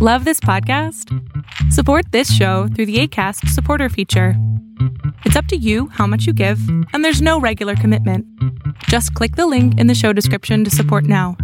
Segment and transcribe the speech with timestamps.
[0.00, 1.12] Love this podcast?
[1.72, 4.34] Support this show through the Acast supporter feature.
[5.24, 6.60] It's up to you how much you give,
[6.92, 8.24] and there's no regular commitment.
[8.84, 11.36] Just click the link in the show description to support now.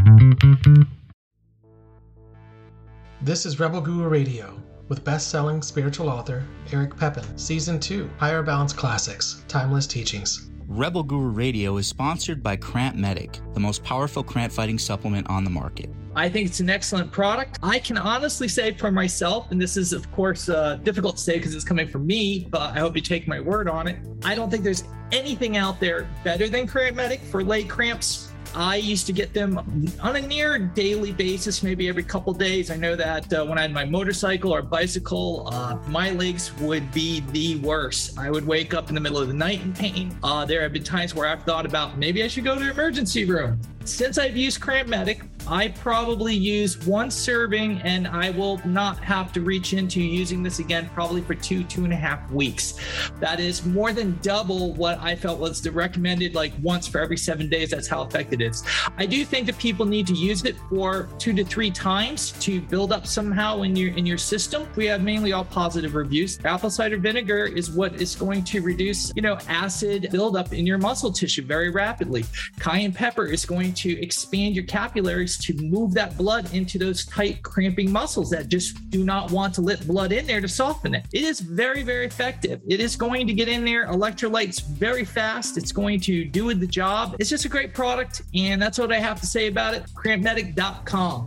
[3.21, 4.57] This is Rebel Guru Radio
[4.89, 10.53] with best selling spiritual author Eric Pepin, Season 2 Higher Balance Classics Timeless Teachings.
[10.67, 15.45] Rebel Guru Radio is sponsored by Cramp Medic, the most powerful cramp fighting supplement on
[15.45, 15.91] the market.
[16.17, 17.59] I think it's an excellent product.
[17.63, 21.37] I can honestly say for myself, and this is, of course, uh, difficult to say
[21.37, 23.99] because it's coming from me, but I hope you take my word on it.
[24.25, 28.33] I don't think there's anything out there better than Cramp Medic for leg cramps.
[28.57, 29.59] I used to get them
[30.01, 32.71] on a near daily basis, maybe every couple days.
[32.71, 36.91] I know that uh, when I had my motorcycle or bicycle, uh, my legs would
[36.93, 38.17] be the worst.
[38.17, 40.17] I would wake up in the middle of the night in pain.
[40.23, 42.71] Uh, there have been times where I've thought about maybe I should go to the
[42.71, 43.61] emergency room.
[43.85, 49.31] Since I've used Cramp Medic, I probably use one serving and I will not have
[49.35, 52.79] to reach into using this again probably for two, two and a half weeks.
[53.21, 57.19] That is more than double what I felt was the recommended, like once for every
[57.19, 57.71] seven days.
[57.71, 58.65] That's how effective it is.
[58.97, 62.63] I do think that people need to use it for two to three times to
[62.63, 64.67] build up somehow in your in your system.
[64.77, 66.39] We have mainly all positive reviews.
[66.45, 70.79] Apple cider vinegar is what is going to reduce, you know, acid buildup in your
[70.79, 72.25] muscle tissue very rapidly.
[72.59, 77.43] Cayenne pepper is going to expand your capillaries to move that blood into those tight,
[77.43, 81.07] cramping muscles that just do not want to let blood in there to soften it.
[81.13, 82.61] It is very, very effective.
[82.69, 85.57] It is going to get in there, electrolytes very fast.
[85.57, 87.17] It's going to do the job.
[87.19, 88.23] It's just a great product.
[88.35, 89.85] And that's what I have to say about it.
[89.95, 91.27] Crampmedic.com.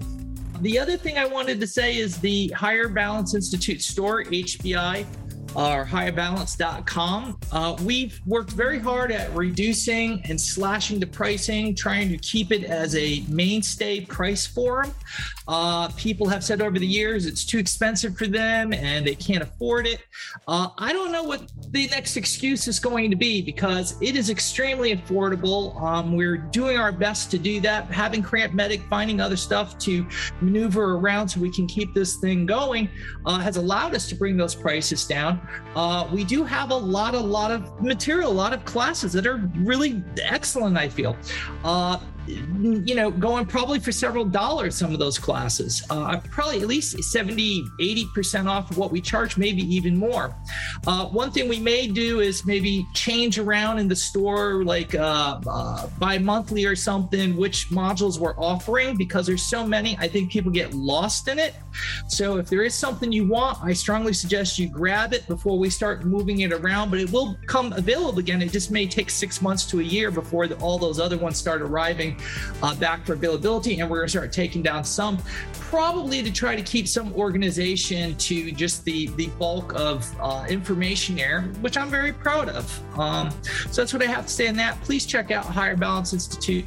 [0.61, 5.05] The other thing I wanted to say is the Higher Balance Institute store, HBI
[5.55, 7.37] or higherbalance.com.
[7.51, 12.63] Uh, we've worked very hard at reducing and slashing the pricing, trying to keep it
[12.63, 14.93] as a mainstay price forum.
[15.47, 19.41] Uh, people have said over the years it's too expensive for them and they can't
[19.41, 20.01] afford it.
[20.47, 24.29] Uh, I don't know what the next excuse is going to be because it is
[24.29, 25.79] extremely affordable.
[25.81, 30.05] Um, we're doing our best to do that, having Cramp Medic, finding other stuff to
[30.41, 32.89] maneuver around so we can keep this thing going
[33.25, 35.39] uh, has allowed us to bring those prices down.
[35.75, 39.25] Uh, we do have a lot, a lot of material, a lot of classes that
[39.25, 41.15] are really excellent, I feel.
[42.27, 45.83] You know, going probably for several dollars, some of those classes.
[45.89, 50.35] Uh, probably at least 70, 80% off of what we charge, maybe even more.
[50.85, 55.39] Uh, one thing we may do is maybe change around in the store, like uh,
[55.47, 59.97] uh, bi monthly or something, which modules we're offering because there's so many.
[59.99, 61.55] I think people get lost in it.
[62.07, 65.69] So if there is something you want, I strongly suggest you grab it before we
[65.69, 68.41] start moving it around, but it will come available again.
[68.41, 71.37] It just may take six months to a year before the, all those other ones
[71.37, 72.16] start arriving
[72.61, 75.17] uh, back for availability, and we're going to start taking down some,
[75.53, 81.15] probably to try to keep some organization to just the the bulk of uh, information
[81.15, 82.99] there, which I'm very proud of.
[82.99, 83.31] Um,
[83.71, 84.81] so that's what I have to say on that.
[84.81, 86.65] Please check out Higher Balance Institute.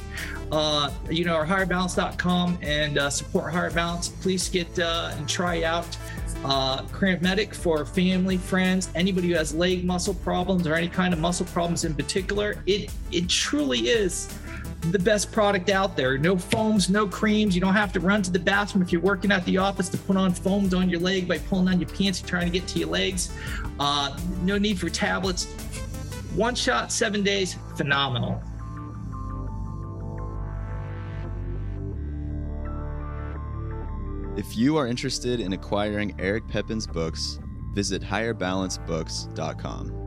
[0.51, 4.09] Uh, you know, or higherbalance.com and uh, support Higher Balance.
[4.09, 5.97] Please get uh, and try out
[6.43, 11.13] uh, Cramp Medic for family, friends, anybody who has leg muscle problems or any kind
[11.13, 12.61] of muscle problems in particular.
[12.65, 14.27] It it truly is
[14.89, 16.17] the best product out there.
[16.17, 17.53] No foams, no creams.
[17.53, 19.97] You don't have to run to the bathroom if you're working at the office to
[19.97, 22.67] put on foams on your leg by pulling on your pants and trying to get
[22.69, 23.31] to your legs.
[23.79, 25.45] Uh, no need for tablets.
[26.35, 28.41] One shot, seven days, phenomenal.
[34.37, 37.39] If you are interested in acquiring Eric Pepin's books,
[37.73, 40.00] visit higherbalancebooks.com.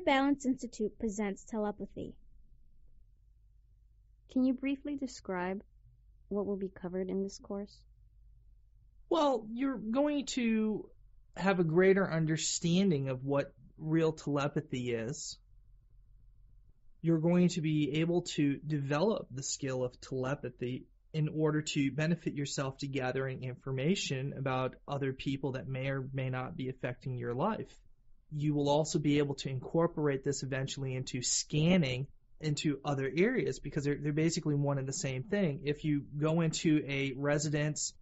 [0.00, 2.14] Higher Balance Institute presents telepathy.
[4.32, 5.62] Can you briefly describe
[6.28, 7.76] what will be covered in this course?
[9.10, 10.88] Well, you're going to
[11.36, 15.36] have a greater understanding of what real telepathy is.
[17.02, 22.34] You're going to be able to develop the skill of telepathy in order to benefit
[22.34, 27.34] yourself to gathering information about other people that may or may not be affecting your
[27.34, 27.74] life
[28.34, 32.06] you will also be able to incorporate this eventually into scanning
[32.40, 35.60] into other areas because they're, they're basically one and the same thing.
[35.64, 37.92] If you go into a residence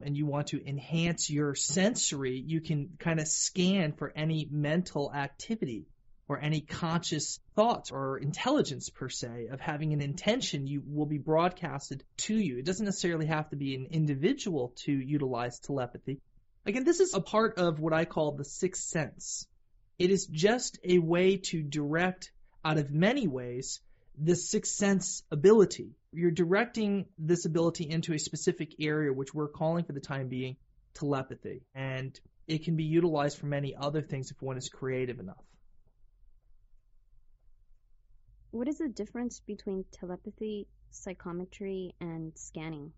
[0.00, 5.12] and you want to enhance your sensory, you can kind of scan for any mental
[5.14, 5.86] activity
[6.28, 11.18] or any conscious thoughts or intelligence per se of having an intention you will be
[11.18, 12.58] broadcasted to you.
[12.58, 16.20] It doesn't necessarily have to be an individual to utilize telepathy.
[16.66, 19.46] Again, this is a part of what I call the sixth sense.
[19.98, 22.32] It is just a way to direct
[22.64, 23.80] out of many ways
[24.18, 25.96] the sixth sense ability.
[26.12, 30.56] You're directing this ability into a specific area, which we're calling for the time being
[30.94, 31.62] telepathy.
[31.74, 35.44] And it can be utilized for many other things if one is creative enough.
[38.50, 42.92] What is the difference between telepathy, psychometry, and scanning?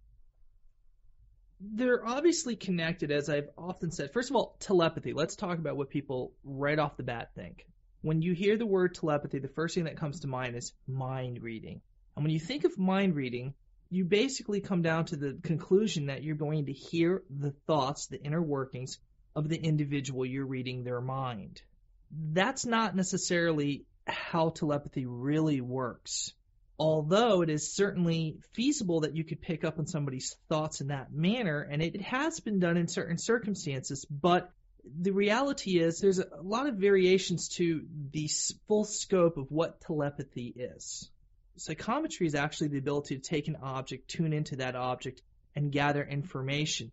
[1.60, 4.12] They're obviously connected, as I've often said.
[4.12, 5.12] First of all, telepathy.
[5.12, 7.66] Let's talk about what people right off the bat think.
[8.02, 11.42] When you hear the word telepathy, the first thing that comes to mind is mind
[11.42, 11.80] reading.
[12.14, 13.54] And when you think of mind reading,
[13.90, 18.22] you basically come down to the conclusion that you're going to hear the thoughts, the
[18.22, 18.98] inner workings
[19.34, 21.62] of the individual you're reading their mind.
[22.10, 26.32] That's not necessarily how telepathy really works.
[26.78, 31.12] Although it is certainly feasible that you could pick up on somebody's thoughts in that
[31.12, 34.52] manner, and it has been done in certain circumstances, but
[34.84, 38.30] the reality is there's a lot of variations to the
[38.68, 41.10] full scope of what telepathy is.
[41.56, 45.22] Psychometry is actually the ability to take an object, tune into that object,
[45.56, 46.92] and gather information.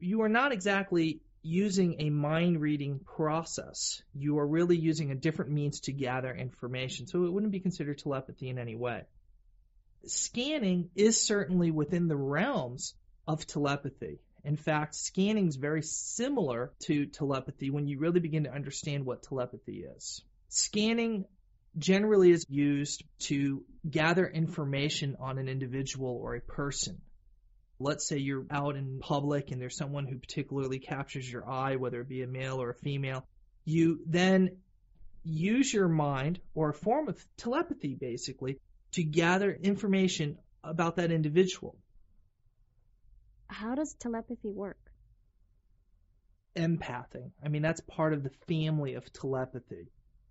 [0.00, 4.02] You are not exactly using a mind reading process.
[4.14, 7.98] You are really using a different means to gather information, so it wouldn't be considered
[7.98, 9.02] telepathy in any way.
[10.06, 12.94] Scanning is certainly within the realms
[13.26, 14.20] of telepathy.
[14.44, 19.22] In fact, scanning is very similar to telepathy when you really begin to understand what
[19.22, 20.22] telepathy is.
[20.48, 21.24] Scanning
[21.78, 27.00] generally is used to gather information on an individual or a person.
[27.82, 32.00] Let's say you're out in public and there's someone who particularly captures your eye, whether
[32.00, 33.26] it be a male or a female.
[33.64, 34.58] You then
[35.24, 38.58] use your mind or a form of telepathy basically
[38.92, 41.76] to gather information about that individual.
[43.48, 44.78] How does telepathy work?
[46.56, 47.32] Empathing.
[47.44, 49.88] I mean, that's part of the family of telepathy.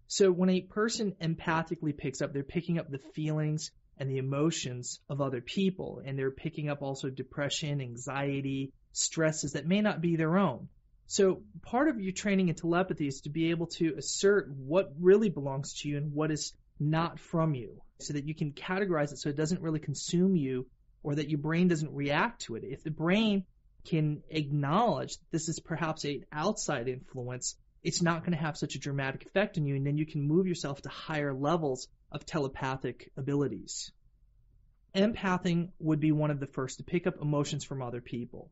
[0.07, 3.71] So when a person empathically picks up, they're picking up the feelings
[4.01, 9.67] and the emotions of other people, and they're picking up also depression, anxiety, stresses that
[9.67, 10.69] may not be their own.
[11.05, 15.29] So part of your training in telepathy is to be able to assert what really
[15.29, 19.19] belongs to you and what is not from you, so that you can categorize it
[19.19, 20.65] so it doesn't really consume you
[21.03, 22.63] or that your brain doesn't react to it.
[22.63, 23.45] If the brain
[23.85, 28.79] can acknowledge this is perhaps an outside influence, it's not going to have such a
[28.79, 33.11] dramatic effect on you, and then you can move yourself to higher levels of telepathic
[33.17, 33.91] abilities.
[34.95, 38.51] Empathing would be one of the first to pick up emotions from other people.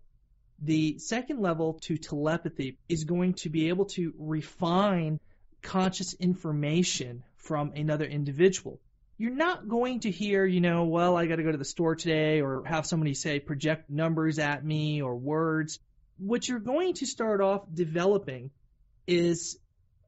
[0.62, 5.20] The second level to telepathy is going to be able to refine
[5.62, 8.80] conscious information from another individual
[9.20, 11.94] you're not going to hear, you know, well, I got to go to the store
[11.94, 15.78] today, or have somebody say project numbers at me or words.
[16.18, 18.50] What you're going to start off developing
[19.08, 19.60] is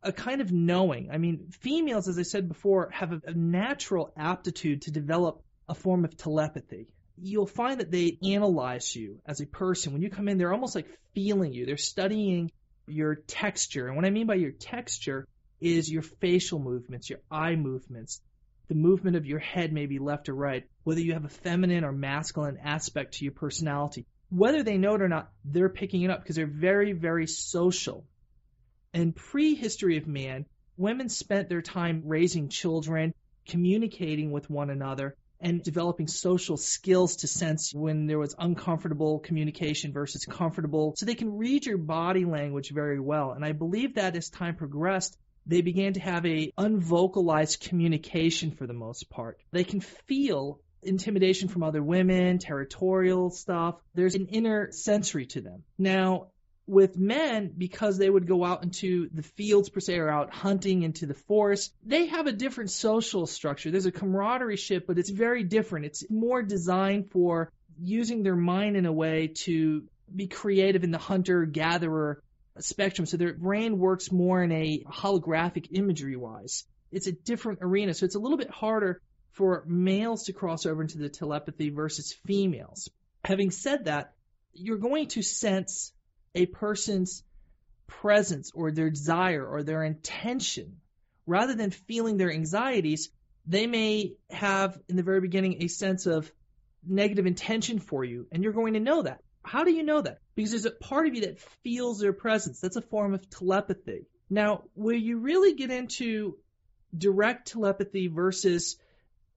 [0.03, 1.09] a kind of knowing.
[1.11, 5.75] I mean, females, as I said before, have a, a natural aptitude to develop a
[5.75, 6.87] form of telepathy.
[7.21, 9.93] You'll find that they analyze you as a person.
[9.93, 11.65] When you come in, they're almost like feeling you.
[11.65, 12.51] They're studying
[12.87, 13.87] your texture.
[13.87, 15.27] And what I mean by your texture
[15.59, 18.21] is your facial movements, your eye movements,
[18.67, 21.83] the movement of your head may be left or right, whether you have a feminine
[21.83, 24.05] or masculine aspect to your personality.
[24.29, 28.05] Whether they know it or not, they're picking it up because they're very, very social.
[28.93, 30.45] In prehistory of man,
[30.75, 33.13] women spent their time raising children,
[33.47, 39.93] communicating with one another, and developing social skills to sense when there was uncomfortable communication
[39.93, 40.93] versus comfortable.
[40.97, 43.31] So they can read your body language very well.
[43.31, 48.67] And I believe that as time progressed, they began to have a unvocalized communication for
[48.67, 49.39] the most part.
[49.51, 53.75] They can feel intimidation from other women, territorial stuff.
[53.95, 55.63] There's an inner sensory to them.
[55.77, 56.30] Now,
[56.71, 60.83] with men, because they would go out into the fields per se or out hunting
[60.83, 63.71] into the forest, they have a different social structure.
[63.71, 65.85] There's a camaraderie ship, but it's very different.
[65.85, 69.83] It's more designed for using their mind in a way to
[70.15, 72.23] be creative in the hunter gatherer
[72.59, 73.05] spectrum.
[73.05, 76.63] So their brain works more in a holographic imagery wise.
[76.89, 77.93] It's a different arena.
[77.93, 79.01] So it's a little bit harder
[79.33, 82.89] for males to cross over into the telepathy versus females.
[83.25, 84.13] Having said that,
[84.53, 85.91] you're going to sense
[86.35, 87.23] a person's
[87.87, 90.77] presence or their desire or their intention.
[91.27, 93.09] Rather than feeling their anxieties,
[93.45, 96.31] they may have in the very beginning a sense of
[96.87, 99.21] negative intention for you, and you're going to know that.
[99.43, 100.19] How do you know that?
[100.35, 102.59] Because there's a part of you that feels their presence.
[102.59, 104.05] That's a form of telepathy.
[104.29, 106.37] Now, where you really get into
[106.95, 108.77] direct telepathy versus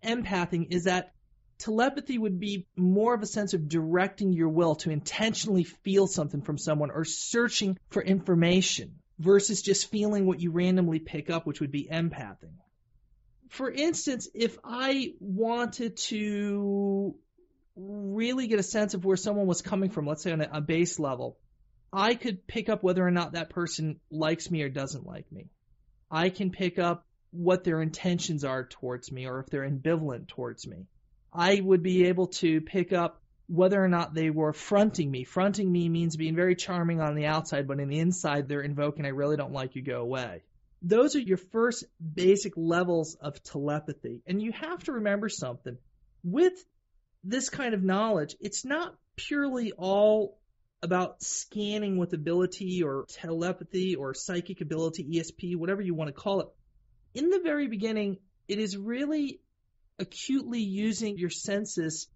[0.04, 1.13] empathing is that
[1.58, 6.42] telepathy would be more of a sense of directing your will to intentionally feel something
[6.42, 11.60] from someone or searching for information versus just feeling what you randomly pick up, which
[11.60, 12.56] would be empathing.
[13.48, 17.14] For instance, if I wanted to
[17.76, 20.60] really get a sense of where someone was coming from, let's say on a, a
[20.60, 21.38] base level,
[21.92, 25.50] I could pick up whether or not that person likes me or doesn't like me.
[26.10, 30.66] I can pick up what their intentions are towards me or if they're ambivalent towards
[30.66, 30.86] me.
[31.34, 35.24] I would be able to pick up whether or not they were fronting me.
[35.24, 39.04] Fronting me means being very charming on the outside, but in the inside they're invoking,
[39.04, 40.42] I really don't like you, go away.
[40.80, 44.22] Those are your first basic levels of telepathy.
[44.26, 45.76] And you have to remember something.
[46.22, 46.54] With
[47.24, 50.38] this kind of knowledge, it's not purely all
[50.82, 56.40] about scanning with ability or telepathy or psychic ability, ESP, whatever you want to call
[56.40, 56.48] it.
[57.14, 59.40] In the very beginning, it is really
[59.98, 62.08] acutely using your senses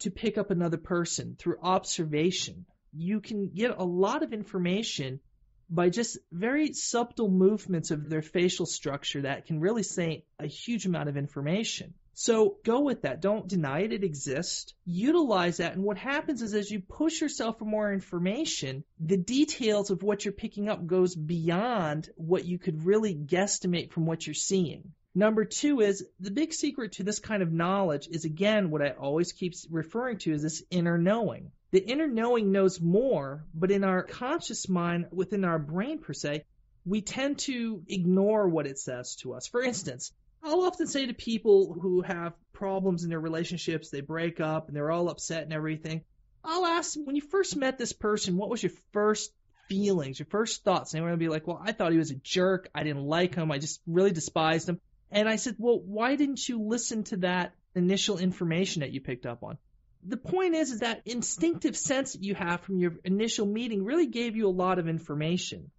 [0.00, 2.66] to pick up another person through observation.
[2.92, 5.20] You can get a lot of information
[5.68, 10.86] by just very subtle movements of their facial structure that can really say a huge
[10.86, 11.94] amount of information.
[12.18, 13.20] So go with that.
[13.20, 13.92] Don't deny it.
[13.92, 14.72] It exists.
[14.86, 15.74] Utilize that.
[15.74, 20.24] And what happens is as you push yourself for more information, the details of what
[20.24, 24.92] you're picking up goes beyond what you could really guesstimate from what you're seeing.
[25.16, 28.90] Number two is the big secret to this kind of knowledge is again what I
[28.90, 31.52] always keep referring to is this inner knowing.
[31.70, 36.44] The inner knowing knows more, but in our conscious mind, within our brain per se,
[36.84, 39.46] we tend to ignore what it says to us.
[39.46, 44.38] For instance, I'll often say to people who have problems in their relationships, they break
[44.38, 46.04] up and they're all upset and everything.
[46.44, 49.32] I'll ask when you first met this person, what was your first
[49.70, 50.92] feelings, your first thoughts?
[50.92, 52.68] And they're going to be like, well, I thought he was a jerk.
[52.74, 53.50] I didn't like him.
[53.50, 54.78] I just really despised him.
[55.10, 59.26] And I said, well, why didn't you listen to that initial information that you picked
[59.26, 59.58] up on?
[60.04, 64.06] The point is, is that instinctive sense that you have from your initial meeting really
[64.06, 65.70] gave you a lot of information.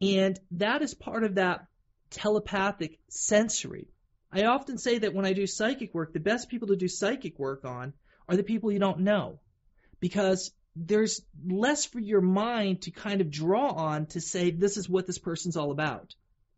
[0.00, 1.66] And that is part of that
[2.10, 3.88] telepathic sensory.
[4.32, 7.38] I often say that when I do psychic work, the best people to do psychic
[7.38, 7.92] work on
[8.28, 9.40] are the people you don't know.
[10.00, 14.88] Because there's less for your mind to kind of draw on to say this is
[14.88, 16.14] what this person's all about.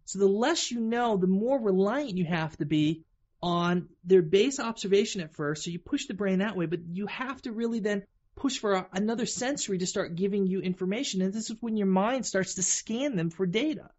[0.09, 3.05] So the less you know, the more reliant you have to be
[3.43, 5.63] on their base observation at first.
[5.63, 8.73] So you push the brain that way, but you have to really then push for
[8.73, 11.21] a, another sensory to start giving you information.
[11.21, 13.91] And this is when your mind starts to scan them for data.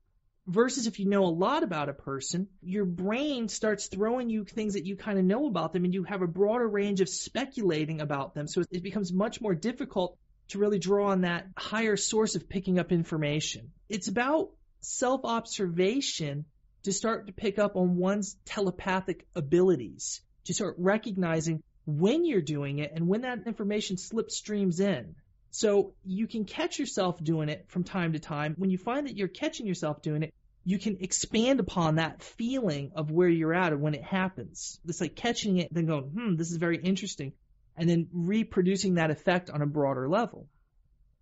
[0.47, 4.73] Versus if you know a lot about a person, your brain starts throwing you things
[4.73, 8.01] that you kind of know about them and you have a broader range of speculating
[8.01, 8.47] about them.
[8.47, 12.79] So it becomes much more difficult to really draw on that higher source of picking
[12.79, 13.73] up information.
[13.89, 14.49] It's about
[14.81, 16.45] self observation
[16.83, 22.79] to start to pick up on one's telepathic abilities, to start recognizing when you're doing
[22.79, 25.15] it and when that information slipstreams in.
[25.51, 28.53] So you can catch yourself doing it from time to time.
[28.57, 30.33] When you find that you're catching yourself doing it,
[30.63, 34.79] you can expand upon that feeling of where you're at and when it happens.
[34.88, 37.33] It's like catching it, then going, hmm, this is very interesting,
[37.75, 40.48] and then reproducing that effect on a broader level.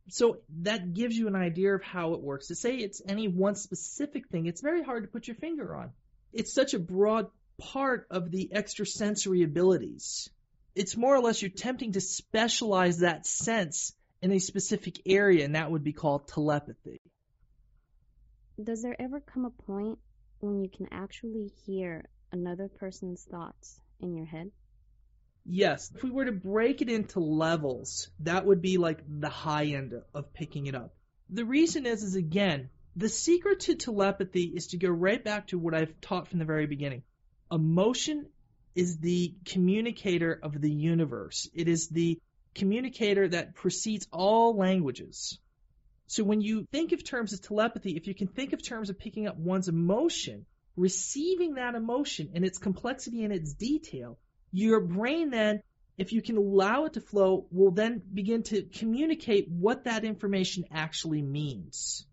[0.09, 2.47] So that gives you an idea of how it works.
[2.47, 5.91] To say it's any one specific thing, it's very hard to put your finger on.
[6.33, 10.29] It's such a broad part of the extrasensory abilities.
[10.75, 15.55] It's more or less you're attempting to specialize that sense in a specific area, and
[15.55, 17.01] that would be called telepathy.
[18.63, 19.99] Does there ever come a point
[20.39, 24.51] when you can actually hear another person's thoughts in your head?
[25.49, 29.67] Yes, if we were to break it into levels, that would be like the high
[29.67, 30.93] end of picking it up.
[31.29, 35.57] The reason is, is again, the secret to telepathy is to go right back to
[35.57, 37.03] what I've taught from the very beginning.
[37.49, 38.27] Emotion
[38.75, 41.49] is the communicator of the universe.
[41.53, 42.19] It is the
[42.53, 45.39] communicator that precedes all languages.
[46.07, 48.99] So when you think of terms of telepathy, if you can think of terms of
[48.99, 54.17] picking up one's emotion, receiving that emotion and its complexity and its detail,
[54.51, 55.61] your brain then,
[55.97, 60.65] if you can allow it to flow, will then begin to communicate what that information
[60.71, 62.05] actually means.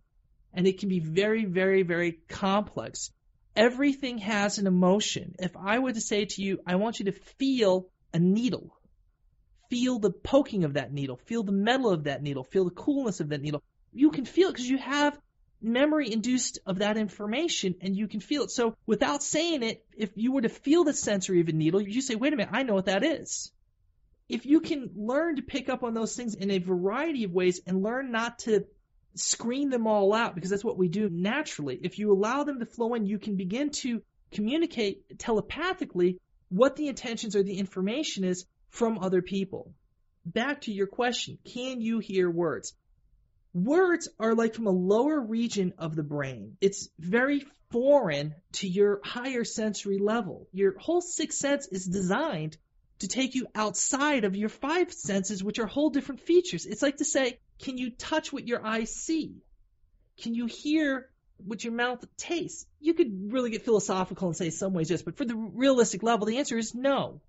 [0.53, 3.11] And it can be very, very, very complex.
[3.57, 5.35] Everything has an emotion.
[5.39, 8.75] If I were to say to you, I want you to feel a needle,
[9.71, 13.21] feel the poking of that needle, feel the metal of that needle, feel the coolness
[13.21, 13.63] of that needle.
[13.93, 15.19] You can feel it because you have
[15.65, 18.51] memory induced of that information and you can feel it.
[18.51, 22.01] So without saying it, if you were to feel the sensory of a needle, you
[22.01, 23.51] say, wait a minute, I know what that is.
[24.29, 27.61] If you can learn to pick up on those things in a variety of ways
[27.67, 28.65] and learn not to
[29.15, 31.79] screen them all out because that's what we do naturally.
[31.83, 34.03] If you allow them to flow in, you can begin to
[34.33, 36.19] communicate telepathically
[36.49, 39.73] what the intentions or the information is from other people.
[40.27, 42.75] Back to your question, can you hear words?
[43.55, 46.57] Words are like from a lower region of the brain.
[46.61, 50.49] It's very foreign to your higher sensory level.
[50.53, 52.57] Your whole sixth sense is designed
[52.99, 56.67] to take you outside of your five senses, which are whole different features.
[56.67, 59.37] It's like to say, can you touch what your eyes see?
[60.21, 62.67] Can you hear what your mouth tastes?
[62.81, 66.27] You could really get philosophical and say some ways yes, but for the realistic level,
[66.27, 67.21] the answer is no.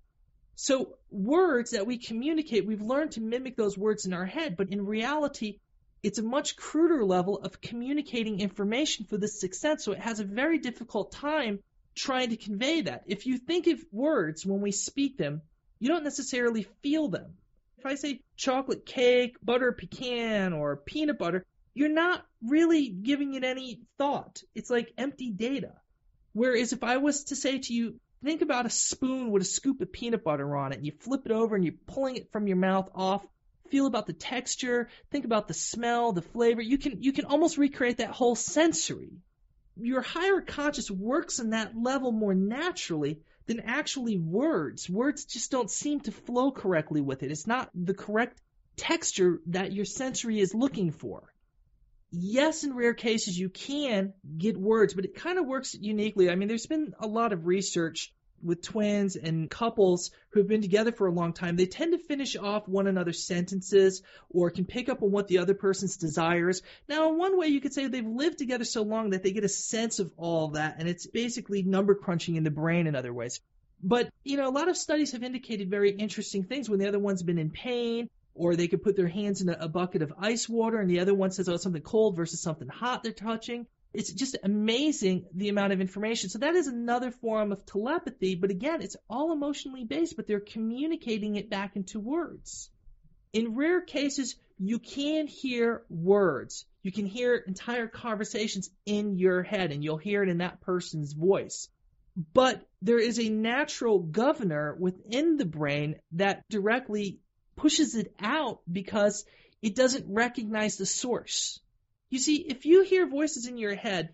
[0.56, 4.70] So words that we communicate, we've learned to mimic those words in our head, but
[4.70, 5.58] in reality,
[6.02, 10.20] it's a much cruder level of communicating information for the sixth sense, so it has
[10.20, 11.58] a very difficult time
[11.94, 13.04] trying to convey that.
[13.06, 15.42] If you think of words when we speak them,
[15.78, 17.34] you don't necessarily feel them.
[17.78, 23.44] If I say chocolate cake, butter pecan, or peanut butter, you're not really giving it
[23.44, 24.42] any thought.
[24.54, 25.72] It's like empty data.
[26.32, 29.80] Whereas if I was to say to you, think about a spoon with a scoop
[29.80, 32.46] of peanut butter on it, and you flip it over and you're pulling it from
[32.46, 33.26] your mouth off,
[33.70, 36.60] feel about the texture, think about the smell, the flavor.
[36.60, 39.12] You can you can almost recreate that whole sensory.
[39.76, 44.88] Your higher conscious works in that level more naturally than actually words.
[44.88, 47.30] Words just don't seem to flow correctly with it.
[47.30, 48.40] It's not the correct
[48.76, 51.32] texture that your sensory is looking for
[52.10, 56.30] yes, in rare cases you can get words, but it kind of works uniquely.
[56.30, 58.12] I mean, there's been a lot of research
[58.46, 61.56] with twins and couples who have been together for a long time.
[61.56, 65.38] They tend to finish off one another's sentences or can pick up on what the
[65.38, 66.62] other person's desires.
[66.88, 69.44] Now, in one way, you could say they've lived together so long that they get
[69.44, 73.12] a sense of all that, and it's basically number crunching in the brain in other
[73.12, 73.40] ways.
[73.82, 76.98] But, you know, a lot of studies have indicated very interesting things when the other
[76.98, 80.48] one's been in pain or they could put their hands in a bucket of ice
[80.48, 83.66] water and the other one says, oh, something cold versus something hot they're touching.
[83.96, 86.28] It's just amazing the amount of information.
[86.28, 90.38] So that is another form of telepathy, but again, it's all emotionally based, but they're
[90.38, 92.70] communicating it back into words.
[93.32, 96.66] In rare cases, you can hear words.
[96.82, 101.14] You can hear entire conversations in your head, and you'll hear it in that person's
[101.14, 101.68] voice.
[102.34, 107.20] But there is a natural governor within the brain that directly
[107.56, 109.24] pushes it out because
[109.62, 111.60] it doesn't recognize the source.
[112.10, 114.10] You see, if you hear voices in your head,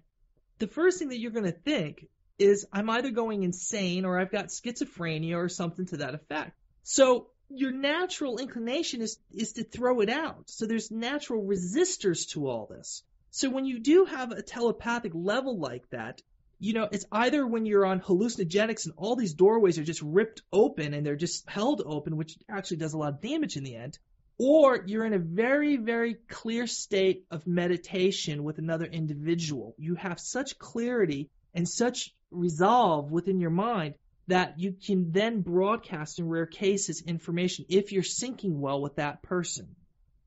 [0.59, 2.07] the first thing that you're going to think
[2.39, 6.53] is, I'm either going insane or I've got schizophrenia or something to that effect.
[6.83, 10.49] So your natural inclination is, is to throw it out.
[10.49, 13.03] So there's natural resistors to all this.
[13.31, 16.23] So when you do have a telepathic level like that,
[16.59, 20.43] you know, it's either when you're on hallucinogenics and all these doorways are just ripped
[20.53, 23.75] open and they're just held open, which actually does a lot of damage in the
[23.75, 23.99] end,
[24.43, 29.77] or you're in a very, very clear state of meditation with another individual.
[29.79, 33.95] You have such clarity and such resolve within your mind
[34.27, 39.23] that you can then broadcast in rare cases information if you're syncing well with that
[39.23, 39.77] person.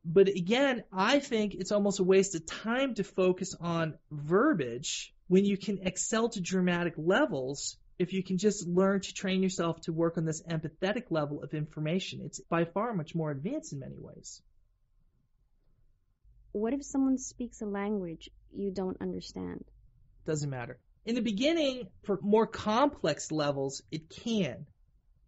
[0.06, 5.44] But again, I think it's almost a waste of time to focus on verbiage when
[5.44, 9.94] you can excel to dramatic levels if you can just learn to train yourself to
[9.94, 12.22] work on this empathetic level of information.
[12.24, 14.42] It's by far much more advanced in many ways.
[16.52, 19.66] What if someone speaks a language you don't understand?
[20.26, 20.80] Doesn't matter.
[21.06, 24.66] In the beginning, for more complex levels, it can.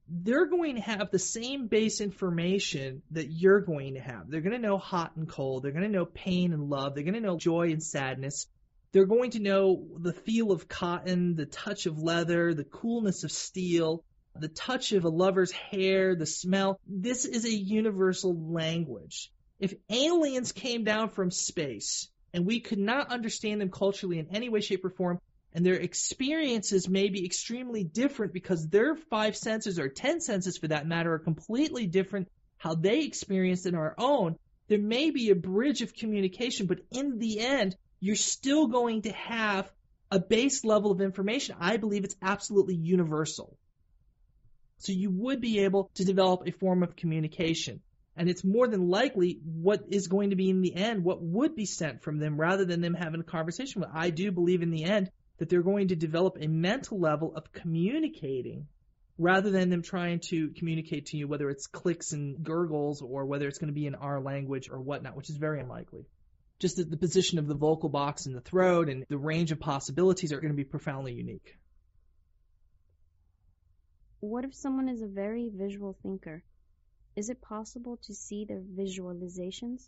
[0.10, 4.30] They're going to have the same base information that you're going to have.
[4.30, 5.63] They're going to know hot and cold.
[5.63, 6.95] They're going to know pain and love.
[6.95, 8.47] They're going to know joy and sadness.
[8.91, 13.32] They're going to know the feel of cotton, the touch of leather, the coolness of
[13.32, 14.04] steel,
[14.36, 16.80] the touch of a lover's hair, the smell.
[16.88, 19.32] This is a universal language.
[19.60, 24.50] If aliens came down from space and we could not understand them culturally in any
[24.50, 25.19] way, shape, or form,
[25.54, 30.67] and their experiences may be extremely different because their five senses or ten senses for
[30.67, 34.36] that matter are completely different how they experience than our own,
[34.67, 39.12] there may be a bridge of communication, but in the end, you're still going to
[39.12, 39.71] have
[40.12, 41.55] a base level of information.
[41.60, 43.57] I believe it's absolutely universal.
[44.79, 47.81] So you would be able to develop a form of communication.
[48.15, 51.55] And it's more than likely what is going to be in the end, what would
[51.55, 53.81] be sent from them rather than them having a conversation.
[53.81, 57.36] But I do believe in the end that they're going to develop a mental level
[57.36, 58.67] of communicating
[59.19, 63.47] rather than them trying to communicate to you, whether it's clicks and gurgles or whether
[63.47, 66.05] it's going to be in our language or whatnot, which is very unlikely
[66.60, 69.60] just the, the position of the vocal box in the throat and the range of
[69.60, 71.58] possibilities are going to be profoundly unique.
[74.20, 76.43] What if someone is a very visual thinker?
[77.15, 79.88] Is it possible to see their visualizations?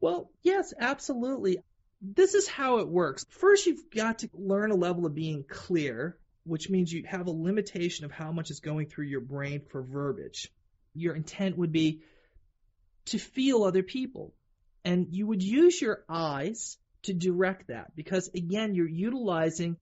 [0.00, 1.58] Well, yes, absolutely.
[2.00, 3.24] This is how it works.
[3.30, 6.18] First, you've got to learn a level of being clear.
[6.44, 9.82] which means you have a limitation of how much is going through your brain for
[9.82, 10.52] verbiage.
[10.94, 12.02] Your intent would be
[13.06, 14.34] to feel other people.
[14.84, 19.76] And you would use your eyes to direct that because, again, you're utilizing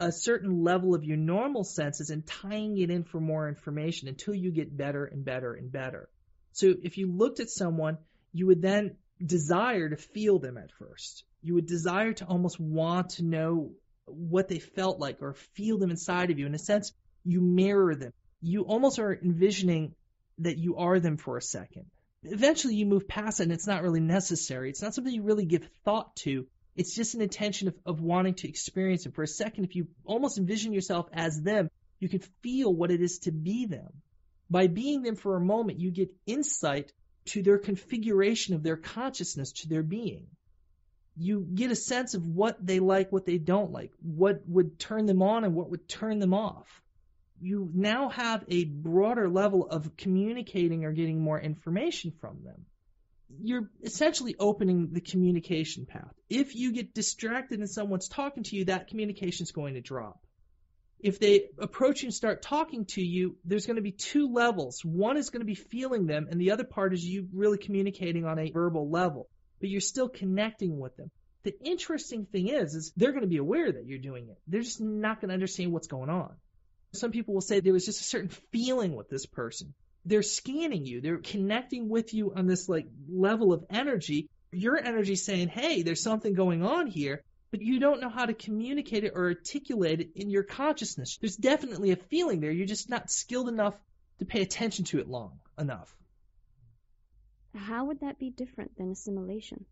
[0.00, 4.34] a certain level of your normal senses and tying it in for more information until
[4.34, 6.08] you get better and better and better.
[6.52, 7.98] So if you looked at someone,
[8.32, 11.24] you would then desire to feel them at first.
[11.42, 13.72] You would desire to almost want to know
[14.06, 16.46] what they felt like or feel them inside of you.
[16.46, 16.92] In a sense,
[17.24, 18.12] you mirror them.
[18.40, 19.94] You almost are envisioning
[20.38, 21.86] that you are them for a second.
[22.22, 24.70] Eventually, you move past it and it's not really necessary.
[24.70, 26.46] It's not something you really give thought to.
[26.76, 29.14] It's just an intention of, of wanting to experience it.
[29.14, 33.00] For a second, if you almost envision yourself as them, you can feel what it
[33.00, 34.02] is to be them.
[34.48, 36.92] By being them for a moment, you get insight
[37.26, 40.26] to their configuration of their consciousness, to their being
[41.20, 45.06] you get a sense of what they like, what they don't like, what would turn
[45.06, 46.82] them on and what would turn them off.
[47.40, 52.66] You now have a broader level of communicating or getting more information from them.
[53.42, 56.12] You're essentially opening the communication path.
[56.28, 60.20] If you get distracted and someone's talking to you, that communication is going to drop.
[60.98, 64.84] If they approach you and start talking to you, there's going to be two levels.
[64.84, 68.26] One is going to be feeling them, and the other part is you really communicating
[68.26, 69.28] on a verbal level
[69.60, 71.10] but you're still connecting with them.
[71.42, 74.38] The interesting thing is, is they're going to be aware that you're doing it.
[74.48, 76.34] They're just not going to understand what's going on.
[76.92, 79.74] Some people will say there was just a certain feeling with this person.
[80.04, 81.00] They're scanning you.
[81.00, 84.28] They're connecting with you on this like level of energy.
[84.50, 88.34] Your energy saying, "Hey, there's something going on here." But you don't know how to
[88.34, 91.18] communicate it or articulate it in your consciousness.
[91.20, 92.52] There's definitely a feeling there.
[92.52, 93.76] You're just not skilled enough
[94.20, 95.96] to pay attention to it long enough.
[97.54, 99.64] How would that be different than assimilation?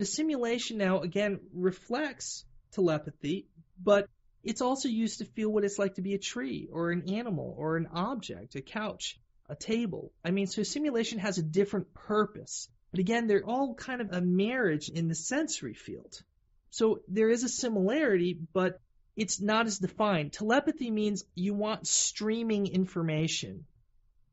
[0.00, 3.46] Assimilation now, again, reflects telepathy,
[3.82, 4.08] but
[4.46, 7.54] it's also used to feel what it's like to be a tree or an animal
[7.58, 10.12] or an object, a couch, a table.
[10.24, 12.68] I mean, so simulation has a different purpose.
[12.90, 16.22] But again, they're all kind of a marriage in the sensory field.
[16.70, 18.80] So there is a similarity, but
[19.16, 20.32] it's not as defined.
[20.32, 23.66] Telepathy means you want streaming information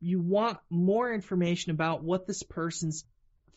[0.04, 3.04] you want more information about what this person's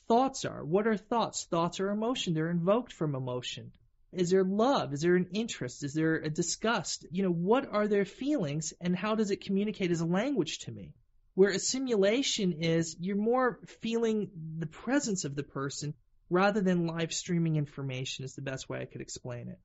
[0.07, 0.63] thoughts are.
[0.63, 1.45] What are thoughts?
[1.45, 2.33] Thoughts are emotion.
[2.33, 3.73] They're invoked from emotion.
[4.13, 4.93] Is there love?
[4.93, 5.83] Is there an interest?
[5.83, 7.05] Is there a disgust?
[7.11, 10.71] You know, what are their feelings and how does it communicate as a language to
[10.71, 10.93] me?
[11.33, 15.93] Where assimilation is, you're more feeling the presence of the person
[16.29, 19.59] rather than live streaming information is the best way I could explain it.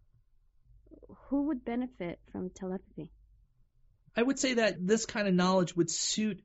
[1.29, 3.11] Who would benefit from telepathy?
[4.15, 6.43] I would say that this kind of knowledge would suit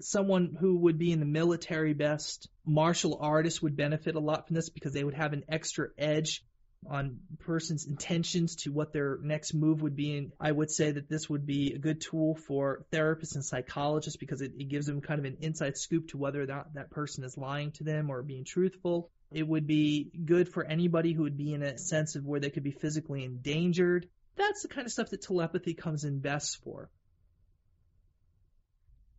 [0.00, 4.56] someone who would be in the military best martial artists would benefit a lot from
[4.56, 6.44] this because they would have an extra edge
[6.88, 10.16] on person's intentions to what their next move would be.
[10.16, 14.16] And I would say that this would be a good tool for therapists and psychologists
[14.16, 16.90] because it, it gives them kind of an inside scoop to whether or not that
[16.90, 19.10] person is lying to them or being truthful.
[19.32, 22.50] It would be good for anybody who would be in a sense of where they
[22.50, 24.08] could be physically endangered.
[24.36, 26.90] That's the kind of stuff that telepathy comes in best for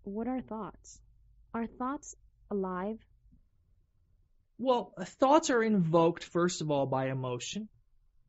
[0.07, 1.01] what are thoughts?
[1.53, 2.15] Are thoughts
[2.49, 2.97] alive?
[4.57, 7.69] Well, thoughts are invoked, first of all, by emotion.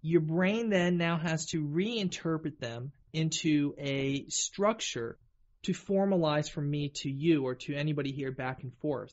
[0.03, 5.19] Your brain then now has to reinterpret them into a structure
[5.63, 9.13] to formalize from me to you or to anybody here back and forth.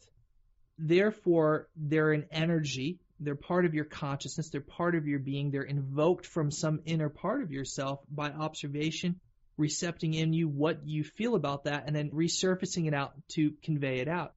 [0.78, 3.00] Therefore, they're an energy.
[3.20, 4.50] They're part of your consciousness.
[4.50, 5.52] They're part of your being.
[5.52, 9.20] They're invoked from some inner part of yourself by observation
[9.58, 14.00] recepting in you what you feel about that and then resurfacing it out to convey
[14.00, 14.34] it out.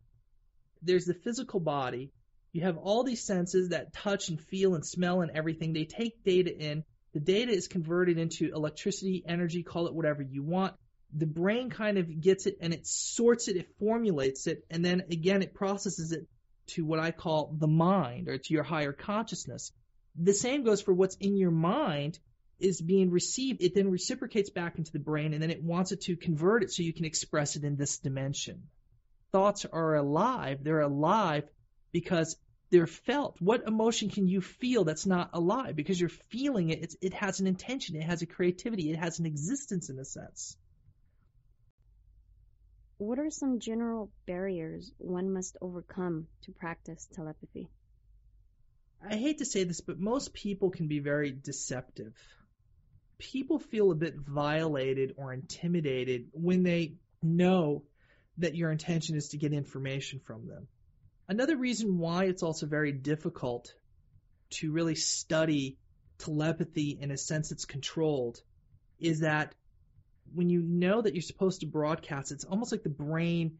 [0.82, 2.12] There's the physical body.
[2.52, 5.72] You have all these senses that touch and feel and smell and everything.
[5.72, 6.84] They take data in.
[7.12, 10.74] The data is converted into electricity, energy, call it whatever you want.
[11.14, 15.04] The brain kind of gets it and it sorts it, it formulates it, and then
[15.10, 16.26] again it processes it
[16.68, 19.72] to what I call the mind or to your higher consciousness.
[20.16, 22.18] The same goes for what's in your mind
[22.58, 26.02] is being received, it then reciprocates back into the brain and then it wants it
[26.02, 28.64] to convert it so you can express it in this dimension.
[29.32, 30.62] Thoughts are alive.
[30.62, 31.44] They're alive
[31.92, 32.36] because
[32.70, 33.40] they're felt.
[33.40, 35.76] What emotion can you feel that's not alive?
[35.76, 36.82] Because you're feeling it.
[36.82, 37.96] It's, it has an intention.
[37.96, 38.90] It has a creativity.
[38.90, 40.56] It has an existence in a sense.
[42.98, 47.68] What are some general barriers one must overcome to practice telepathy?
[49.08, 52.12] I hate to say this, but most people can be very deceptive
[53.18, 57.82] people feel a bit violated or intimidated when they know
[58.38, 60.68] that your intention is to get information from them.
[61.28, 63.74] Another reason why it's also very difficult
[64.50, 65.76] to really study
[66.16, 68.40] telepathy in a sense it's controlled
[68.98, 69.54] is that
[70.34, 73.58] when you know that you're supposed to broadcast, it's almost like the brain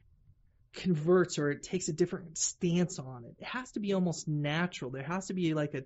[0.73, 3.35] converts or it takes a different stance on it.
[3.39, 4.91] It has to be almost natural.
[4.91, 5.83] There has to be like a,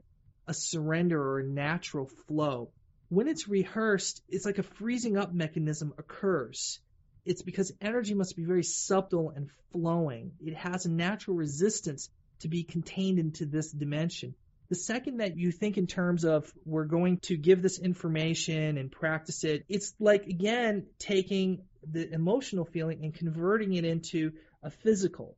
[0.46, 2.70] a surrender or a natural flow.
[3.08, 6.80] When it's rehearsed, it's like a freezing up mechanism occurs.
[7.24, 10.32] It's because energy must be very subtle and flowing.
[10.40, 12.08] It has a natural resistance
[12.40, 14.34] to be contained into this dimension.
[14.68, 18.90] The second that you think in terms of we're going to give this information and
[18.90, 24.32] practice it, it's like again taking the emotional feeling and converting it into
[24.62, 25.36] a physical.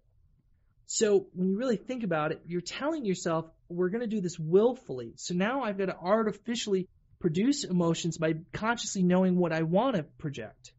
[0.86, 4.38] So when you really think about it, you're telling yourself, we're going to do this
[4.38, 5.14] willfully.
[5.16, 6.88] So now I've got to artificially
[7.20, 10.72] produce emotions by consciously knowing what I want to project.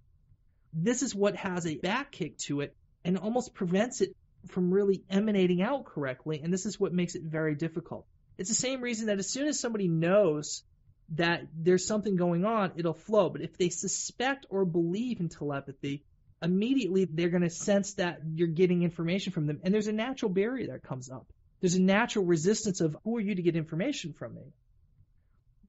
[0.75, 4.15] This is what has a back kick to it and almost prevents it
[4.49, 6.41] from really emanating out correctly.
[6.43, 8.05] And this is what makes it very difficult.
[8.37, 10.63] It's the same reason that as soon as somebody knows
[11.09, 13.29] that there's something going on, it'll flow.
[13.29, 16.03] But if they suspect or believe in telepathy,
[16.41, 19.61] immediately they're going to sense that you're getting information from them.
[19.63, 21.25] And there's a natural barrier that comes up.
[21.61, 24.51] There's a natural resistance of who are you to get information from me?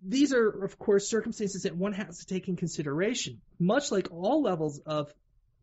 [0.08, 3.40] These are, of course, circumstances that one has to take in consideration.
[3.58, 5.12] Much like all levels of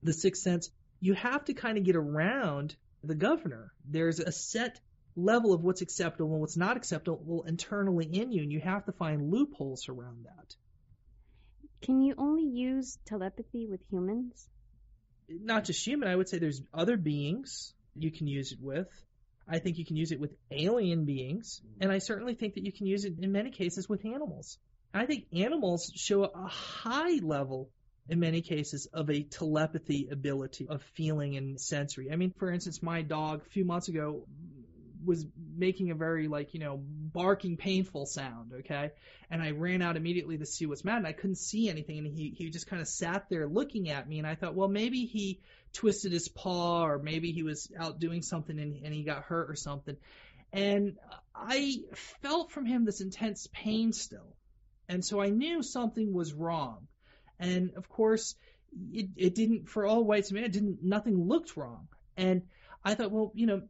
[0.01, 3.71] the sixth sense, you have to kind of get around the governor.
[3.86, 4.79] There's a set
[5.15, 8.91] level of what's acceptable and what's not acceptable internally in you, and you have to
[8.91, 10.56] find loopholes around that.
[11.82, 14.47] Can you only use telepathy with humans?
[15.29, 18.88] Not just human, I would say there's other beings you can use it with.
[19.47, 21.84] I think you can use it with alien beings, mm-hmm.
[21.84, 24.58] and I certainly think that you can use it in many cases with animals.
[24.93, 27.69] I think animals show a high level
[28.10, 32.12] in many cases of a telepathy ability of feeling and sensory.
[32.12, 34.25] I mean, for instance, my dog a few months ago
[35.05, 38.91] was making a very like you know barking painful sound okay?
[39.29, 42.07] And i ran out immediately to see what's mad and i couldn't see anything and
[42.07, 45.05] he he just kind of sat there looking at me and i thought well maybe
[45.05, 45.39] he
[45.73, 49.49] twisted his paw or maybe he was out doing something and, and he got hurt
[49.49, 49.97] or something.
[50.51, 50.97] And
[51.35, 51.77] i
[52.21, 54.35] felt from him this intense pain still
[54.87, 56.87] and so i knew something was wrong.
[57.39, 58.35] And of course
[58.91, 61.87] it, it didn't for all whites men it didn't nothing looked wrong.
[62.15, 62.43] And
[62.85, 63.61] I thought, well, you know,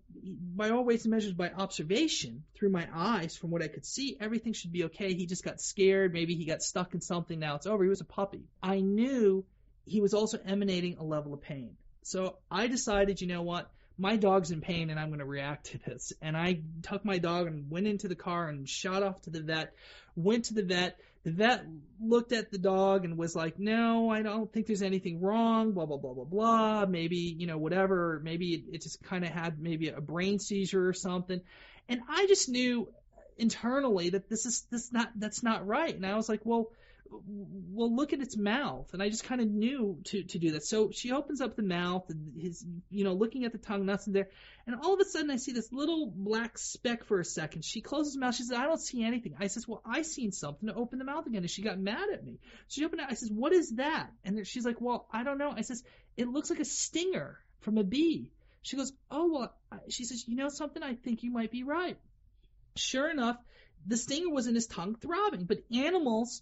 [0.55, 4.17] by all ways and measures, by observation through my eyes, from what I could see,
[4.19, 5.13] everything should be okay.
[5.13, 6.13] He just got scared.
[6.13, 7.37] Maybe he got stuck in something.
[7.37, 7.83] Now it's over.
[7.83, 8.45] He was a puppy.
[8.61, 9.45] I knew
[9.85, 11.75] he was also emanating a level of pain.
[12.01, 13.71] So I decided, you know what?
[13.97, 16.13] My dog's in pain and I'm going to react to this.
[16.21, 19.41] And I took my dog and went into the car and shot off to the
[19.41, 19.73] vet.
[20.15, 21.65] Went to the vet the vet
[22.01, 25.85] looked at the dog and was like, "No, I don't think there's anything wrong." Blah
[25.85, 26.85] blah blah blah blah.
[26.85, 28.19] Maybe you know whatever.
[28.21, 31.39] Maybe it, it just kind of had maybe a brain seizure or something.
[31.87, 32.89] And I just knew
[33.37, 35.95] internally that this is this not that's not right.
[35.95, 36.71] And I was like, well,
[37.25, 38.93] well, look at its mouth.
[38.93, 40.63] And I just kind of knew to, to do that.
[40.63, 44.13] So she opens up the mouth and his, you know, looking at the tongue, nothing
[44.13, 44.29] there.
[44.65, 47.63] And all of a sudden I see this little black speck for a second.
[47.65, 48.35] She closes her mouth.
[48.35, 49.35] She says, I don't see anything.
[49.39, 51.41] I says, well, I seen something to open the mouth again.
[51.41, 52.39] And she got mad at me.
[52.67, 53.07] She opened it.
[53.09, 54.09] I says, what is that?
[54.23, 55.53] And she's like, well, I don't know.
[55.55, 55.83] I says,
[56.17, 58.31] it looks like a stinger from a bee.
[58.61, 59.53] She goes, oh, well,
[59.89, 60.81] she says, you know something?
[60.81, 61.97] I think you might be right.
[62.75, 63.37] Sure enough,
[63.85, 66.41] the stinger was in his tongue throbbing, but animals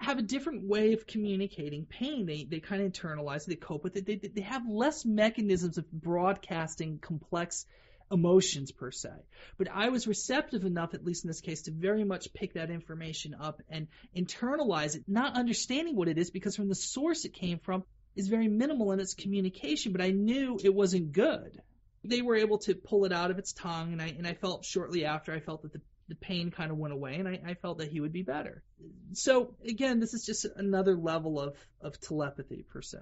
[0.00, 2.26] have a different way of communicating pain.
[2.26, 3.48] They they kind of internalize it.
[3.48, 4.06] They cope with it.
[4.06, 7.66] They they have less mechanisms of broadcasting complex
[8.10, 9.10] emotions per se.
[9.58, 12.70] But I was receptive enough, at least in this case, to very much pick that
[12.70, 13.86] information up and
[14.16, 17.84] internalize it, not understanding what it is because from the source it came from
[18.16, 19.92] is very minimal in its communication.
[19.92, 21.60] But I knew it wasn't good.
[22.02, 24.64] They were able to pull it out of its tongue, and I and I felt
[24.64, 27.54] shortly after I felt that the the pain kind of went away, and I, I
[27.54, 28.64] felt that he would be better.
[29.12, 32.98] So again, this is just another level of, of telepathy per se.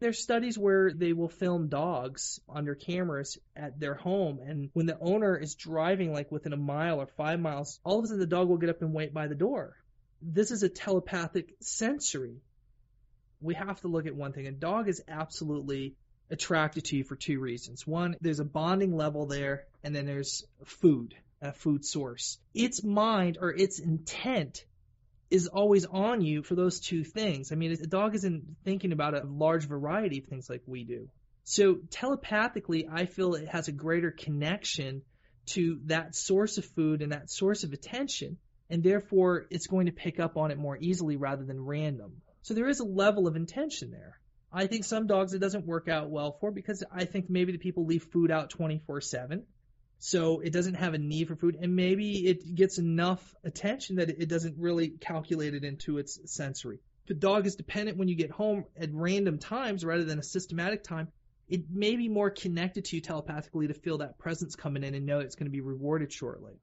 [0.00, 4.98] There's studies where they will film dogs under cameras at their home, and when the
[5.00, 8.26] owner is driving like within a mile or five miles, all of a sudden the
[8.26, 9.76] dog will get up and wait by the door.
[10.20, 12.42] This is a telepathic sensory.
[13.40, 14.46] We have to look at one thing.
[14.46, 15.96] A dog is absolutely
[16.30, 17.86] attracted to you for two reasons.
[17.86, 22.38] One, there's a bonding level there, and then there's food a food source.
[22.54, 24.64] Its mind or its intent
[25.30, 27.52] is always on you for those two things.
[27.52, 31.08] I mean, a dog isn't thinking about a large variety of things like we do.
[31.44, 35.02] So telepathically, I feel it has a greater connection
[35.46, 38.36] to that source of food and that source of attention,
[38.68, 42.20] and therefore it's going to pick up on it more easily rather than random.
[42.42, 44.18] So there is a level of intention there.
[44.52, 47.58] I think some dogs it doesn't work out well for because I think maybe the
[47.58, 49.44] people leave food out 24 7
[50.02, 54.08] so it doesn't have a need for food, and maybe it gets enough attention that
[54.08, 56.80] it doesn't really calculate it into its sensory.
[57.02, 60.22] If the dog is dependent when you get home at random times rather than a
[60.22, 61.08] systematic time,
[61.50, 65.04] it may be more connected to you telepathically to feel that presence coming in and
[65.04, 66.54] know it's going to be rewarded shortly.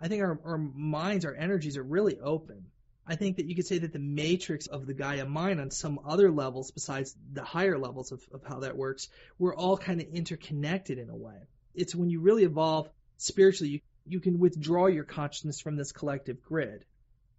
[0.00, 2.64] I think our, our minds, our energies are really open.
[3.06, 6.00] I think that you could say that the matrix of the Gaia mind on some
[6.04, 10.08] other levels besides the higher levels of, of how that works, we're all kind of
[10.08, 11.46] interconnected in a way.
[11.78, 16.42] It's when you really evolve spiritually, you, you can withdraw your consciousness from this collective
[16.42, 16.84] grid.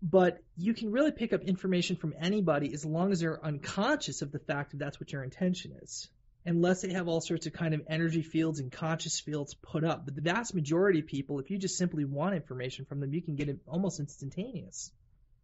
[0.02, 4.32] But you can really pick up information from anybody as long as they're unconscious of
[4.32, 6.10] the fact that that's what your intention is.
[6.46, 10.06] Unless they have all sorts of kind of energy fields and conscious fields put up.
[10.06, 13.22] But the vast majority of people, if you just simply want information from them, you
[13.22, 14.92] can get it almost instantaneous.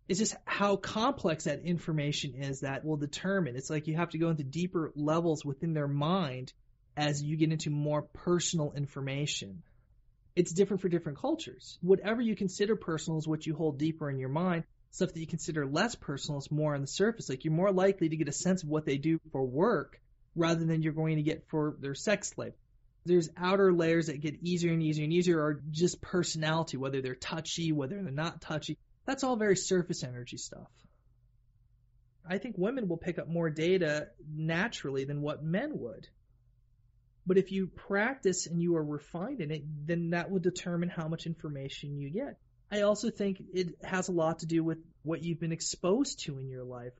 [0.07, 3.57] It's just how complex that information is that will determine.
[3.57, 6.53] It's like you have to go into deeper levels within their mind
[6.97, 9.63] as you get into more personal information.
[10.35, 11.77] It's different for different cultures.
[11.81, 14.63] Whatever you consider personal is what you hold deeper in your mind.
[14.91, 17.29] Stuff that you consider less personal is more on the surface.
[17.29, 19.99] Like you're more likely to get a sense of what they do for work
[20.35, 22.53] rather than you're going to get for their sex life.
[23.05, 27.13] There's outer layers that get easier and easier and easier, or just personality, whether they're
[27.15, 28.77] touchy, whether they're not touchy.
[29.05, 30.67] That's all very surface energy stuff.
[32.27, 36.07] I think women will pick up more data naturally than what men would.
[37.27, 41.07] But if you practice and you are refined in it, then that will determine how
[41.07, 42.37] much information you get.
[42.71, 46.37] I also think it has a lot to do with what you've been exposed to
[46.39, 46.93] in your life.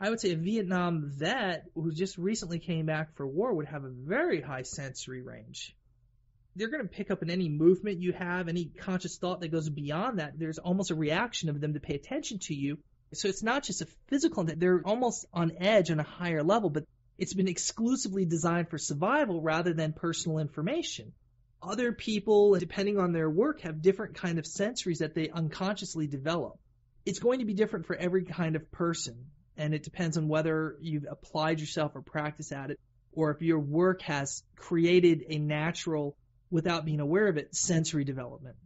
[0.00, 3.84] I would say a Vietnam vet who just recently came back for war would have
[3.84, 5.74] a very high sensory range
[6.56, 9.68] they're going to pick up in any movement you have, any conscious thought that goes
[9.68, 10.38] beyond that.
[10.38, 12.78] There's almost a reaction of them to pay attention to you.
[13.12, 16.84] So it's not just a physical, they're almost on edge on a higher level, but
[17.18, 21.12] it's been exclusively designed for survival rather than personal information.
[21.62, 26.58] Other people, depending on their work, have different kind of sensories that they unconsciously develop.
[27.06, 30.76] It's going to be different for every kind of person, and it depends on whether
[30.80, 32.80] you've applied yourself or practiced at it,
[33.12, 36.16] or if your work has created a natural
[36.50, 38.56] without being aware of it, sensory development.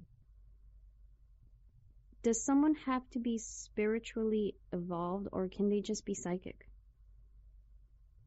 [2.23, 6.68] Does someone have to be spiritually evolved or can they just be psychic?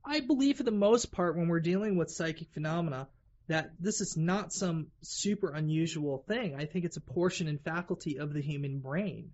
[0.04, 3.08] I believe for the most part when we're dealing with psychic phenomena
[3.48, 6.56] that this is not some super unusual thing.
[6.56, 9.32] I think it's a portion and faculty of the human brain.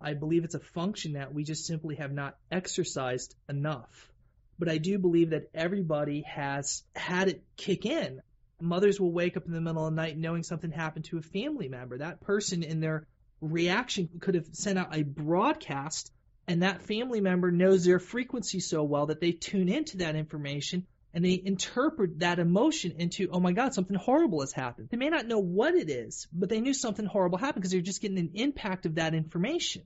[0.00, 4.10] I believe it's a function that we just simply have not exercised enough.
[4.58, 8.22] But I do believe that everybody has had it kick in
[8.60, 11.22] mothers will wake up in the middle of the night knowing something happened to a
[11.22, 11.98] family member.
[11.98, 13.06] That person in their
[13.40, 16.12] reaction could have sent out a broadcast
[16.50, 20.84] and that family member knows their frequency so well that they tune into that information
[21.14, 24.88] and they interpret that emotion into, oh my God, something horrible has happened.
[24.90, 27.80] They may not know what it is, but they knew something horrible happened because they're
[27.80, 29.82] just getting an impact of that information,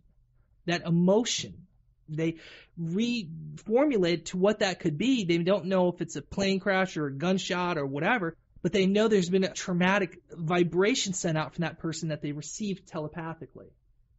[0.64, 1.66] that emotion.
[2.08, 2.36] They
[2.80, 5.24] reformulate to what that could be.
[5.24, 8.86] They don't know if it's a plane crash or a gunshot or whatever, but they
[8.86, 13.66] know there's been a traumatic vibration sent out from that person that they received telepathically.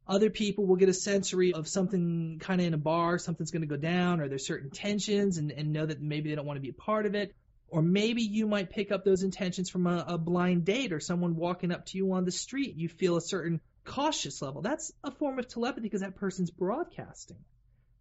[0.07, 3.63] Other people will get a sensory of something kind of in a bar, something's going
[3.63, 6.57] to go down, or there's certain tensions and, and know that maybe they don't want
[6.57, 7.35] to be a part of it.
[7.67, 11.35] Or maybe you might pick up those intentions from a, a blind date or someone
[11.35, 12.75] walking up to you on the street.
[12.75, 14.61] You feel a certain cautious level.
[14.61, 17.43] That's a form of telepathy because that person's broadcasting.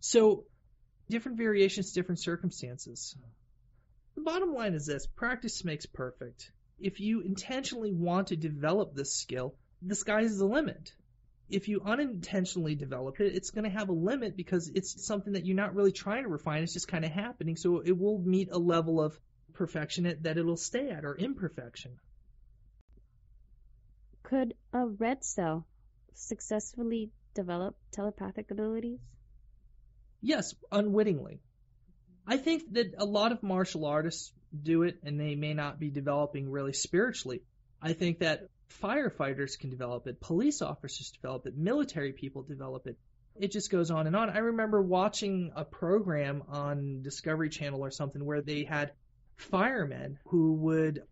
[0.01, 0.45] So
[1.09, 3.17] different variations, different circumstances.
[4.15, 6.51] The bottom line is this practice makes perfect.
[6.79, 10.93] If you intentionally want to develop this skill, the sky's the limit.
[11.49, 15.45] If you unintentionally develop it, it's going to have a limit because it's something that
[15.45, 16.63] you're not really trying to refine.
[16.63, 17.57] It's just kind of happening.
[17.57, 19.19] So it will meet a level of
[19.53, 21.99] perfection that it'll stay at or imperfection.
[24.23, 25.67] Could a red cell
[26.15, 28.99] successfully develop telepathic abilities?
[30.23, 31.41] Yes, unwittingly.
[32.27, 35.91] I think that a lot of martial artists do it and they may not be
[35.91, 37.43] developing really spiritually.
[37.83, 38.49] I think that
[38.83, 42.97] firefighters can develop it, police officers develop it, military people develop it.
[43.37, 44.31] It just goes on and on.
[44.31, 48.93] I remember watching a program on Discovery Channel or something where they had
[49.37, 51.03] firemen who would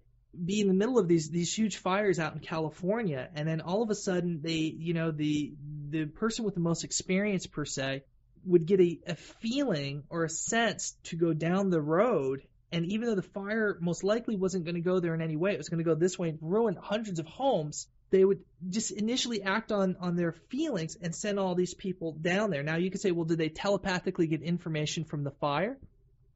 [0.45, 3.83] be in the middle of these these huge fires out in California and then all
[3.83, 5.53] of a sudden they you know the
[5.91, 8.03] the person with the most experience per se
[8.45, 12.43] would get a, a feeling or a sense to go down the road
[12.73, 15.53] and even though the fire most likely wasn't going to go there in any way,
[15.53, 17.87] it was going to go this way and ruin hundreds of homes.
[18.11, 22.51] They would just initially act on, on their feelings and send all these people down
[22.51, 22.63] there.
[22.63, 25.79] Now you could say, well, did they telepathically get information from the fire?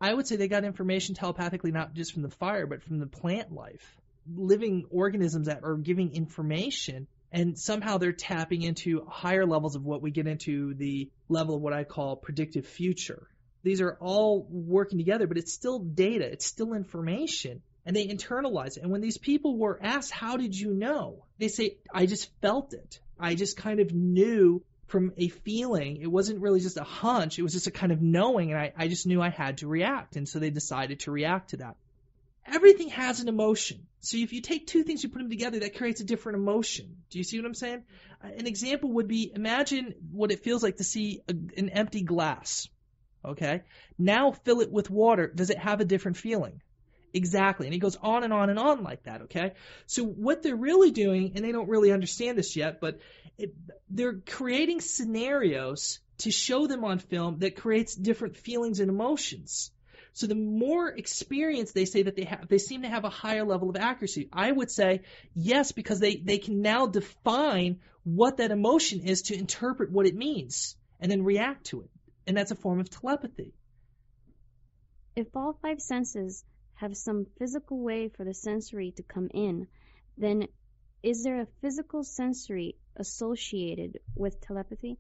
[0.01, 3.07] I would say they got information telepathically not just from the fire, but from the
[3.07, 3.97] plant life.
[4.35, 10.03] Living organisms that are giving information and somehow they're tapping into higher levels of what
[10.03, 13.27] we get into the level of what I call predictive future.
[13.67, 18.77] These are all working together, but it's still data, it's still information, and they internalize
[18.77, 18.85] it.
[18.85, 21.25] And when these people were asked, How did you know?
[21.39, 23.01] They say, I just felt it.
[23.19, 25.97] I just kind of knew from a feeling.
[26.01, 28.73] It wasn't really just a hunch, it was just a kind of knowing, and I,
[28.77, 30.15] I just knew I had to react.
[30.15, 31.75] And so they decided to react to that
[32.49, 33.87] everything has an emotion.
[33.99, 36.99] So if you take two things, you put them together, that creates a different emotion.
[37.11, 37.83] Do you see what I'm saying?
[38.23, 42.03] Uh, an example would be imagine what it feels like to see a, an empty
[42.03, 42.69] glass.
[43.27, 43.63] Okay?
[43.99, 45.27] Now fill it with water.
[45.35, 46.63] Does it have a different feeling?
[47.13, 47.67] Exactly.
[47.67, 49.53] And he goes on and on and on like that, okay?
[49.87, 53.01] So what they're really doing, and they don't really understand this yet, but
[53.39, 53.55] it,
[53.89, 59.71] they're creating scenarios to show them on film that creates different feelings and emotions.
[60.13, 63.45] So the more experience they say that they have, they seem to have a higher
[63.45, 64.29] level of accuracy.
[64.33, 65.03] I would say
[65.35, 70.15] yes, because they, they can now define what that emotion is to interpret what it
[70.15, 71.91] means and then react to it.
[72.27, 73.55] And that's a form of telepathy.
[75.15, 79.67] If all five senses have some physical way for the sensory to come in,
[80.19, 80.49] then
[81.03, 84.99] is there a physical sensory associated with telepathy?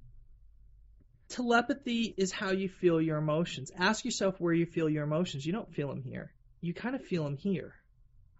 [1.28, 3.72] Telepathy is how you feel your emotions.
[3.76, 5.44] Ask yourself where you feel your emotions.
[5.44, 6.32] You don't feel them here.
[6.60, 7.74] You kind of feel them here.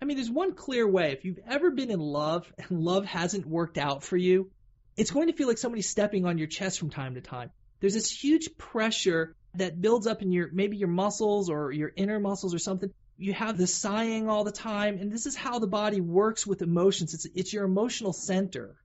[0.00, 1.12] I mean, there's one clear way.
[1.12, 4.50] If you've ever been in love and love hasn't worked out for you,
[4.96, 7.50] it's going to feel like somebody's stepping on your chest from time to time.
[7.80, 12.20] There's this huge pressure that builds up in your maybe your muscles or your inner
[12.20, 12.90] muscles or something.
[13.18, 16.62] You have the sighing all the time, and this is how the body works with
[16.62, 17.14] emotions.
[17.14, 18.76] It's it's your emotional center.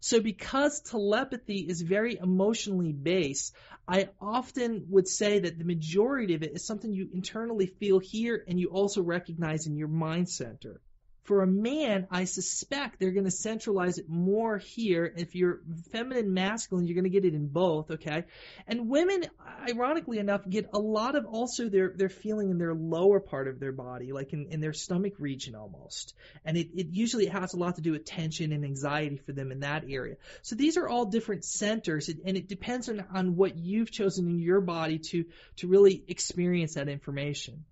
[0.00, 3.54] So because telepathy is very emotionally based,
[3.88, 8.44] I often would say that the majority of it is something you internally feel here
[8.46, 10.80] and you also recognize in your mind center.
[11.26, 15.12] For a man, I suspect they're going to centralize it more here.
[15.16, 15.60] If you're
[15.90, 18.24] feminine, masculine, you're going to get it in both, okay?
[18.68, 19.24] And women,
[19.68, 23.58] ironically enough, get a lot of also their, their feeling in their lower part of
[23.58, 26.14] their body, like in, in their stomach region almost.
[26.44, 29.50] And it, it usually has a lot to do with tension and anxiety for them
[29.50, 30.16] in that area.
[30.42, 34.38] So these are all different centers, and it depends on, on what you've chosen in
[34.38, 35.24] your body to,
[35.56, 37.64] to really experience that information.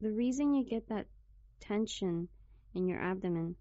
[0.00, 1.06] The reason you get that
[1.62, 2.28] tension
[2.74, 3.56] in your abdomen,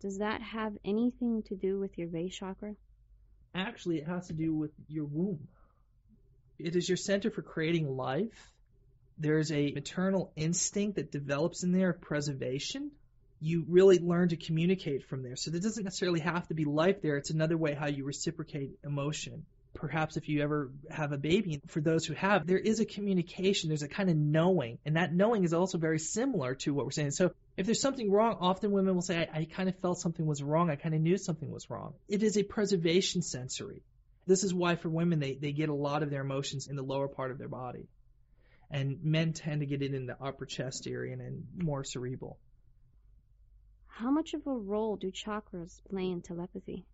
[0.00, 2.74] does that have anything to do with your base chakra?
[3.54, 5.46] Actually, it has to do with your womb.
[6.58, 8.52] It is your center for creating life.
[9.18, 12.90] There's a maternal instinct that develops in there of preservation.
[13.40, 15.36] You really learn to communicate from there.
[15.36, 17.16] So there doesn't necessarily have to be life there.
[17.16, 19.44] It's another way how you reciprocate emotion
[19.74, 23.68] perhaps if you ever have a baby, for those who have, there is a communication,
[23.68, 26.92] there's a kind of knowing, and that knowing is also very similar to what we're
[26.92, 27.10] saying.
[27.10, 30.24] So if there's something wrong, often women will say, I, I kind of felt something
[30.24, 31.94] was wrong, I kind of knew something was wrong.
[32.08, 33.82] It is a preservation sensory.
[34.26, 36.82] This is why for women they, they get a lot of their emotions in the
[36.82, 37.88] lower part of their body.
[38.70, 42.38] And men tend to get it in the upper chest area and in more cerebral.
[43.86, 46.84] How much of a role do chakras play in telepathy?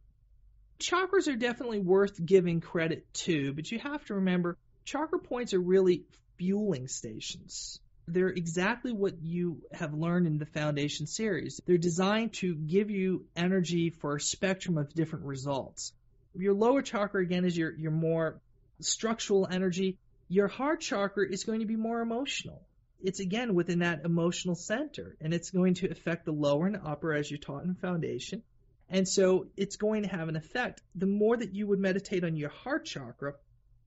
[0.81, 5.61] Chakras are definitely worth giving credit to, but you have to remember chakra points are
[5.61, 6.05] really
[6.37, 7.79] fueling stations.
[8.09, 11.61] They're exactly what you have learned in the Foundation series.
[11.65, 15.93] They're designed to give you energy for a spectrum of different results.
[16.35, 18.41] Your lower chakra, again, is your, your more
[18.81, 19.99] structural energy.
[20.29, 22.63] Your heart chakra is going to be more emotional.
[23.03, 27.15] It's again within that emotional center, and it's going to affect the lower and upper
[27.15, 28.43] as you're taught in Foundation.
[28.91, 30.83] And so it's going to have an effect.
[30.97, 33.35] The more that you would meditate on your heart chakra,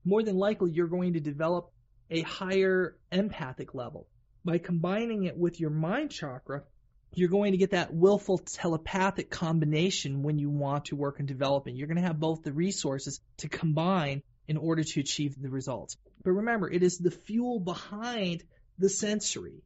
[0.04, 1.70] more than likely you're going to develop
[2.10, 4.08] a higher empathic level.
[4.44, 6.64] By combining it with your mind chakra,
[7.14, 11.76] you're going to get that willful telepathic combination when you want to work on developing.
[11.76, 15.96] You're going to have both the resources to combine in order to achieve the results.
[16.22, 18.42] But remember, it is the fuel behind
[18.78, 19.62] the sensory.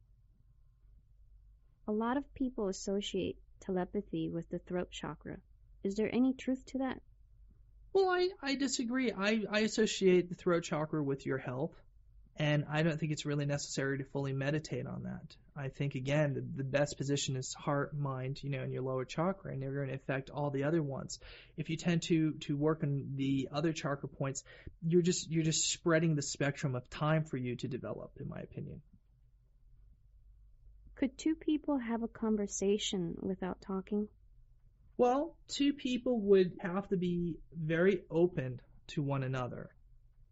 [1.87, 5.37] A lot of people associate telepathy with the throat chakra.
[5.83, 7.01] Is there any truth to that?
[7.93, 9.11] Well, I, I disagree.
[9.11, 11.73] I, I associate the throat chakra with your health,
[12.37, 15.35] and I don't think it's really necessary to fully meditate on that.
[15.57, 19.05] I think, again, the, the best position is heart, mind, you know, in your lower
[19.05, 21.19] chakra, and they're going to affect all the other ones.
[21.57, 24.43] If you tend to, to work on the other chakra points,
[24.85, 28.39] you're just, you're just spreading the spectrum of time for you to develop, in my
[28.39, 28.81] opinion.
[30.99, 34.09] Could two people have a conversation without talking?
[34.97, 39.69] Well, two people would have to be very open to one another.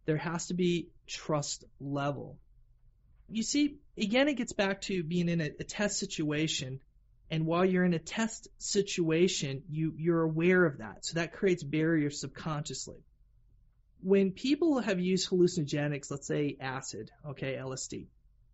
[0.04, 2.38] There has to be trust level.
[3.30, 6.82] You see, again, it gets back to being in a, a test situation.
[7.32, 11.06] And while you're in a test situation, you, you're aware of that.
[11.06, 13.06] So that creates barriers subconsciously.
[14.02, 18.08] When people have used hallucinogenics, let's say acid, okay, LSD,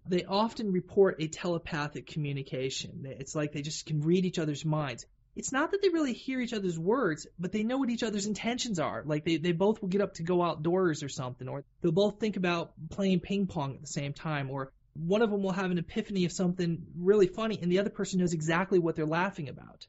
[0.06, 3.06] they often report a telepathic communication.
[3.06, 5.06] It's like they just can read each other's minds.
[5.36, 8.28] It's not that they really hear each other's words, but they know what each other's
[8.28, 9.04] intentions are.
[9.06, 12.20] Like they, they both will get up to go outdoors or something, or they'll both
[12.20, 15.72] think about playing ping pong at the same time, or one of them will have
[15.72, 19.50] an epiphany of something really funny and the other person knows exactly what they're laughing
[19.50, 19.88] about.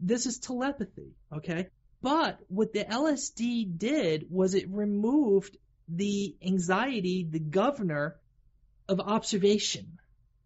[0.00, 1.68] This is telepathy, okay?
[2.00, 5.56] But what the LSD did was it removed
[5.88, 8.16] the anxiety, the governor
[8.88, 9.98] of observation.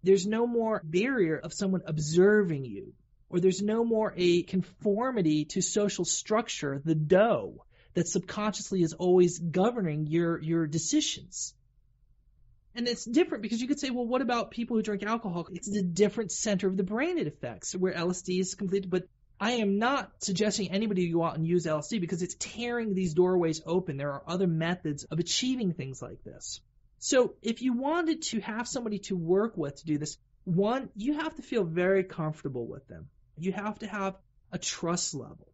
[0.03, 2.95] There's no more barrier of someone observing you,
[3.31, 7.65] or there's no more a conformity to social structure, the dough
[7.95, 11.55] that subconsciously is always governing your, your decisions.
[12.75, 15.47] And it's different because you could say, well, what about people who drink alcohol?
[15.53, 18.91] It's the different center of the brain it affects, where LSD is completed.
[18.91, 19.05] But
[19.39, 23.61] I am not suggesting anybody go out and use LSD because it's tearing these doorways
[23.67, 23.99] open.
[23.99, 26.61] There are other methods of achieving things like this.
[27.05, 31.15] So if you wanted to have somebody to work with to do this, one, you
[31.15, 33.09] have to feel very comfortable with them.
[33.37, 34.15] You have to have
[34.53, 35.49] a trust level.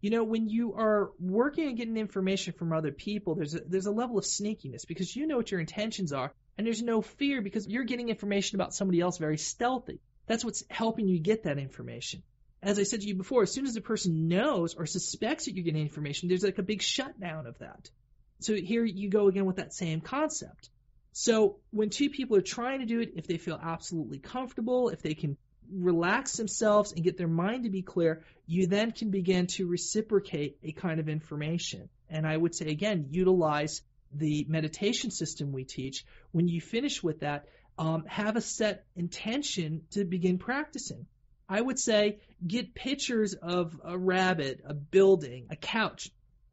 [0.00, 3.86] You know, when you are working and getting information from other people, there's a, there's
[3.86, 7.42] a level of sneakiness because you know what your intentions are and there's no fear
[7.42, 9.98] because you're getting information about somebody else very stealthy.
[10.28, 12.22] That's what's helping you get that information.
[12.62, 15.56] As I said to you before, as soon as the person knows or suspects that
[15.56, 17.90] you're getting information, there's like a big shutdown of that.
[18.38, 20.70] So here you go again with that same concept.
[21.18, 25.00] So when two people are trying to do it, if they feel absolutely comfortable, if
[25.00, 25.38] they can
[25.72, 30.58] relax themselves and get their mind to be clear, you then can begin to reciprocate
[30.62, 31.88] a kind of information.
[32.10, 33.80] And I would say again, utilize
[34.12, 37.46] the meditation system we teach, when you finish with that,
[37.78, 41.06] um, have a set intention to begin practicing.
[41.48, 46.10] I would say get pictures of a rabbit, a building, a couch,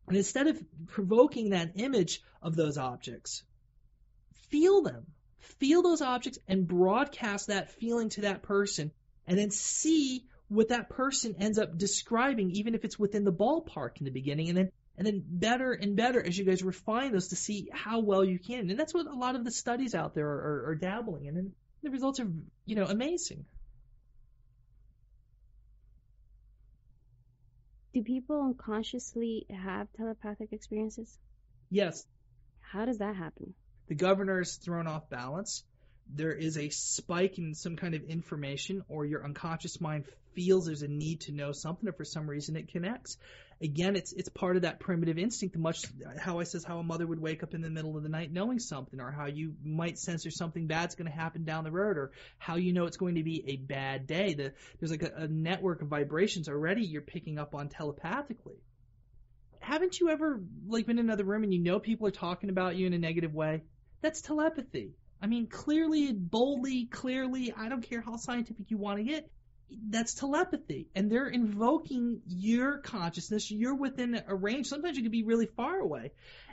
[0.07, 3.43] and instead of provoking that image of those objects,
[4.53, 5.07] feel them.
[5.59, 8.91] Feel those objects and broadcast that feeling to that person,
[9.27, 13.97] and then see what that person ends up describing, even if it's within the ballpark
[13.99, 17.29] in the beginning, and then and then better and better as you guys refine those
[17.29, 18.69] to see how well you can.
[18.69, 21.37] And that's what a lot of the studies out there are, are, are dabbling in,
[21.37, 21.51] and
[21.81, 22.31] the results are,
[22.65, 23.45] you know, amazing.
[27.93, 31.17] Do people unconsciously have telepathic experiences?
[31.71, 32.05] Yes.
[32.61, 33.55] How does that happen?
[33.87, 35.63] The governor is thrown off balance.
[36.13, 40.81] There is a spike in some kind of information, or your unconscious mind feels there's
[40.81, 43.17] a need to know something, or for some reason it connects
[43.63, 45.85] again, it's it's part of that primitive instinct, much
[46.19, 48.31] how I says how a mother would wake up in the middle of the night
[48.31, 51.71] knowing something, or how you might sense there's something bad's going to happen down the
[51.71, 54.33] road, or how you know it's going to be a bad day.
[54.33, 58.57] The, there's like a, a network of vibrations already you're picking up on telepathically.
[59.59, 62.75] Haven't you ever like been in another room and you know people are talking about
[62.75, 63.63] you in a negative way?
[64.03, 64.91] That's telepathy.
[65.21, 69.31] I mean, clearly, boldly, clearly, I don't care how scientific you want to get,
[69.89, 70.89] that's telepathy.
[70.93, 73.49] And they're invoking your consciousness.
[73.49, 74.67] You're within a range.
[74.67, 76.11] Sometimes you can be really far away.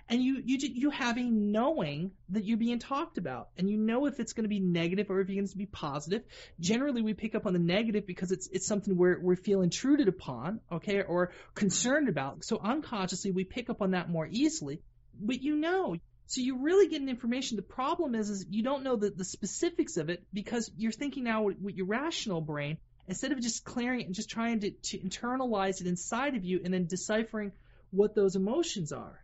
[0.08, 3.48] And you you you have a knowing that you're being talked about.
[3.58, 5.66] And you know if it's going to be negative or if it's going to be
[5.66, 6.22] positive.
[6.60, 10.06] Generally we pick up on the negative because it's it's something we're we feel intruded
[10.06, 12.44] upon okay or concerned about.
[12.44, 14.82] So unconsciously we pick up on that more easily.
[15.20, 15.96] But you know
[16.30, 17.56] so you're really getting information.
[17.56, 21.24] The problem is, is you don't know the, the specifics of it because you're thinking
[21.24, 22.78] now with your rational brain
[23.08, 26.60] instead of just clearing it and just trying to, to internalize it inside of you
[26.64, 27.50] and then deciphering
[27.90, 29.18] what those emotions are.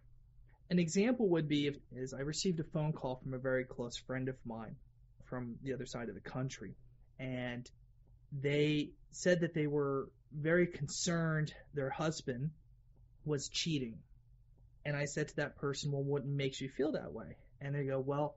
[0.68, 3.96] An example would be if, is I received a phone call from a very close
[3.96, 4.74] friend of mine
[5.26, 6.74] from the other side of the country,
[7.20, 7.70] and
[8.32, 12.50] they said that they were very concerned their husband
[13.24, 13.98] was cheating.
[14.86, 17.36] And I said to that person, Well, what makes you feel that way?
[17.60, 18.36] And they go, Well,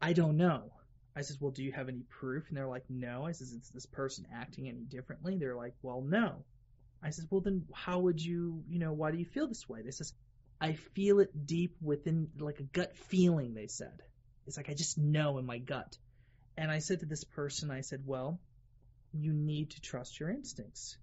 [0.00, 0.70] I don't know.
[1.16, 2.44] I says, well, do you have any proof?
[2.48, 3.24] And they're like, no.
[3.24, 5.38] I says, is this person acting any differently?
[5.38, 6.44] They're like, well, no.
[7.02, 9.80] I says, well, then how would you, you know, why do you feel this way?
[9.80, 10.12] They says,
[10.60, 14.02] I feel it deep within, like a gut feeling, they said.
[14.46, 15.96] It's like, I just know in my gut.
[16.58, 18.38] And I said to this person, I said, well,
[19.14, 20.98] you need to trust your instincts.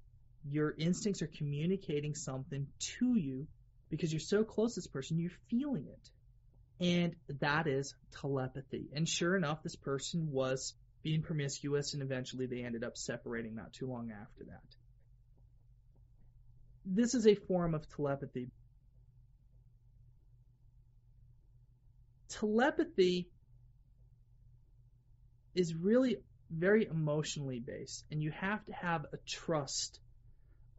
[0.48, 2.68] Your instincts are communicating something
[3.00, 3.48] to you
[3.96, 6.10] because you're so close to this person, you're feeling it
[6.80, 8.90] and that is telepathy.
[8.94, 13.74] And sure enough, this person was being promiscuous, and eventually they ended up separating not
[13.74, 14.64] too long after that.
[16.86, 18.50] This is a form of telepathy.
[22.30, 23.30] Telepathy
[25.56, 26.18] is really
[26.50, 30.00] very emotionally based, and you have to have a trust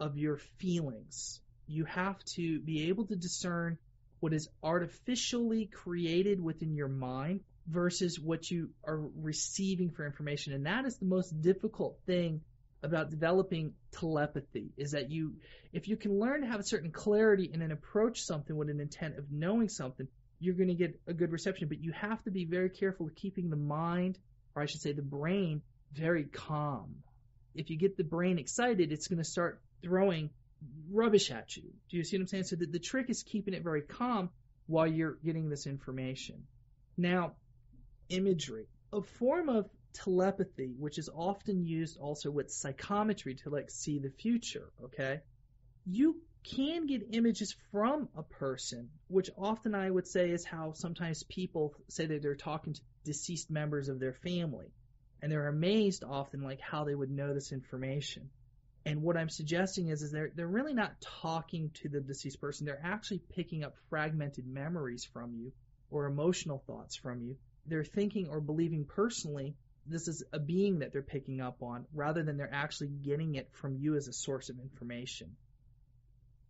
[0.00, 1.40] of your feelings.
[1.66, 3.78] You have to be able to discern
[4.20, 10.52] what is artificially created within your mind versus what you are receiving for information.
[10.52, 12.42] And that is the most difficult thing
[12.82, 15.34] about developing telepathy is that you
[15.72, 18.78] if you can learn to have a certain clarity and then approach something with an
[18.78, 20.06] intent of knowing something,
[20.38, 21.68] you're going to get a good reception.
[21.68, 24.18] But you have to be very careful of keeping the mind,
[24.54, 25.62] or I should say the brain,
[25.92, 26.96] very calm.
[27.54, 30.30] If you get the brain excited, it's going to start throwing
[30.90, 31.70] rubbish at you.
[31.90, 32.44] Do you see what I'm saying?
[32.44, 34.30] So the, the trick is keeping it very calm
[34.66, 36.44] while you're getting this information.
[36.96, 37.34] Now,
[38.08, 38.66] imagery.
[38.92, 44.10] A form of telepathy, which is often used also with psychometry to like see the
[44.10, 45.20] future, okay?
[45.86, 51.22] You can get images from a person, which often I would say is how sometimes
[51.22, 54.72] people say that they're talking to deceased members of their family.
[55.22, 58.28] And they're amazed often like how they would know this information.
[58.86, 62.66] And what I'm suggesting is, is they're, they're really not talking to the deceased person.
[62.66, 65.52] They're actually picking up fragmented memories from you
[65.90, 67.36] or emotional thoughts from you.
[67.66, 69.54] They're thinking or believing personally
[69.86, 73.48] this is a being that they're picking up on rather than they're actually getting it
[73.52, 75.36] from you as a source of information.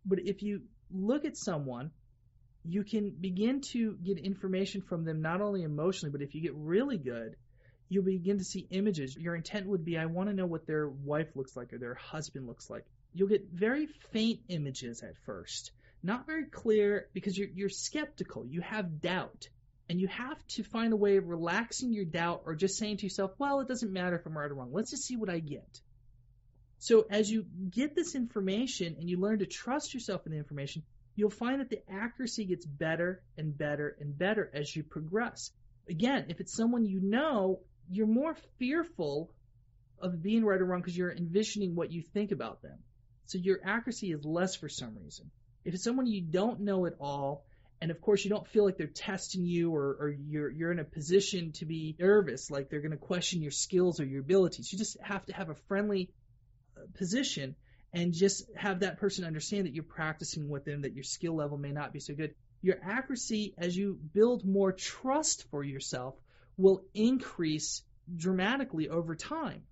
[0.05, 0.61] But if you
[0.91, 1.91] look at someone,
[2.63, 6.55] you can begin to get information from them not only emotionally, but if you get
[6.55, 7.35] really good,
[7.89, 9.15] you'll begin to see images.
[9.15, 11.95] Your intent would be, I want to know what their wife looks like or their
[11.95, 12.85] husband looks like.
[13.13, 15.71] You'll get very faint images at first,
[16.03, 18.45] not very clear because you're, you're skeptical.
[18.45, 19.47] You have doubt.
[19.87, 23.03] And you have to find a way of relaxing your doubt or just saying to
[23.03, 24.71] yourself, well, it doesn't matter if I'm right or wrong.
[24.73, 25.79] Let's just see what I get.
[26.79, 30.81] So as you get this information and you learn to trust yourself in the information,
[31.15, 35.51] you'll find that the accuracy gets better and better and better as you progress.
[35.87, 37.59] Again, if it's someone you know,
[37.89, 39.31] you're more fearful
[39.99, 42.77] of being right or wrong because you're envisioning what you think about them.
[43.25, 45.31] So your accuracy is less for some reason.
[45.63, 47.45] If it's someone you don't know at all,
[47.81, 50.79] and of course you don't feel like they're testing you or, or you're you're in
[50.79, 54.71] a position to be nervous, like they're going to question your skills or your abilities.
[54.71, 56.09] You just have to have a friendly
[56.77, 57.55] uh, position
[57.93, 61.57] and just have that person understand that you're practicing with them, that your skill level
[61.57, 62.35] may not be so good.
[62.61, 66.15] Your accuracy, as you build more trust for yourself,
[66.57, 67.83] will increase
[68.15, 69.63] dramatically over time.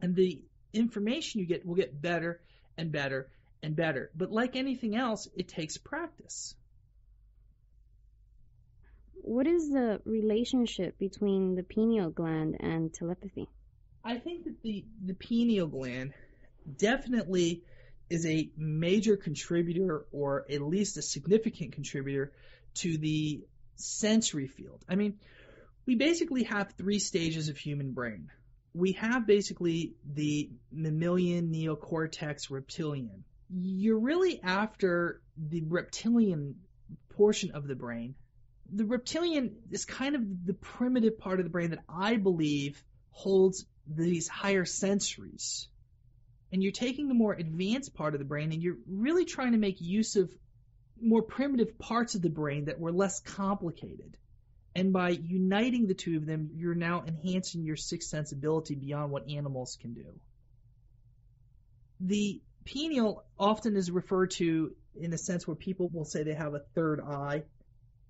[0.00, 0.40] And the
[0.72, 2.40] information you get will get better
[2.76, 3.28] and better
[3.62, 4.10] and better.
[4.14, 6.54] But like anything else, it takes practice.
[9.22, 13.48] What is the relationship between the pineal gland and telepathy?
[14.04, 16.14] I think that the, the pineal gland
[16.78, 17.62] definitely
[18.08, 22.32] is a major contributor or at least a significant contributor
[22.74, 23.42] to the
[23.76, 24.82] sensory field.
[24.88, 25.18] I mean,
[25.88, 28.28] we basically have three stages of human brain.
[28.74, 33.24] We have basically the mammalian, neocortex, reptilian.
[33.48, 36.56] You're really after the reptilian
[37.16, 38.16] portion of the brain.
[38.70, 43.64] The reptilian is kind of the primitive part of the brain that I believe holds
[43.86, 45.68] these higher sensories.
[46.52, 49.58] And you're taking the more advanced part of the brain and you're really trying to
[49.58, 50.30] make use of
[51.00, 54.18] more primitive parts of the brain that were less complicated.
[54.74, 59.28] And by uniting the two of them, you're now enhancing your sixth sensibility beyond what
[59.28, 60.06] animals can do.
[62.00, 66.54] The pineal often is referred to in a sense where people will say they have
[66.54, 67.42] a third eye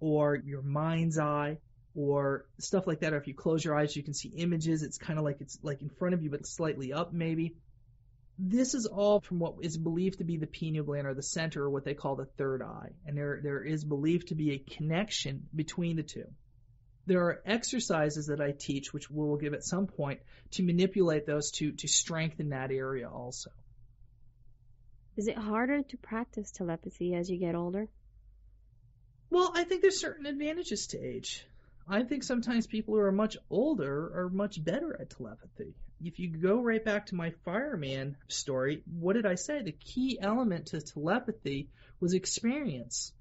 [0.00, 1.58] or your mind's eye
[1.94, 3.12] or stuff like that.
[3.12, 4.82] Or if you close your eyes, you can see images.
[4.82, 7.56] It's kind of like it's like in front of you, but slightly up maybe.
[8.38, 11.64] This is all from what is believed to be the pineal gland or the center
[11.64, 12.90] or what they call the third eye.
[13.04, 16.26] And there, there is believed to be a connection between the two.
[17.08, 21.24] There are exercises that I teach, which we will give at some point, to manipulate
[21.24, 23.48] those to, to strengthen that area also.
[25.16, 27.88] Is it harder to practice telepathy as you get older?
[29.30, 31.46] Well, I think there's certain advantages to age.
[31.88, 35.72] I think sometimes people who are much older are much better at telepathy.
[36.04, 39.62] If you go right back to my fireman story, what did I say?
[39.62, 43.14] The key element to telepathy was experience.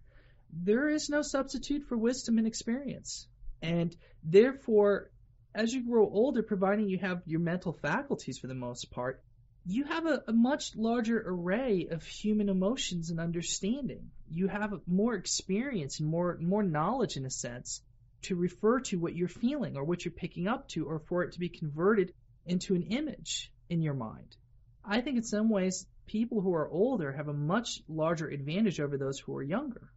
[0.51, 3.29] There is no substitute for wisdom and experience.
[3.61, 5.11] And therefore,
[5.53, 9.23] as you grow older, providing you have your mental faculties for the most part,
[9.65, 14.11] you have a, a, much larger array of human emotions and understanding.
[14.31, 17.81] You have more experience and more more knowledge in a sense
[18.23, 21.33] to refer to what you're feeling or what you're picking up to or for it
[21.33, 22.13] to be converted
[22.45, 24.37] into an image in your mind.
[24.85, 28.97] I think in some ways people who are older have a much larger advantage over
[28.97, 29.91] those who are younger.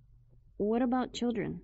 [0.57, 1.61] What about children?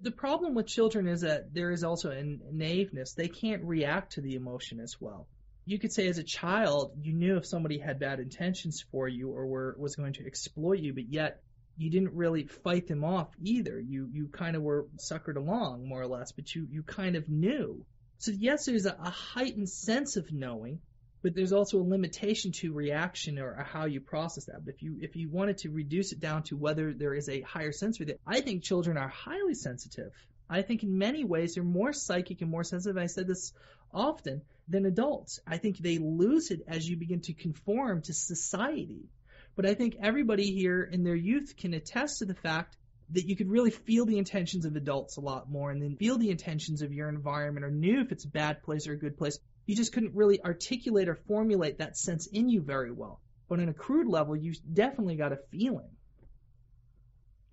[0.00, 3.14] The problem with children is that there is also a naiveness.
[3.14, 5.26] They can't react to the emotion as well.
[5.64, 9.30] You could say as a child, you knew if somebody had bad intentions for you
[9.30, 11.42] or were, was going to exploit you, but yet
[11.76, 13.78] you didn't really fight them off either.
[13.80, 17.28] You you kind of were suckered along more or less, but you you kind of
[17.28, 17.84] knew.
[18.18, 20.80] So yes, there's a, a heightened sense of knowing,
[21.22, 24.64] but there's also a limitation to reaction or, how you process that.
[24.64, 27.40] But if you if you wanted to reduce it down to whether there is a
[27.40, 30.12] higher sensory, that I think children are highly sensitive.
[30.48, 32.96] I think in many ways they're more psychic and more sensitive.
[32.96, 33.52] I said this
[33.92, 35.40] often than adults.
[35.46, 39.08] I think they lose it as you begin to conform to society.
[39.56, 42.76] But I think everybody here in their youth can attest to the fact
[43.10, 46.18] that you could really feel the intentions of adults a lot more and then feel
[46.18, 49.16] the intentions of your environment or knew if it's a bad place or a good
[49.16, 49.38] place
[49.68, 53.20] you just couldn't really articulate or formulate that sense in you very well.
[53.50, 55.90] But on a crude level, you definitely got a feeling.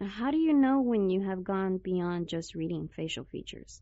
[0.02, 3.82] How do you know when you have gone beyond just reading facial features?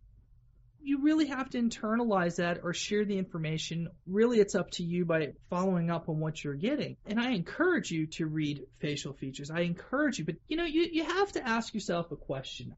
[0.81, 3.89] You really have to internalize that or share the information.
[4.07, 6.97] Really, it's up to you by following up on what you're getting.
[7.05, 9.51] And I encourage you to read facial features.
[9.51, 12.75] I encourage you, but you know, you, you have to ask yourself a question.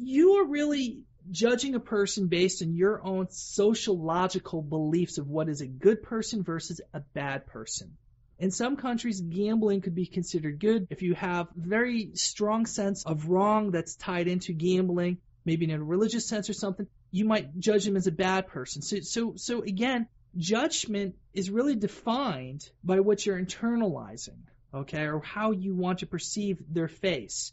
[0.00, 5.60] You are really judging a person based on your own sociological beliefs of what is
[5.60, 7.96] a good person versus a bad person.
[8.38, 13.28] In some countries, gambling could be considered good if you have very strong sense of
[13.28, 16.86] wrong that's tied into gambling, maybe in a religious sense or something.
[17.10, 18.80] You might judge them as a bad person.
[18.80, 20.06] So, so, so again,
[20.36, 24.38] judgment is really defined by what you're internalizing,
[24.72, 27.52] okay, or how you want to perceive their face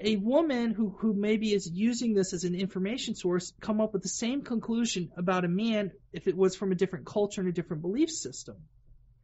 [0.00, 4.02] a woman who, who maybe is using this as an information source come up with
[4.02, 7.52] the same conclusion about a man if it was from a different culture and a
[7.52, 8.56] different belief system.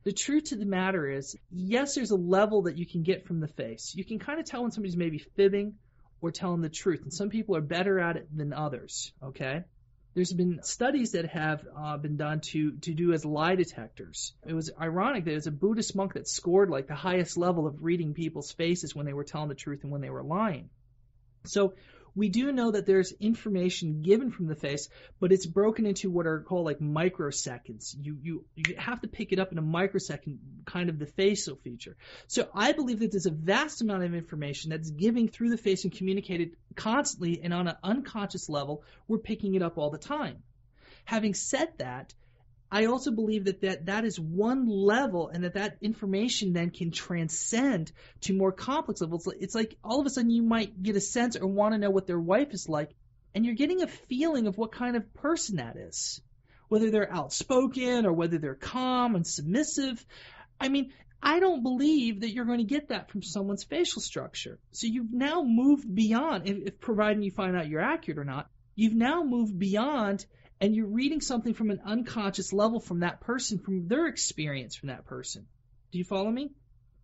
[0.05, 3.41] The truth to the matter is, yes, there's a level that you can get from
[3.41, 3.95] the face.
[3.97, 5.75] You can kind of tell when somebody's maybe fibbing
[6.21, 9.65] or telling the truth, and some people are better at it than others, okay?
[10.15, 14.33] There's been studies that have uh, been done to to do as lie detectors.
[14.47, 17.67] It was ironic that it was a Buddhist monk that scored like the highest level
[17.67, 20.71] of reading people's faces when they were telling the truth and when they were lying.
[21.47, 21.75] So
[22.15, 24.89] we do know that there's information given from the face,
[25.21, 27.95] but it's broken into what are called like microseconds.
[28.01, 31.57] You you you have to pick it up in a microsecond, kind of the facial
[31.57, 31.97] feature.
[32.27, 35.85] So I believe that there's a vast amount of information that's giving through the face
[35.85, 38.85] and communicated constantly and on an unconscious level.
[39.09, 40.43] We're picking it up all the time.
[41.05, 42.15] Having said that,
[42.75, 46.91] I also believe that, that that is one level and that that information then can
[46.91, 49.29] transcend to more complex levels.
[49.39, 51.91] It's like all of a sudden you might get a sense or want to know
[51.91, 52.91] what their wife is like,
[53.33, 56.21] and you're getting a feeling of what kind of person that is.
[56.67, 60.05] Whether they're outspoken or whether they're calm and submissive.
[60.61, 64.59] I mean, I don't believe that you're going to get that from someone's facial structure.
[64.73, 68.51] So you've now moved beyond, if, if providing you find out you're accurate or not,
[68.75, 70.27] you've now moved beyond
[70.65, 74.89] and you're reading something from an unconscious level from that person, from their experience from
[74.89, 75.47] that person.
[75.93, 76.53] Do you follow me?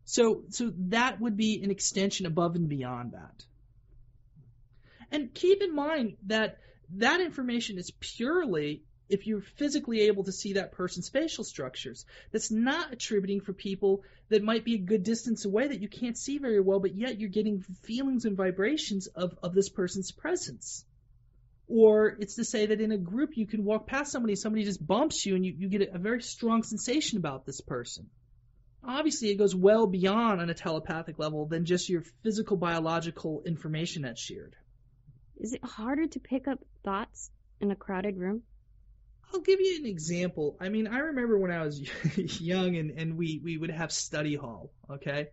[0.07, 3.45] So, so that would be an extension above and beyond that.
[5.13, 6.57] And keep in mind that
[6.97, 12.07] that information is purely if you're physically able to see that person's facial structures.
[12.33, 16.17] That's not attributing for people that might be a good distance away that you can't
[16.17, 20.87] see very well, but yet you're getting feelings and vibrations of, of this person's presence.
[21.71, 24.85] Or it's to say that in a group you can walk past somebody, somebody just
[24.85, 28.11] bumps you, and you, you get a, very strong sensation about this person.
[28.83, 34.03] Obviously, it goes well beyond on a telepathic level than just your physical biological information
[34.03, 34.57] that's shared.
[35.39, 38.43] Is it harder to pick up thoughts in a crowded room?
[39.33, 40.57] I'll give you an example.
[40.61, 41.81] I mean, I remember when I was
[42.41, 45.29] young and, and we, we would have study hall, okay?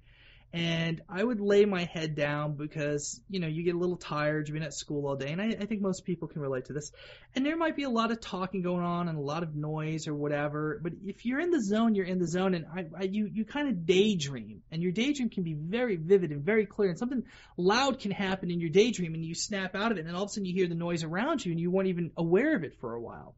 [0.53, 4.47] And I would lay my head down because you know you get a little tired.
[4.47, 6.73] You've been at school all day, and I, I think most people can relate to
[6.73, 6.91] this.
[7.35, 10.07] And there might be a lot of talking going on and a lot of noise
[10.07, 10.79] or whatever.
[10.81, 13.43] But if you're in the zone, you're in the zone, and I, I, you you
[13.43, 16.89] kind of daydream, and your daydream can be very vivid and very clear.
[16.89, 17.23] And something
[17.57, 20.29] loud can happen in your daydream, and you snap out of it, and all of
[20.29, 22.79] a sudden you hear the noise around you, and you weren't even aware of it
[22.79, 23.35] for a while.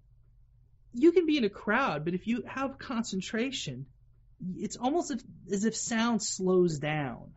[0.93, 3.87] You can be in a crowd, but if you have concentration
[4.57, 5.11] it's almost
[5.51, 7.31] as, if sound slows down.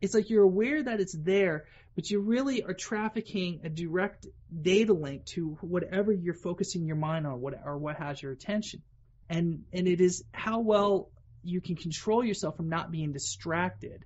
[0.00, 1.64] It's like you're aware that it's there,
[1.94, 4.26] but you really are trafficking a direct
[4.62, 8.82] data link to whatever you're focusing your mind on, what or what has your attention.
[9.30, 11.10] And and it is how well
[11.42, 14.04] you can control yourself from not being distracted.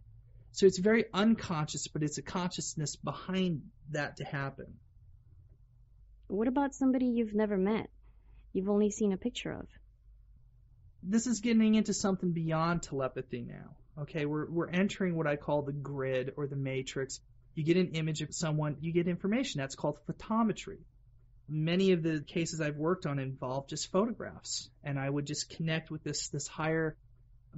[0.53, 4.75] So it's very unconscious, but it's a consciousness behind that to happen.
[6.29, 7.89] What about somebody you've never met?
[8.53, 9.67] You've only seen a picture of?
[11.03, 13.77] This is getting into something beyond telepathy now.
[14.03, 17.21] Okay, we're we're entering what I call the grid or the matrix.
[17.55, 19.61] You get an image of someone, you get information.
[19.61, 20.79] That's called photometry.
[21.49, 25.91] Many of the cases I've worked on involve just photographs, and I would just connect
[25.91, 26.97] with this this higher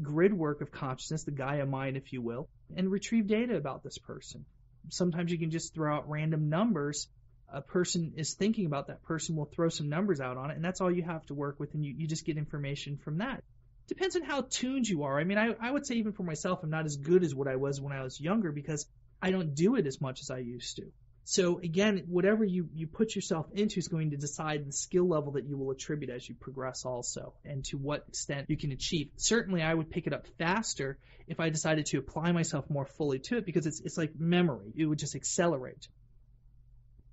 [0.01, 3.99] grid work of consciousness, the Gaia mind, if you will, and retrieve data about this
[3.99, 4.45] person.
[4.89, 7.09] Sometimes you can just throw out random numbers.
[7.53, 10.65] A person is thinking about that person will throw some numbers out on it, and
[10.65, 13.43] that's all you have to work with, and you, you just get information from that.
[13.89, 15.19] Depends on how tuned you are.
[15.19, 17.49] I mean, I, I would say even for myself, I'm not as good as what
[17.49, 18.87] I was when I was younger because
[19.21, 20.93] I don't do it as much as I used to.
[21.25, 25.33] So again, whatever you, you put yourself into is going to decide the skill level
[25.33, 29.11] that you will attribute as you progress also and to what extent you can achieve.
[29.17, 30.99] Certainly I would pick it up faster
[31.29, 34.73] if I decided to apply myself more fully to it because it's, it's like memory.
[34.77, 35.87] It would just accelerate.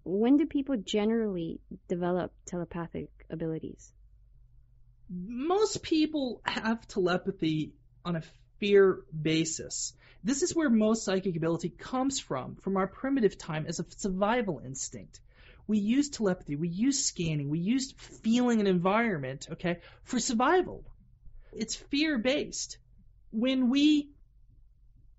[0.07, 3.91] When do people generally develop telepathic abilities?
[5.09, 7.73] Most people have telepathy
[8.05, 8.23] on a
[8.59, 9.93] fear basis.
[10.23, 14.61] This is where most psychic ability comes from, from our primitive time as a survival
[14.63, 15.19] instinct.
[15.67, 17.91] We use telepathy, we use scanning, we use
[18.23, 20.85] feeling an environment, okay, for survival.
[21.51, 22.77] It's fear based.
[23.31, 24.11] When we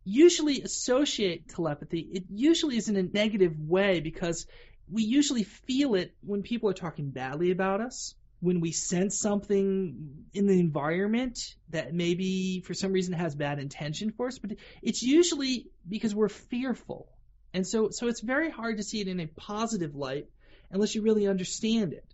[0.05, 4.47] usually associate telepathy, it usually is in a negative way because
[4.91, 10.27] we usually feel it when people are talking badly about us when we sense something
[10.33, 15.03] in the environment that maybe for some reason has bad intention for us, but it's
[15.03, 17.09] usually because we're fearful.
[17.53, 20.29] And so, so it's very hard to see it in a positive light
[20.71, 22.05] unless you really understand it.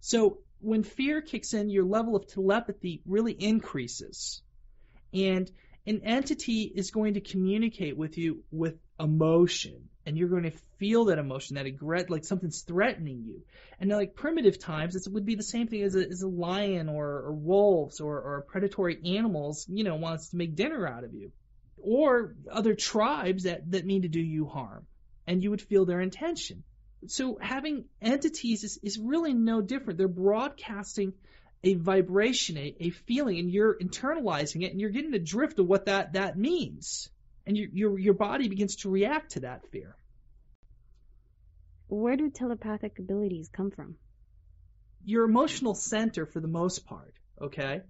[0.00, 4.42] So when fear kicks in, your level of telepathy really increases.
[5.12, 5.50] And
[5.86, 11.06] an entity is going to communicate with you with emotion and you're going to feel
[11.06, 13.42] that emotion, that regret, like something's threatening you.
[13.80, 16.88] And like primitive times, it would be the same thing as a, as a lion
[16.88, 21.14] or, or wolves or, or predatory animals, you know, wants to make dinner out of
[21.14, 21.32] you.
[21.78, 24.86] Or other tribes that, that mean to do you harm.
[25.26, 26.64] And you would feel their intention.
[27.06, 29.98] So having entities is, is really no different.
[29.98, 31.14] They're broadcasting
[31.62, 35.66] a vibration, a, a feeling, and you're internalizing it and you're getting the drift of
[35.66, 37.08] what that, that means
[37.46, 39.96] and your, your, your body begins to react to that fear.
[41.88, 43.96] Where do telepathic abilities come from?
[45.04, 47.82] Your emotional center for the most part, okay?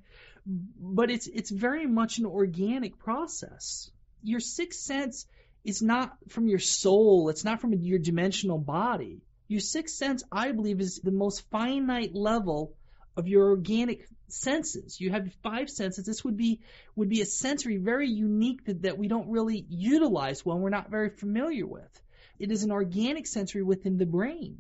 [0.44, 3.90] But it's, it's very much an organic process.
[4.22, 5.26] Your sixth sense
[5.64, 9.22] is not from your soul, it's not from your dimensional body.
[9.48, 12.74] Your sixth sense, I believe, is the most finite level
[13.16, 15.00] of your organic senses.
[15.00, 16.04] You have five senses.
[16.04, 16.60] This would be
[16.96, 20.58] would be a sensory very unique that, that we don't really utilize well.
[20.58, 22.02] We're not very familiar with.
[22.38, 24.58] It is an organic sensory within the brain.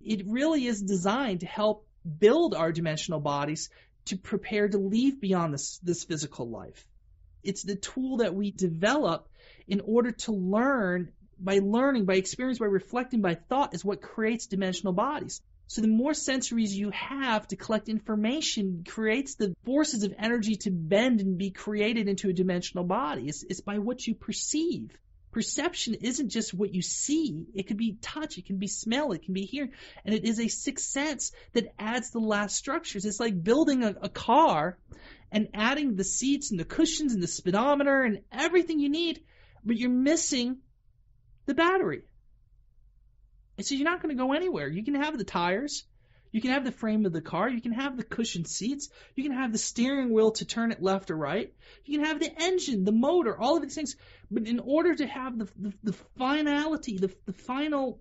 [0.00, 1.86] It really is designed to help
[2.18, 3.70] build our dimensional bodies
[4.06, 6.86] to prepare to leave beyond this, this physical life.
[7.42, 9.28] It's the tool that we develop
[9.66, 14.46] in order to learn by learning, by experience, by reflecting, by thought is what creates
[14.46, 15.40] dimensional bodies.
[15.70, 20.72] So the more sensories you have to collect information creates the forces of energy to
[20.72, 23.28] bend and be created into a dimensional body.
[23.28, 24.90] It's, it's by what you perceive.
[25.30, 27.46] Perception isn't just what you see.
[27.54, 29.70] It can be touch, it can be smell, it can be hear,
[30.04, 33.04] and it is a sixth sense that adds the last structures.
[33.04, 34.76] It's like building a, a car
[35.30, 39.22] and adding the seats and the cushions and the speedometer and everything you need,
[39.64, 40.58] but you're missing
[41.46, 42.02] the battery.
[43.62, 44.68] So you're not going to go anywhere.
[44.68, 45.84] You can have the tires,
[46.32, 49.22] you can have the frame of the car, you can have the cushioned seats, you
[49.22, 51.52] can have the steering wheel to turn it left or right,
[51.84, 53.96] you can have the engine, the motor, all of these things.
[54.30, 58.00] But in order to have the, the, the finality, the, the final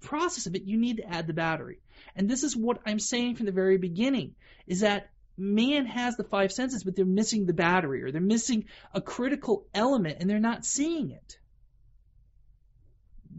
[0.00, 1.78] process of it, you need to add the battery.
[2.14, 4.34] And this is what I'm saying from the very beginning,
[4.66, 8.66] is that man has the five senses, but they're missing the battery or they're missing
[8.92, 11.38] a critical element and they're not seeing it.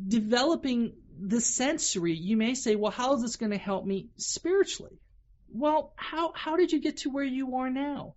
[0.07, 4.99] Developing the sensory, you may say, well, how is this going to help me spiritually?
[5.49, 8.15] Well, how, how did you get to where you are now?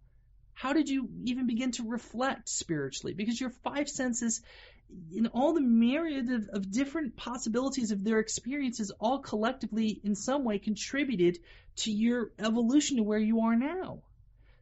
[0.55, 3.13] How did you even begin to reflect spiritually?
[3.13, 4.41] Because your five senses,
[5.15, 10.45] in all the myriad of, of different possibilities of their experiences, all collectively in some
[10.45, 11.39] way contributed
[11.77, 13.99] to your evolution to where you are now.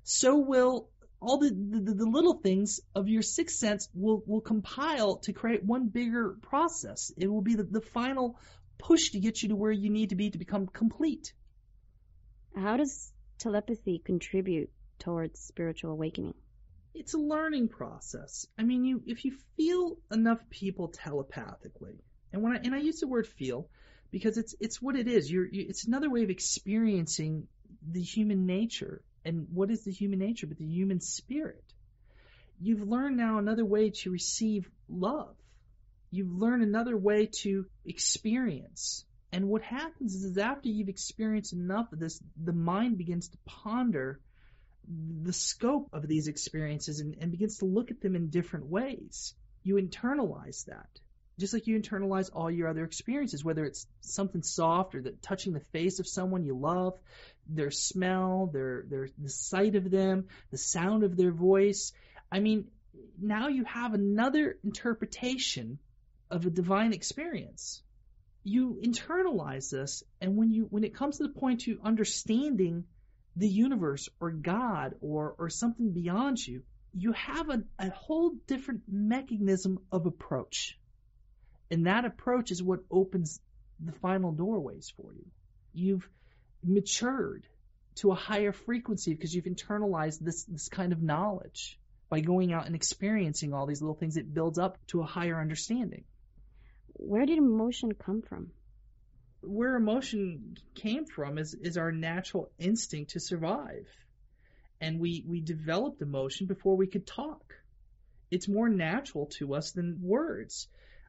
[0.02, 0.88] So will
[1.24, 5.64] all the, the, the, little things of your sixth sense will, will compile to create
[5.64, 7.12] one bigger process.
[7.16, 8.38] It will be the, the final
[8.78, 11.32] push to get you to where you need to be to become complete.
[12.54, 16.34] How does telepathy contribute towards spiritual awakening?
[16.94, 18.46] It's a learning process.
[18.58, 21.98] I mean, you if you feel enough people telepathically,
[22.32, 23.68] and when I, and I use the word feel
[24.12, 25.30] because it's it's what it is.
[25.30, 27.48] You're, you, it's another way of experiencing
[27.90, 31.64] the human nature and what is the human nature but the human spirit?
[32.60, 35.34] You've learned now another way to receive love.
[36.10, 39.04] You've learned another way to experience.
[39.32, 44.20] And what happens is after you've experienced enough of this, the mind begins to ponder
[44.86, 49.34] the scope of these experiences and, and begins to look at them in different ways.
[49.64, 50.88] You internalize that.
[51.38, 55.52] Just like you internalize all your other experiences, whether it's something soft or the touching
[55.52, 56.98] the face of someone you love,
[57.48, 61.92] their smell, their their the sight of them, the sound of their voice.
[62.30, 62.68] I mean,
[63.20, 65.78] now you have another interpretation
[66.30, 67.82] of a divine experience.
[68.44, 72.84] You internalize this, and when you when it comes to the point to understanding
[73.36, 76.62] the universe or God or or something beyond you,
[76.96, 80.78] you have a, a whole different mechanism of approach.
[81.70, 83.40] And that approach is what opens
[83.80, 85.26] the final doorways for you.
[85.72, 86.08] You've
[86.62, 87.46] matured
[87.96, 92.66] to a higher frequency because you've internalized this, this kind of knowledge by going out
[92.66, 94.16] and experiencing all these little things.
[94.16, 96.04] It builds up to a higher understanding.
[96.92, 98.50] Where did emotion come from?
[99.40, 103.86] Where emotion came from is, is our natural instinct to survive.
[104.80, 107.54] And we, we developed emotion before we could talk.
[108.30, 110.68] It's more natural to us than words.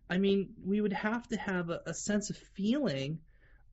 [0.09, 3.19] I mean, we would have to have a, a sense of feeling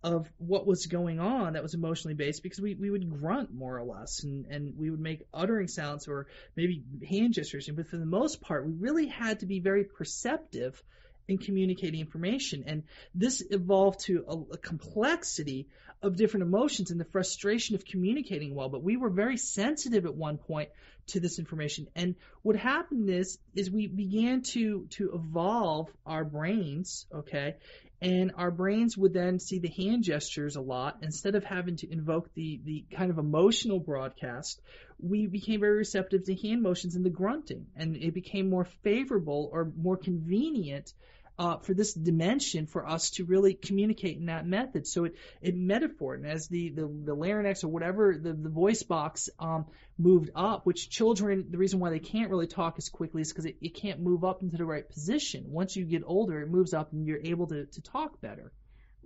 [0.02, 3.78] of what was going on that was emotionally based because we, we would grunt more
[3.78, 6.26] or less and, and we would make uttering sounds or
[6.56, 7.68] maybe hand gestures.
[7.72, 10.82] But for the most part, we really had to be very perceptive
[11.28, 12.64] in communicating information.
[12.66, 12.82] And
[13.14, 15.68] this evolved to a, a complexity
[16.02, 18.68] of different emotions and the frustration of communicating well.
[18.68, 20.70] But we were very sensitive at one point
[21.08, 21.86] to this information.
[21.94, 27.56] And what happened is, is we began to, to evolve our brains, okay?
[28.00, 30.98] And our brains would then see the hand gestures a lot.
[31.02, 34.60] Instead of having to invoke the, the kind of emotional broadcast,
[34.98, 37.66] we became very receptive to hand motions and the grunting.
[37.76, 40.92] And it became more favorable or more convenient
[41.38, 44.86] uh, for this dimension for us to really communicate in that method.
[44.86, 48.82] So it, it metaphored, and as the, the, the larynx or whatever, the, the voice
[48.82, 49.66] box um,
[49.98, 53.46] moved up, which children, the reason why they can't really talk as quickly is because
[53.46, 55.44] it, it can't move up into the right position.
[55.48, 58.52] Once you get older, it moves up and you're able to, to talk better.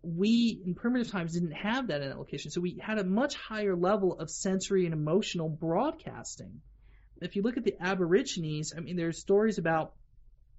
[0.03, 3.35] We, in primitive times, didn't have that in that location, so we had a much
[3.35, 6.61] higher level of sensory and emotional broadcasting.
[7.21, 9.95] If you look at the Aborigines, I mean, there's stories about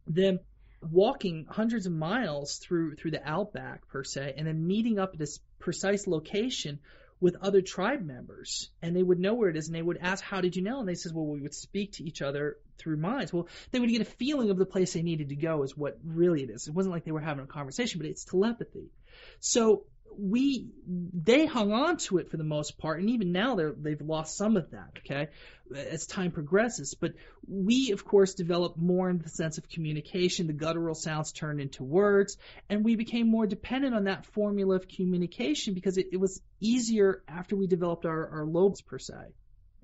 [0.08, 0.40] them
[0.82, 5.20] walking hundreds of miles through through the outback per se, and then meeting up at
[5.20, 6.80] this precise location
[7.20, 10.24] with other tribe members, and they would know where it is, and they would ask,
[10.24, 12.98] "How did you know?" And they says, "Well, we would speak to each other through
[12.98, 15.76] minds." Well, they would get a feeling of the place they needed to go, is
[15.76, 16.68] what really it is.
[16.68, 18.92] It wasn't like they were having a conversation, but it's telepathy.
[19.40, 19.86] So
[20.18, 24.02] we they hung on to it for the most part, and even now they're they've
[24.02, 24.90] lost some of that.
[25.00, 25.28] Okay,
[25.76, 27.14] as time progresses, but
[27.48, 30.48] we of course developed more in the sense of communication.
[30.48, 32.38] The guttural sounds turned into words,
[32.70, 37.24] and we became more dependent on that formula of communication because it, it was easier
[37.28, 39.16] after we developed our, our lobes per se.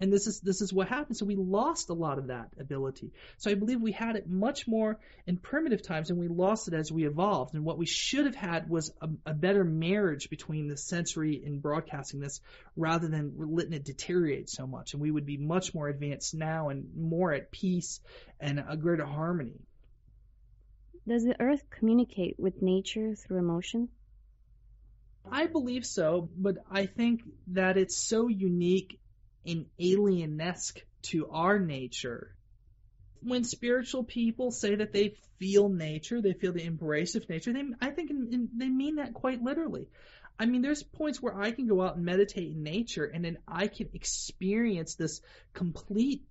[0.04, 1.16] And this is this is what happened.
[1.16, 3.14] So we lost a lot of that ability.
[3.38, 6.74] So I believe we had it much more in primitive times, and we lost it
[6.74, 7.56] as we evolved.
[7.56, 11.62] And what we should have had was a, a better marriage between the sensory and
[11.62, 12.42] broadcasting this,
[12.76, 14.92] rather than letting it deteriorate so much.
[14.92, 18.02] And we would be much more advanced now and more at peace
[18.42, 19.62] and a greater harmony.
[21.08, 23.88] Does the earth communicate with nature through emotion?
[25.32, 29.00] I believe so, but I think that it's so unique
[29.46, 32.36] and alienesque to our nature.
[33.22, 37.64] When spiritual people say that they feel nature, they feel the embrace of nature, they,
[37.82, 39.88] I think in, in, they mean that quite literally.
[40.40, 43.38] I mean, there's points where I can go out and meditate in nature, and then
[43.48, 45.22] I can experience this
[45.54, 46.24] complete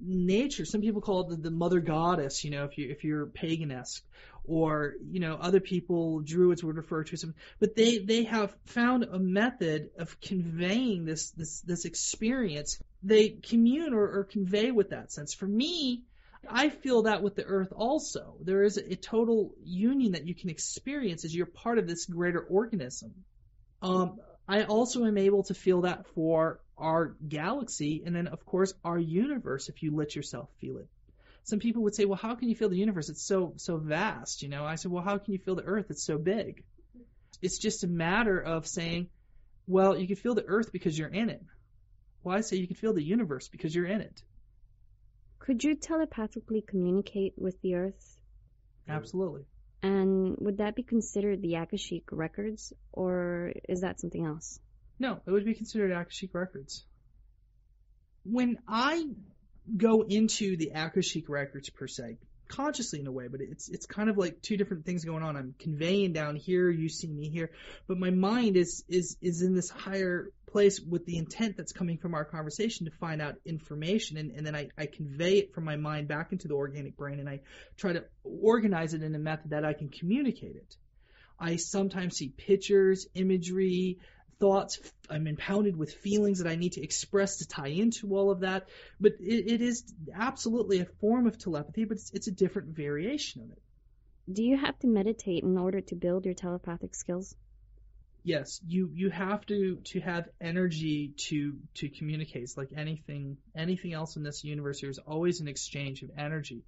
[0.00, 0.64] nature.
[0.64, 4.02] Some people call it the, the mother goddess, you know, if you if you're paganisque,
[4.44, 9.04] or you know, other people druids would refer to some, but they they have found
[9.04, 12.78] a method of conveying this this this experience.
[13.02, 15.32] They commune or, or convey with that sense.
[15.32, 16.02] For me,
[16.48, 18.36] I feel that with the earth also.
[18.40, 22.40] There is a, total union that you can experience as you're part of this greater
[22.40, 23.12] organism.
[23.82, 28.72] Um, I also am able to feel that for our galaxy and then, of course,
[28.84, 30.88] our universe if you let yourself feel it.
[31.44, 33.08] Some people would say, well, how can you feel the universe?
[33.08, 34.64] It's so, so vast, you know?
[34.64, 35.86] I said, well, how can you feel the earth?
[35.90, 36.64] It's so big.
[37.42, 39.08] It's just a matter of saying,
[39.66, 41.42] well, you can feel the earth because you're in it.
[42.22, 44.22] Well, I say you can feel the universe because you're in it.
[45.38, 48.18] Could you telepathically communicate with the earth?
[48.88, 49.46] Absolutely.
[49.82, 54.60] And would that be considered the Akashic records, or is that something else?
[54.98, 56.84] No, it would be considered Akashic records.
[58.24, 59.08] When I
[59.76, 64.10] go into the Akashic records per se, consciously in a way, but it's it's kind
[64.10, 65.36] of like two different things going on.
[65.36, 67.50] I'm conveying down here, you see me here,
[67.86, 71.98] but my mind is is is in this higher place with the intent that's coming
[71.98, 75.64] from our conversation to find out information and, and then I, I convey it from
[75.64, 77.42] my mind back into the organic brain and I
[77.76, 80.76] try to organize it in a method that I can communicate it.
[81.38, 83.98] I sometimes see pictures, imagery,
[84.40, 84.80] thoughts.
[85.08, 88.68] I'm impounded with feelings that I need to express to tie into all of that.
[88.98, 89.84] But it, it is
[90.14, 93.62] absolutely a form of telepathy, but it's, it's a different variation of it.
[94.32, 97.34] Do you have to meditate in order to build your telepathic skills?
[98.22, 102.42] Yes, you you have to to have energy to to communicate.
[102.42, 104.82] It's like anything anything else in this universe.
[104.82, 106.62] There's always an exchange of energy.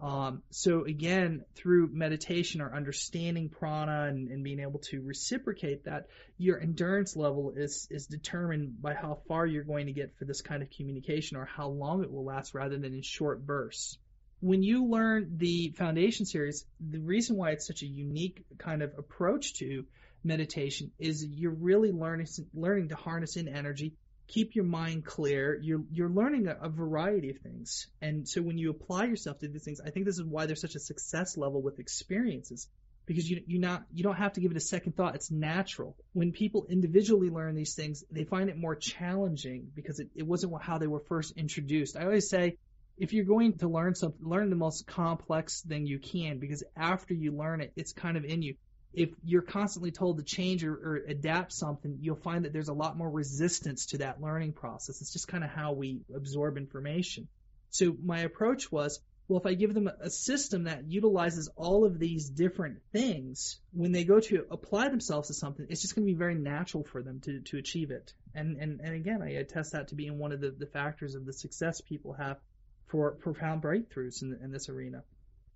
[0.00, 6.08] Um, so again, through meditation or understanding prana and, and, being able to reciprocate that,
[6.36, 10.42] your endurance level is is determined by how far you're going to get for this
[10.42, 13.96] kind of communication or how long it will last rather than in short bursts.
[14.40, 18.92] When you learn the foundation series, the reason why it's such a unique kind of
[18.98, 19.86] approach to
[20.24, 23.94] meditation is you're really learning learning to harness in energy
[24.26, 25.58] keep your mind clear.
[25.60, 29.48] You're you're learning a, a, variety of things, and so when you apply yourself to
[29.48, 32.68] these things, I think this is why there's such a success level with experiences
[33.06, 35.14] because you you not you don't have to give it a second thought.
[35.14, 35.96] It's natural.
[36.12, 40.60] When people individually learn these things, they find it more challenging because it, it wasn't
[40.62, 41.96] how they were first introduced.
[41.96, 42.58] I always say.
[42.96, 47.12] If you're going to learn something, learn the most complex thing you can because after
[47.12, 48.54] you learn it, it's kind of in you
[48.94, 52.74] if you're constantly told to change or, or, adapt something, you'll find that there's a
[52.74, 55.00] lot more resistance to that learning process.
[55.00, 57.28] It's just kind of how we absorb information.
[57.70, 61.98] So my approach was, well, if I give them a system that utilizes all of
[61.98, 66.12] these different things, when they go to apply themselves to something, it's just going to
[66.12, 68.12] be very natural for them to, to achieve it.
[68.34, 71.24] And, and, and again, I attest that to being one of the, the factors of
[71.24, 72.38] the success people have
[72.86, 75.02] for profound breakthroughs in, in this arena.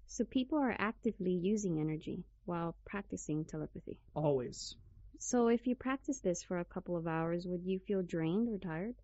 [0.06, 3.98] So people are actively using energy while practicing telepathy.
[4.14, 4.74] Always.
[5.18, 8.58] So if you practice this for a couple of hours, would you feel drained or
[8.58, 8.94] tired?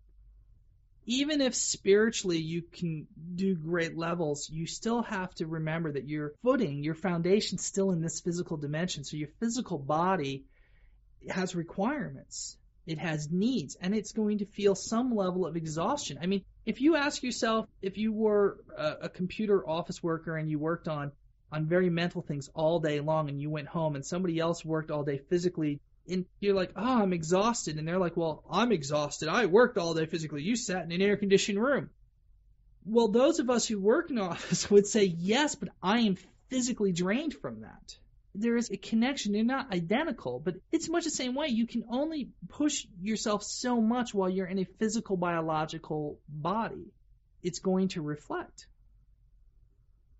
[1.05, 6.33] Even if spiritually you can do great levels, you still have to remember that your
[6.41, 9.03] footing, your foundation still in this physical dimension.
[9.03, 10.45] So your physical body
[11.29, 12.57] has requirements.
[12.87, 16.17] It has needs and it's going to feel some level of exhaustion.
[16.21, 20.49] I mean, if you ask yourself if you were a, a computer office worker and
[20.49, 21.11] you worked on
[21.51, 24.91] on very mental things all day long and you went home and somebody else worked
[24.91, 27.77] all day physically and you're like, oh, I'm exhausted.
[27.77, 29.29] And they're like, well, I'm exhausted.
[29.29, 30.43] I worked all day physically.
[30.43, 31.89] You sat in an air conditioned room.
[32.85, 36.17] Well, those of us who work in office would say, yes, but I am
[36.49, 37.97] physically drained from that.
[38.35, 39.31] There is a connection.
[39.31, 41.47] They're not identical, but it's much the same way.
[41.47, 46.91] You can only push yourself so much while you're in a physical biological body.
[47.41, 48.67] It's going to reflect.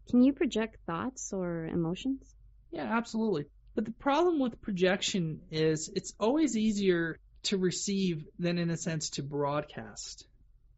[0.10, 2.36] Can you project thoughts or emotions?
[2.72, 3.46] Yeah, absolutely.
[3.74, 9.12] But the problem with projection is it's always easier to receive than, in a sense,
[9.12, 10.26] to broadcast.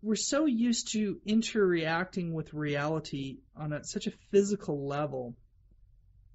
[0.02, 5.36] We're so used to interreacting with reality on a, such a physical level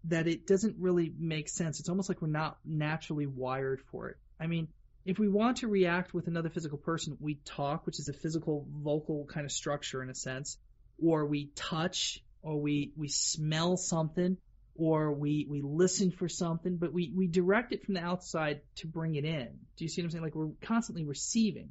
[0.05, 1.81] that it doesn't really make sense.
[1.81, 4.17] It's almost like we're not naturally wired for it.
[4.41, 4.69] I mean,
[5.05, 8.67] if we want to react with another physical person, we talk, which is a physical
[8.71, 10.59] vocal kind of structure in a sense,
[11.03, 14.37] or we touch, or we, we smell something
[14.75, 18.87] or we, we listen for something, but we, we direct it from the outside to
[18.87, 19.49] bring it in.
[19.77, 20.25] Do you see what I'm saying?
[20.25, 21.71] Like we're constantly receiving.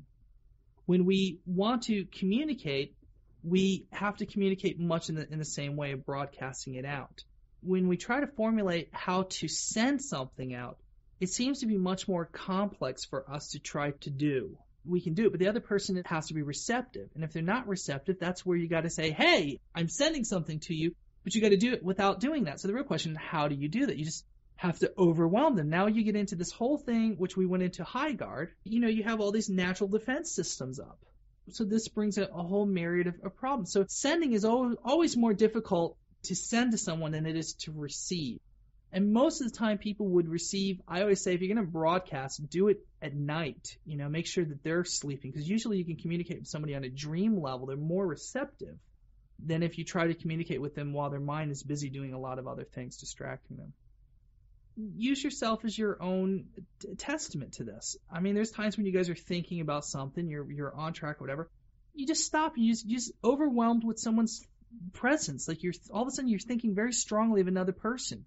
[0.86, 2.96] When we want to communicate,
[3.44, 7.24] we have to communicate much in the, in the same way of broadcasting it out.
[7.62, 10.78] When we try to formulate how to send something out,
[11.20, 15.14] it seems to be much more complex for us to try to do we can
[15.14, 17.10] do it, but the other person has to be receptive.
[17.16, 20.60] And if they're not receptive, that's where you got to say, hey, I'm sending something
[20.62, 22.60] to you, but you got to do it without doing that.
[22.60, 23.98] So the real question, how do you do that?
[23.98, 24.26] You just
[24.56, 25.70] have to overwhelm them.
[25.70, 28.52] Now you get into this whole thing, which we went into high guard.
[28.64, 31.00] You know, you have all these natural defense systems up.
[31.50, 33.72] So this brings a, a whole myriad of, of problems.
[33.72, 37.72] So sending is always, always more difficult to send to someone than it is to
[37.72, 38.40] receive.
[38.94, 40.82] And most of the time, people would receive.
[40.88, 43.78] I always say, if you're going to broadcast, do it at night.
[43.86, 46.84] You know, make sure that they're sleeping because usually you can communicate with somebody on
[46.84, 47.68] a dream level.
[47.68, 48.78] They're more receptive
[49.44, 52.20] than if you try to communicate with them while their mind is busy doing a
[52.20, 53.74] lot of other things, distracting them.
[54.76, 56.46] Use yourself as your own
[56.80, 57.98] t- testament to this.
[58.12, 61.18] I mean, there's times when you guys are thinking about something, you're you're on track
[61.20, 61.50] or whatever.
[61.94, 62.58] You just stop.
[62.58, 64.46] You just, you're just overwhelmed with someone's
[64.94, 65.48] presence.
[65.48, 68.26] Like you're all of a sudden you're thinking very strongly of another person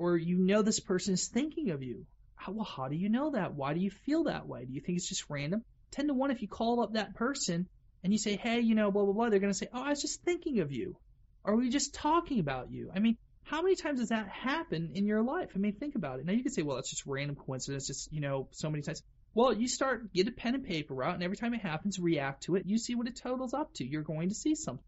[0.00, 2.06] or you know this person is thinking of you.
[2.34, 3.54] How, well, how do you know that?
[3.54, 4.64] Why do you feel that way?
[4.64, 5.62] Do you think it's just random?
[5.90, 7.68] 10 to 1, if you call up that person
[8.02, 9.90] and you say, hey, you know, blah, blah, blah, they're going to say, oh, I
[9.90, 10.96] was just thinking of you.
[11.44, 12.90] Are we just talking about you?
[12.94, 15.50] I mean, how many times does that happen in your life?
[15.54, 16.24] I mean, think about it.
[16.24, 19.02] Now you could say, well, it's just random coincidence, just, you know, so many times.
[19.34, 22.44] Well, you start, get a pen and paper out, and every time it happens, react
[22.44, 22.62] to it.
[22.64, 23.84] You see what it totals up to.
[23.84, 24.84] You're going to see something.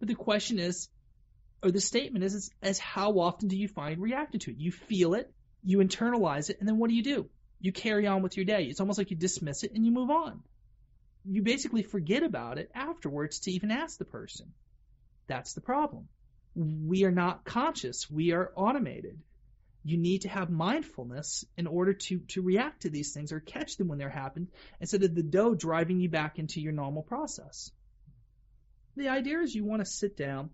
[0.00, 0.88] But the question is,
[1.64, 4.58] or the statement is, is, is how often do you find reacted to it?
[4.58, 5.32] You feel it,
[5.64, 7.28] you internalize it, and then what do you do?
[7.60, 8.64] You carry on with your day.
[8.64, 10.42] It's almost like you dismiss it and you move on.
[11.24, 14.52] You basically forget about it afterwards to even ask the person.
[15.26, 16.08] That's the problem.
[16.54, 18.10] We are not conscious.
[18.10, 19.18] We are automated.
[19.84, 23.78] You need to have mindfulness in order to, to react to these things or catch
[23.78, 24.48] them when they're happened
[24.80, 27.70] instead of the dough driving you back into your normal process.
[28.96, 30.50] The idea is you want to sit down,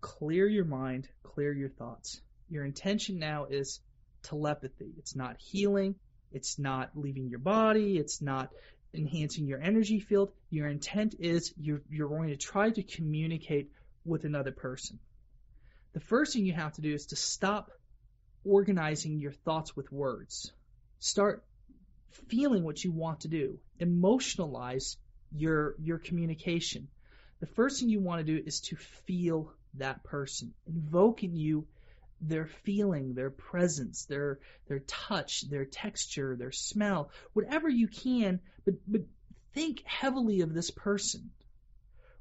[0.00, 2.20] clear your mind, clear your thoughts.
[2.48, 3.80] Your intention now is
[4.22, 4.92] telepathy.
[4.98, 5.94] It's not healing.
[6.32, 7.96] It's not leaving your body.
[7.96, 8.50] It's not
[8.94, 10.32] enhancing your energy field.
[10.50, 13.70] Your intent is you're, you're going to try to communicate
[14.04, 14.98] with another person.
[15.92, 17.70] The first thing you have to do is to stop
[18.44, 20.52] organizing your thoughts with words.
[20.98, 21.44] Start
[22.28, 23.58] feeling what you want to do.
[23.80, 24.96] Emotionalize
[25.32, 26.88] your your communication.
[27.40, 30.52] The first thing you want to do is to feel that person.
[30.66, 31.66] Invoke in you
[32.20, 34.38] their feeling, their presence, their
[34.68, 39.02] their touch, their texture, their smell, whatever you can, but but
[39.54, 41.30] think heavily of this person.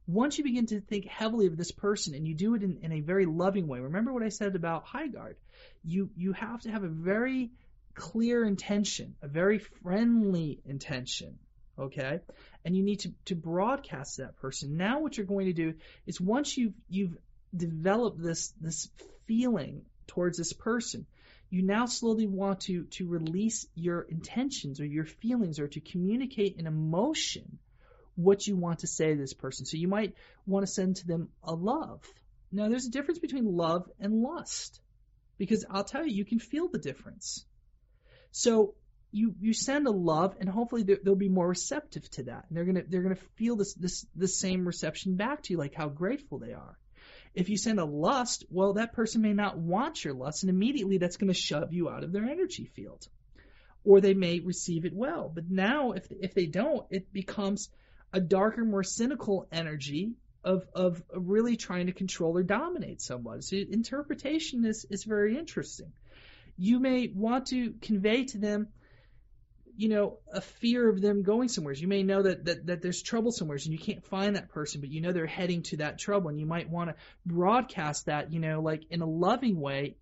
[0.07, 2.91] Once you begin to think heavily of this person and you do it in, in
[2.91, 5.35] a very loving way, remember what I said about Highgard.
[5.83, 7.51] You you have to have a very
[7.93, 11.37] clear intention, a very friendly intention.
[11.77, 12.19] Okay?
[12.65, 14.77] And you need to, to broadcast that person.
[14.77, 17.17] Now what you're going to do is once you've you've
[17.55, 18.89] developed this this
[19.25, 21.05] feeling towards this person.
[21.49, 26.59] You now slowly want to, to release your intentions or your feelings or to communicate
[26.59, 27.57] an emotion
[28.15, 29.65] what you want to say to this person.
[29.65, 30.13] So you might
[30.45, 32.03] want to send to them a love.
[32.51, 34.79] Now there's a difference between love and lust.
[35.37, 37.45] Because I'll tell you, you can feel the difference.
[38.31, 38.75] So
[39.11, 42.65] you you send a love, and hopefully they'll be more receptive to that, and they're
[42.65, 46.37] gonna they're gonna feel this this the same reception back to you, like how grateful
[46.37, 46.77] they are.
[47.33, 50.97] If you send a lust, well, that person may not want your lust, and immediately
[50.97, 53.07] that's going to shove you out of their energy field.
[53.85, 55.31] Or they may receive it well.
[55.33, 57.69] But now, if if they don't, it becomes
[58.11, 63.41] a darker, more cynical energy of of really trying to control or dominate someone.
[63.41, 65.91] So interpretation is is very interesting.
[66.57, 68.67] You may want to convey to them
[69.79, 71.73] you know, a fear of them going somewhere.
[71.73, 74.81] You may know that, that, that there's trouble somewhere and you can't find that person,
[74.81, 78.33] but you know they're heading to that trouble and you might want to broadcast that,
[78.33, 79.95] you know, like in a loving way,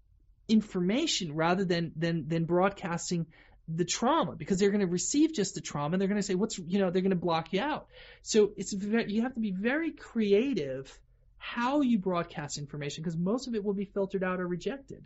[0.48, 3.28] information rather than, than, than broadcasting
[3.68, 6.34] the trauma because they're going to receive just the trauma and they're going to say,
[6.34, 7.86] what's, you know, they're going to block you out.
[8.24, 10.92] So it's you have to be very creative
[11.38, 15.06] how you broadcast information because most of it will be filtered out or rejected.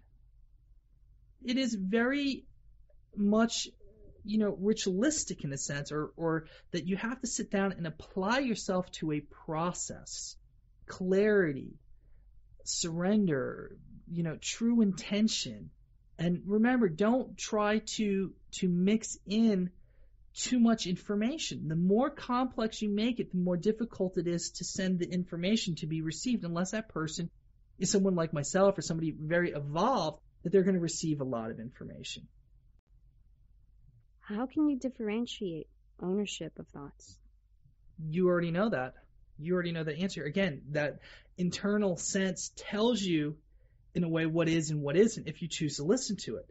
[1.43, 2.45] It is very
[3.18, 3.68] much
[4.23, 7.88] you know, ritualistic in a sense, or, or that you have to sit down and
[7.88, 10.35] apply yourself to a process,
[10.85, 11.73] clarity,
[12.64, 13.76] surrender,
[14.11, 15.69] you know, true intention.
[16.18, 19.72] And remember, don't try to, to mix in
[20.34, 21.68] too much information.
[21.68, 25.76] The more complex you make it, the more difficult it is to send the information
[25.76, 27.30] to be received unless that person
[27.80, 31.52] is someone like myself or somebody very evolved that they're going to receive a lot
[31.52, 32.27] of information.
[34.36, 35.68] How can you differentiate
[36.02, 37.18] ownership of thoughts?
[38.10, 38.94] You already know that.
[39.38, 40.24] You already know the answer.
[40.24, 40.99] Again, that
[41.38, 43.38] internal sense tells you
[43.94, 46.45] in a way what is and what isn't if you choose to listen to it.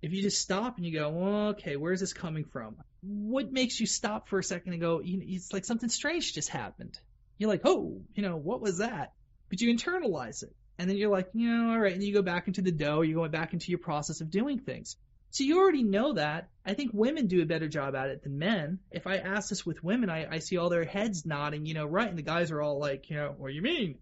[0.00, 2.76] If you just stop and you go, well, okay, where's this coming from?
[3.02, 6.34] What makes you stop for a second and go, you know, it's like something strange
[6.34, 6.98] just happened.
[7.36, 9.12] You're like, oh, you know, what was that?
[9.48, 10.54] But you internalize it.
[10.78, 11.92] And then you're like, you know, all right.
[11.92, 13.00] And you go back into the dough.
[13.00, 14.96] You're going back into your process of doing things.
[15.30, 16.48] So you already know that.
[16.64, 18.78] I think women do a better job at it than men.
[18.90, 21.84] If I ask this with women, I, I see all their heads nodding, you know,
[21.84, 23.98] right, and the guys are all like, you know, what do you mean?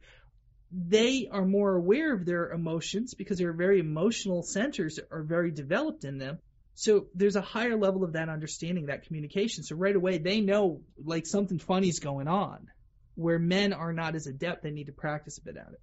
[0.72, 6.04] They are more aware of their emotions because their very emotional centers are very developed
[6.04, 6.38] in them.
[6.74, 9.64] So there's a higher level of that understanding, that communication.
[9.64, 12.68] So right away they know like something funny is going on.
[13.14, 15.80] Where men are not as adept, they need to practice a bit at it.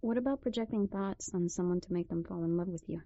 [0.00, 3.02] What about projecting thoughts on someone to make them fall in love with you?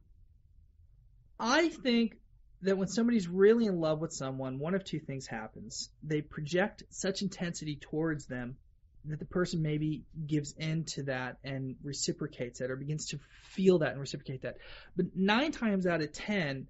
[1.39, 2.17] I think
[2.63, 5.91] that when somebody's really in love with someone, one of two things happens.
[6.03, 8.57] They project such intensity towards them
[9.05, 13.79] that the person maybe gives in to that and reciprocates it or begins to feel
[13.79, 14.57] that and reciprocate that.
[14.97, 16.67] But nine times out of ten,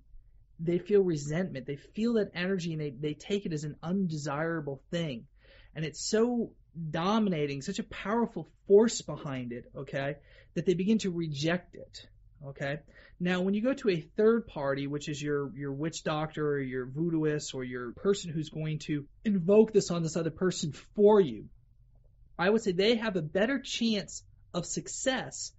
[0.59, 1.67] they feel resentment.
[1.67, 5.27] They feel that energy and they, they take it as an undesirable thing.
[5.77, 6.53] and it's so
[6.91, 10.17] dominating, such a powerful force behind it, okay,
[10.55, 12.07] that they begin to reject it.
[12.45, 12.79] Okay.
[13.19, 16.61] Now, when you go to a third party, which is your your witch doctor or
[16.61, 21.21] your voodooist or your person who's going to invoke this on this other person for
[21.21, 21.49] you,
[22.39, 24.23] I would say they have a better chance
[24.53, 25.53] of success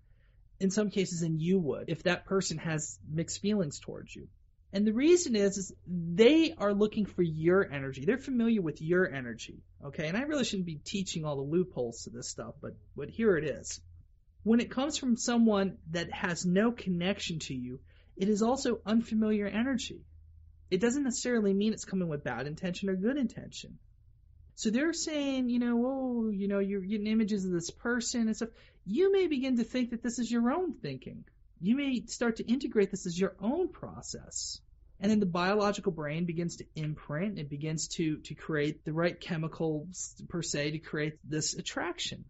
[0.60, 4.28] in some cases than you would if that person has mixed feelings towards you.
[4.74, 8.06] And the reason is, is they are looking for your energy.
[8.06, 9.64] They're familiar with your energy.
[9.86, 10.08] Okay.
[10.08, 13.38] And I really shouldn't be teaching all the loopholes to this stuff, but, but here
[13.38, 13.80] it is.
[14.48, 17.80] When it comes from someone that has no connection to you,
[18.16, 20.02] it is also unfamiliar energy.
[20.70, 23.78] It doesn't necessarily mean it's coming with bad intention or good intention.
[24.56, 28.36] So they're saying, you know, oh, you know, you're getting images of this person and
[28.36, 28.50] stuff.
[28.86, 31.26] You may begin to think that this is your own thinking
[31.60, 34.62] you may start to integrate this as your own process.
[35.00, 39.20] And then the biological brain begins to imprint, it begins to, to create the right
[39.20, 42.26] chemicals per se to create this attraction.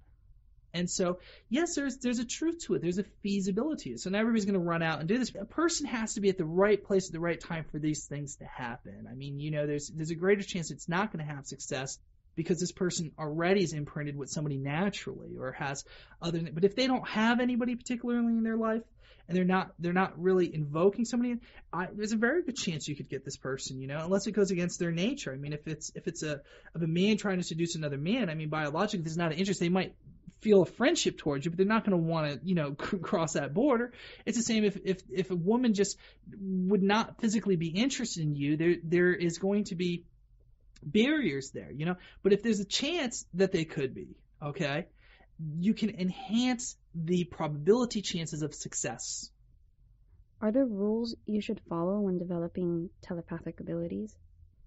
[0.78, 2.82] And so, yes, there's there's a truth to it.
[2.82, 3.98] There's a feasibility.
[3.98, 5.32] So now everybody's going to run out and do this.
[5.40, 8.06] A person has to be at the right place at the right time for these
[8.06, 9.08] things to happen.
[9.10, 11.98] I mean, you know, there's there's a greater chance it's not going to have success
[12.36, 15.84] because this person already is imprinted with somebody naturally or has
[16.22, 16.40] other.
[16.54, 18.84] But if they don't have anybody particularly in their life,
[19.28, 21.38] and they're not they're not really invoking somebody,
[21.74, 24.32] I, there's a very good chance you could get this person, you know, unless it
[24.32, 25.34] goes against their nature.
[25.34, 26.42] I mean, if it's if it's a
[26.74, 29.60] of a man trying to seduce another man, I mean, biologically, there's not an interest.
[29.60, 29.96] They might
[30.42, 33.34] feel a friendship towards you, but they're not going to want to, you know, cross
[33.34, 33.94] that border.
[34.26, 35.98] It's the same if if if a woman just
[36.40, 40.06] would not physically be interested in you, there there is going to be
[40.84, 41.96] barriers there, you know.
[42.24, 44.88] But if there's a chance that they could be, okay,
[45.60, 49.30] you can enhance the probability chances of success.
[50.40, 54.16] Are there rules you should follow when developing telepathic abilities?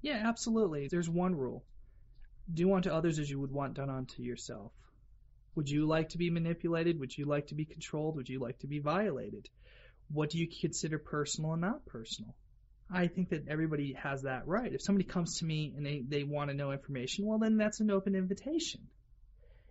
[0.02, 0.88] Yeah, absolutely.
[0.88, 1.64] There's one rule.
[2.52, 4.72] Do unto others as you would want done unto yourself.
[5.54, 7.00] Would you like to be manipulated?
[7.00, 8.16] Would you like to be controlled?
[8.16, 9.48] Would you like to be violated?
[10.12, 12.34] What do you consider personal and not personal?
[12.92, 14.72] I think that everybody has that right.
[14.72, 17.80] If somebody comes to me and they, they want to know information, well, then that's
[17.80, 18.80] an open invitation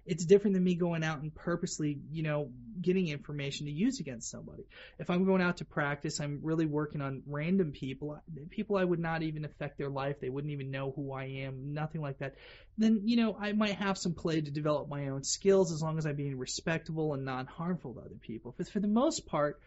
[0.06, 2.50] it's different than me going out and purposely, you know,
[2.82, 4.64] getting information to use against somebody.
[4.98, 9.00] If I'm going out to practice, I'm really working on random people, people I would
[9.00, 10.20] not even affect their life.
[10.20, 12.36] They wouldn't even know who I am, nothing like that.
[12.78, 15.98] Then, you know, I might have some play to develop my own skills as long
[15.98, 18.56] as I'm being respectable and non harmful to other people.
[18.58, 19.60] But for the most part,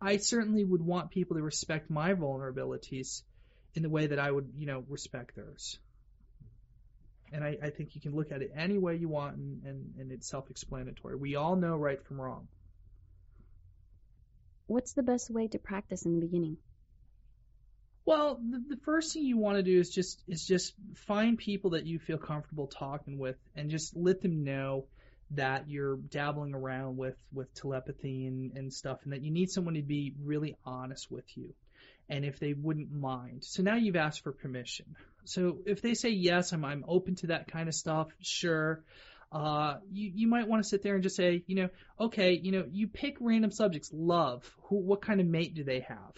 [0.00, 3.22] I certainly would want people to respect my vulnerabilities
[3.74, 5.78] in the way that I would, you know, respect theirs
[7.32, 9.94] and I, I, think you can look at it any way you want, and, and,
[9.98, 11.16] and it's self-explanatory.
[11.16, 12.48] We all know right from wrong.
[14.66, 16.56] What's the best way to practice in the beginning?
[18.04, 21.70] Well, the, the first thing you want to do is just is just find people
[21.70, 24.86] that you feel comfortable talking with, and just let them know
[25.32, 29.74] that you're dabbling around with with telepathy and, and stuff, and that you need someone
[29.74, 31.54] to be really honest with you
[32.08, 33.44] and if they wouldn't mind.
[33.44, 34.96] So now you've asked for permission.
[35.28, 38.84] So if they say yes, I'm I'm open to that kind of stuff, sure.
[39.32, 41.68] Uh, you you might want to sit there and just say, you know,
[42.00, 43.90] okay, you know, you pick random subjects.
[43.92, 44.48] Love.
[44.64, 44.76] Who?
[44.76, 46.14] What kind of mate do they have?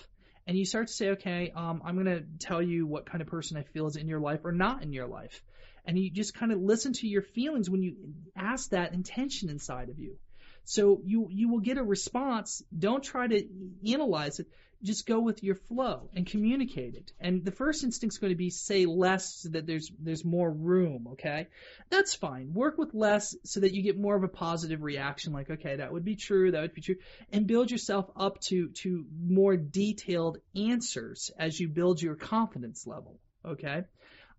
[0.47, 3.57] And you start to say, okay, um, I'm gonna tell you what kind of person
[3.57, 5.43] I feel is in your life or not in your life.
[5.85, 7.97] And you just kind of listen to your feelings when you
[8.37, 10.19] ask that intention inside of you.
[10.69, 12.63] So you you will get a response.
[12.79, 13.49] Don't try to
[13.87, 14.49] analyze it
[14.83, 17.13] just go with your flow and communicate it.
[17.19, 21.09] And the first instinct's going to be say less so that there's there's more room,
[21.13, 21.49] okay?
[21.91, 22.53] That's fine.
[22.53, 25.93] Work with less so that you get more of a positive reaction like okay, that
[25.93, 26.97] would be true, that would be true
[27.33, 33.19] and build yourself up to to more detailed answers as you build your confidence level,
[33.45, 33.85] okay?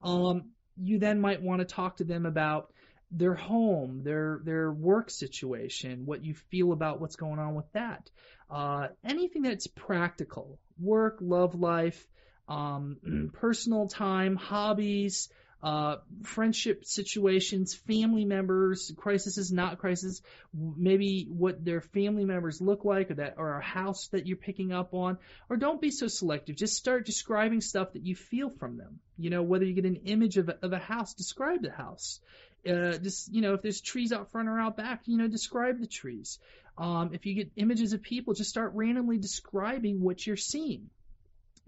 [0.02, 0.52] Um
[0.82, 2.72] you then might want to talk to them about
[3.12, 8.10] their home, their their work situation, what you feel about what's going on with that.
[8.50, 12.08] Uh, anything that's practical, work, love life,
[12.48, 15.30] um, personal time, hobbies,
[15.62, 20.22] uh, friendship situations, family members, crises, not crisis,
[20.54, 24.72] maybe what their family members look like, or that, or a house that you're picking
[24.72, 25.18] up on,
[25.50, 26.56] or don't be so selective.
[26.56, 29.00] Just start describing stuff that you feel from them.
[29.18, 32.22] You know, whether you get an image of a, of a house, describe the house.
[32.68, 35.80] Uh, just you know, if there's trees out front or out back, you know, describe
[35.80, 36.40] the trees.
[36.78, 40.90] Um, if you get images of people, just start randomly describing what you're seeing.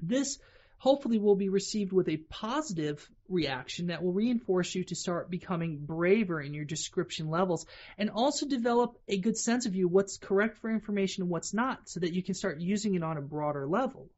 [0.02, 0.40] This
[0.82, 5.78] hopefully will be received with a positive reaction that will reinforce you to start becoming
[5.78, 7.68] braver in your description levels
[8.00, 11.88] and also develop a good sense of you what's correct for information and what's not
[11.88, 14.10] so that you can start using it on a broader level.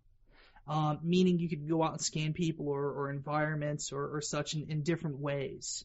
[0.65, 4.53] Um, meaning you could go out and scan people or, or environments or, or such
[4.53, 5.83] in, in different ways.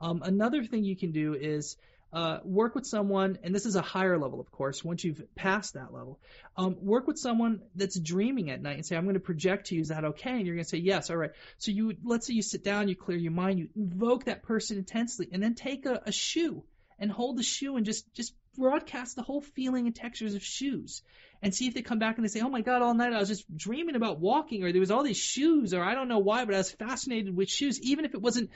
[0.00, 1.76] Um, another thing you can do is
[2.12, 5.74] uh, work with someone, and this is a higher level, of course, once you've passed
[5.74, 6.18] that level.
[6.56, 9.74] Um, work with someone that's dreaming at night and say, I'm going to project to
[9.74, 10.30] you, is that okay?
[10.30, 11.32] And you're going to say, yes, all right.
[11.58, 14.78] So you, let's say you sit down, you clear your mind, you invoke that person
[14.78, 16.64] intensely, and then take a, a shoe
[16.98, 21.02] and hold the shoe and just, just broadcast the whole feeling and textures of shoes
[21.42, 23.20] and see if they come back and they say, oh my God, all night I
[23.20, 26.18] was just dreaming about walking or there was all these shoes or I don't know
[26.18, 28.50] why, but I was fascinated with shoes, even if it wasn't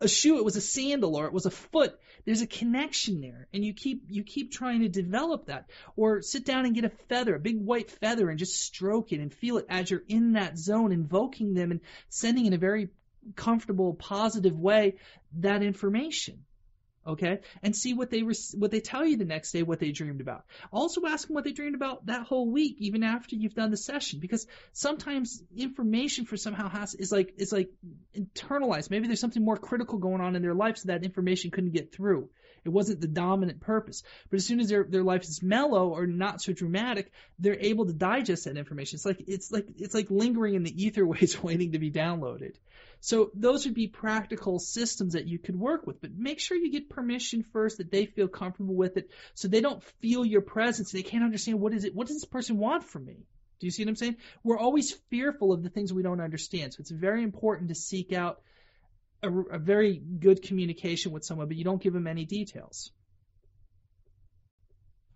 [0.00, 1.98] a shoe, it was a sandal or it was a foot.
[2.24, 5.70] There's a connection there, and you keep you keep trying to develop that.
[5.96, 9.20] Or sit down and get a feather, a big white feather, and just stroke it
[9.20, 12.88] and feel it as you're in that zone, invoking them and sending in a very
[13.36, 14.96] comfortable, positive way
[15.38, 16.44] that information
[17.06, 20.20] okay and see what they what they tell you the next day what they dreamed
[20.20, 20.44] about.
[20.72, 23.76] Also ask them what they dreamed about that whole week even after you've done the
[23.76, 27.70] session because sometimes information for somehow has is like is like
[28.16, 28.90] internalized.
[28.90, 31.92] Maybe there's something more critical going on in their life so that information couldn't get
[31.92, 32.28] through
[32.64, 36.06] it wasn't the dominant purpose but as soon as their their life is mellow or
[36.06, 40.10] not so dramatic they're able to digest that information it's like it's like it's like
[40.10, 42.54] lingering in the ether ways waiting to be downloaded
[43.00, 46.70] so those would be practical systems that you could work with, but make sure you
[46.70, 50.92] get permission first that they feel comfortable with it so they don't feel your presence.
[50.92, 53.24] They can't understand what is it, what does this person want from me?
[53.58, 54.16] Do you see what I'm saying?
[54.42, 56.74] We're always fearful of the things we don't understand.
[56.74, 58.40] So it's very important to seek out
[59.22, 62.92] a, a very good communication with someone, but you don't give them any details.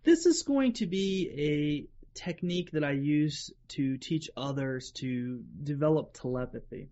[0.02, 6.14] This is going to be a technique that I use to teach others to develop
[6.14, 6.90] telepathy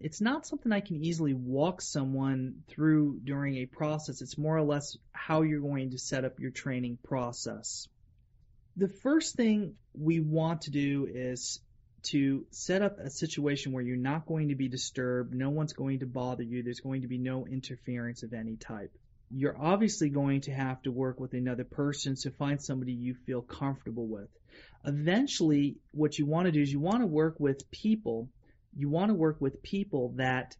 [0.00, 4.22] it's not something I can easily walk someone through during a process.
[4.22, 7.86] It's more or less how you're going to set up your training process.
[8.76, 11.60] The first thing we want to do is
[12.04, 16.00] to set up a situation where you're not going to be disturbed, no one's going
[16.00, 18.92] to bother you, there's going to be no interference of any type.
[19.30, 23.42] You're obviously going to have to work with another person, so find somebody you feel
[23.42, 24.28] comfortable with.
[24.84, 28.28] Eventually, what you want to do is you want to work with people
[28.76, 30.56] you want to work with people that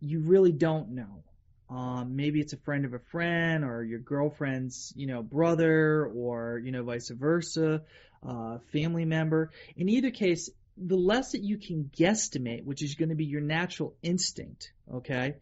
[0.00, 1.24] you really don't know.
[1.68, 6.60] Um, maybe it's a friend of a friend or your girlfriend's, you know, brother or,
[6.64, 7.82] you know, vice versa,
[8.26, 9.50] uh, family member.
[9.76, 13.40] In either case, the less that you can guesstimate, which is going to be your
[13.40, 15.36] natural instinct, okay,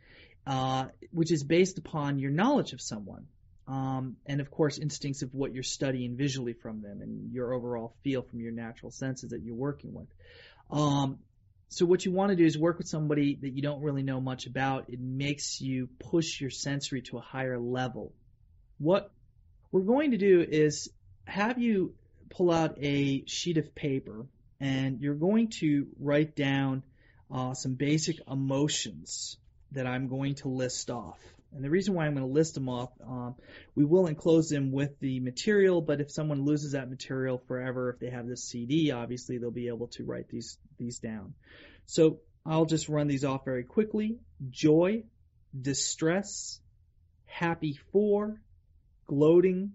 [0.47, 3.27] uh, which is based upon your knowledge of someone.
[3.66, 7.94] Um, and of course, instincts of what you're studying visually from them and your overall
[8.02, 10.09] feel from your natural senses that you're working with.
[10.70, 11.19] Um,
[11.70, 14.20] so what you want to do is work with somebody that you don't really know
[14.20, 14.90] much about.
[14.90, 18.12] It makes you push your sensory to a higher level.
[18.78, 19.11] What
[19.73, 20.90] we're going to do is
[21.24, 21.94] have you
[22.36, 24.27] pull out a sheet of paper
[24.61, 26.82] and you're going to write down
[27.32, 29.36] uh, some basic emotions
[29.73, 31.19] that I'm going to list off.
[31.55, 33.36] And the reason why I'm going to list them off, um,
[33.77, 38.01] we will enclose them with the material, but if someone loses that material forever, if
[38.01, 41.35] they have this CD, obviously they'll be able to write these, these down.
[41.86, 44.19] So I'll just run these off very quickly.
[44.51, 45.05] Joy,
[45.59, 46.61] distress,
[47.27, 48.40] happy for,
[49.06, 49.74] gloating,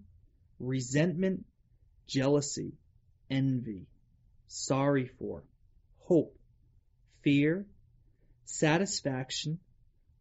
[0.60, 1.45] resentment,
[2.10, 2.73] jealousy,
[3.30, 3.86] envy,
[4.48, 5.44] sorry for,
[5.99, 6.36] hope,
[7.23, 7.68] fear,
[8.45, 9.60] satisfaction,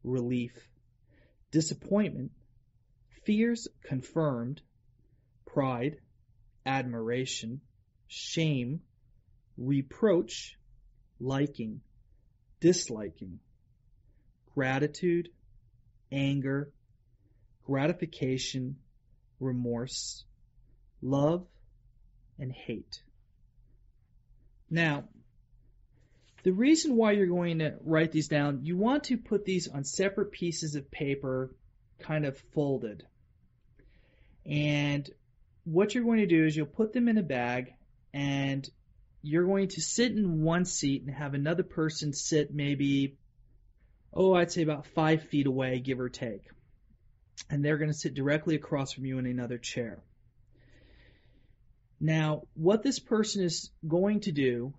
[0.05, 0.53] relief,
[1.51, 2.31] disappointment,
[3.25, 4.61] fears confirmed,
[5.47, 5.97] pride,
[6.67, 7.61] admiration,
[8.07, 8.81] shame,
[9.57, 10.59] reproach,
[11.19, 11.81] liking,
[12.61, 13.39] disliking,
[14.55, 15.31] gratitude,
[16.13, 16.71] anger,
[17.65, 18.77] gratification,
[19.41, 20.25] remorse,
[21.01, 21.47] love,
[22.39, 23.03] and hate.
[24.71, 25.05] Now,
[26.45, 29.85] the reason why you're going to write these down, you want to put these on
[29.85, 31.55] separate pieces of paper,
[31.99, 33.05] kind of folded.
[34.47, 35.09] And
[35.65, 37.75] what you're going to do is you'll put them in a bag
[38.15, 38.69] and
[39.23, 43.19] you're going to sit in one seat and have another person sit maybe,
[44.15, 46.45] oh, I'd say about five feet away, give or take.
[47.51, 50.03] And they're going to sit directly across from you in another chair.
[52.01, 54.73] Now, what this person is going to do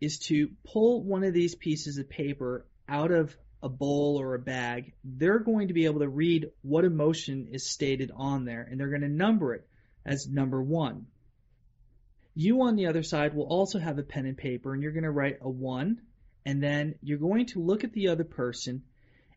[0.00, 4.38] is to pull one of these pieces of paper out of a bowl or a
[4.38, 8.78] bag, they're going to be able to read what emotion is stated on there and
[8.78, 9.66] they're going to number it
[10.06, 11.06] as number one.
[12.34, 15.02] You on the other side will also have a pen and paper and you're going
[15.02, 16.02] to write a one
[16.46, 18.84] and then you're going to look at the other person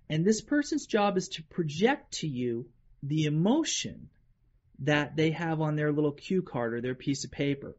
[0.09, 2.67] and this person's job is to project to you
[3.01, 4.09] the emotion
[4.81, 7.75] that they have on their little cue card or their piece of paper.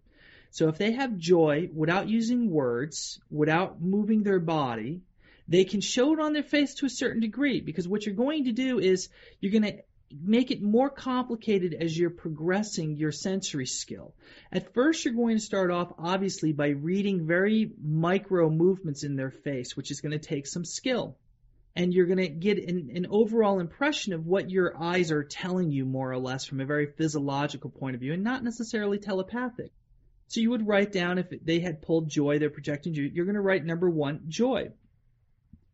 [0.51, 5.03] So if they have joy without using words, without moving their body,
[5.49, 8.45] They can show it on their face to a certain degree because what you're going
[8.45, 9.09] to do is
[9.41, 9.83] you're going to
[10.23, 14.15] make it more complicated as you're progressing your sensory skill.
[14.53, 19.31] At first, you're going to start off obviously by reading very micro movements in their
[19.31, 21.17] face, which is going to take some skill.
[21.75, 25.71] And you're going to get an, an, overall impression of what your eyes are telling
[25.71, 29.73] you, more or less, from a very physiological point of view, and not necessarily telepathic.
[30.29, 33.11] So you would write down if they had pulled joy, they're projecting joy.
[33.13, 34.71] You're going to write number one, joy.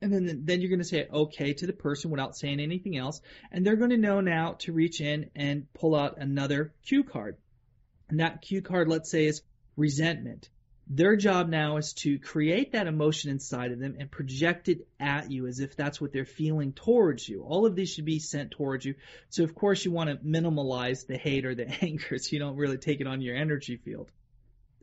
[0.00, 3.20] And then, then you're going to say okay to the person without saying anything else.
[3.50, 7.36] And they're going to know now to reach in and pull out another cue card.
[8.08, 9.42] And that cue card, let's say, is
[9.76, 10.48] resentment.
[10.90, 15.30] Their job now is to create that emotion inside of them and project it at
[15.30, 17.42] you as if that's what they're feeling towards you.
[17.42, 18.94] All of these should be sent towards you.
[19.28, 22.56] So, of course, you want to minimalize the hate or the anger so you don't
[22.56, 24.10] really take it on your energy field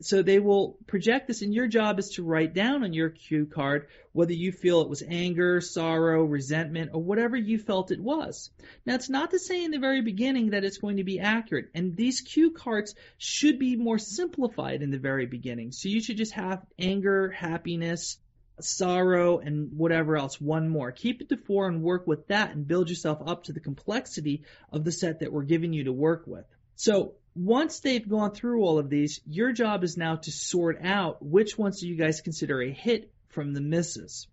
[0.00, 3.46] so they will project this, and your job is to write down on your cue
[3.46, 8.50] card whether you feel it was anger, sorrow, resentment, or whatever you felt it was.
[8.84, 11.70] Now, it's not to say in the very beginning that it's going to be accurate,
[11.74, 15.72] and these cue cards should be more simplified in the very beginning.
[15.72, 18.18] So you should just have anger, happiness,
[18.60, 20.92] sorrow, and whatever else, one more.
[20.92, 24.44] Keep it to four and work with that and build yourself up to the complexity
[24.72, 26.44] of the set that we're giving you to work with.
[26.74, 31.22] So once they've gone through all of these, your job is now to sort out
[31.22, 34.26] which ones do you guys consider a hit from the misses.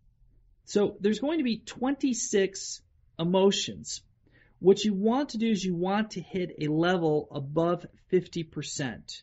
[0.65, 2.81] So there's going to be 26
[3.19, 4.01] emotions.
[4.59, 9.21] What you want to do is you want to hit a level above 50%.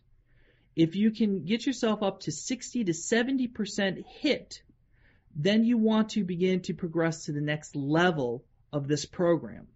[0.76, 4.62] If you can get yourself up to 60 to 70% hit,
[5.34, 9.68] then you want to begin to progress to the next level of this program.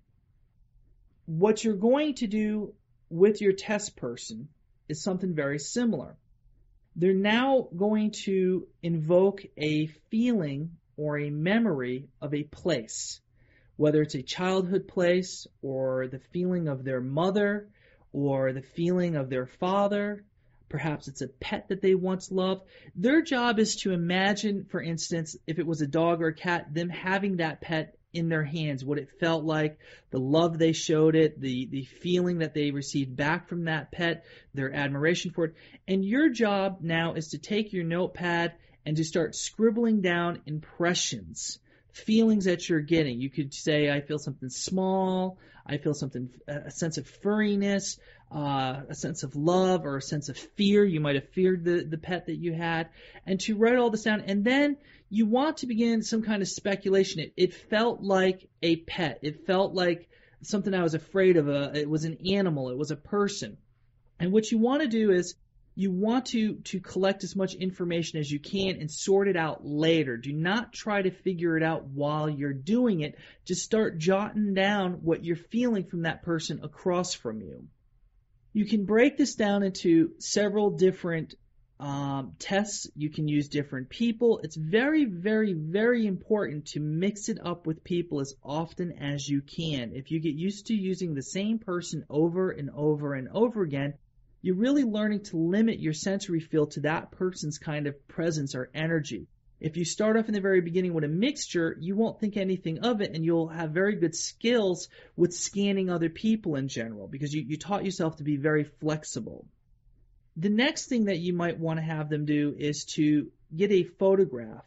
[1.25, 2.75] What you're going to do
[3.15, 4.49] with your test person
[4.89, 6.17] is something very similar.
[6.97, 13.21] They're now going to invoke a feeling or a memory of a place,
[13.77, 17.69] whether it's a childhood place or the feeling of their mother
[18.13, 20.25] or the feeling of their father.
[20.69, 22.63] Perhaps it's a pet that they once loved.
[22.97, 26.75] Their job is to imagine, for instance, if it was a dog or a cat,
[26.75, 29.79] them having that pet in their hands, what it felt like,
[30.11, 34.25] the love they showed it, the, the feeling that they received back from that pet,
[34.55, 35.55] their admiration for it.
[35.87, 38.55] And your job now is to take your notepad
[38.87, 41.59] and to start scribbling down impressions,
[41.95, 43.21] feelings that you're getting.
[43.21, 47.99] You could say, I feel something small, I feel something, a sense of furriness,
[48.31, 50.85] uh, a sense of love or a sense of fear.
[50.85, 52.89] You might have feared the, the pet that you had.
[53.25, 54.23] And to write all this down.
[54.27, 54.77] And then
[55.09, 57.21] you want to begin some kind of speculation.
[57.21, 59.21] It, it felt like a pet.
[59.23, 60.09] It felt like
[60.43, 61.49] something I was afraid of.
[61.49, 62.71] A, it was an animal.
[62.71, 63.57] It was a person.
[64.19, 65.37] And what you want to do is
[65.77, 69.65] you want to, to collect as much information as you can and sort it out
[69.65, 70.17] later.
[70.17, 73.19] Do not try to figure it out while you're doing it.
[73.45, 77.67] Just start jotting down what you're feeling from that person across from you.
[78.53, 81.35] You can break this down into several different
[81.81, 82.89] um, tests.
[82.95, 84.41] You can use different people.
[84.45, 89.43] It's very, very, very important to mix it up with people as often as you
[89.43, 89.93] can.
[89.93, 93.95] If you get used to using the same person over and over and over again,
[94.45, 98.69] you're really learning to limit your sensory field to that person's kind of presence or
[98.75, 99.27] energy.
[99.59, 102.81] If you start off in the very beginning with a mixture, you won't think anything
[102.81, 107.33] of it and you'll have very good skills with scanning other people in general because
[107.33, 109.47] you, you taught yourself to be very flexible.
[110.37, 113.85] The next thing that you might want to have them do is to get a
[113.99, 114.67] photograph,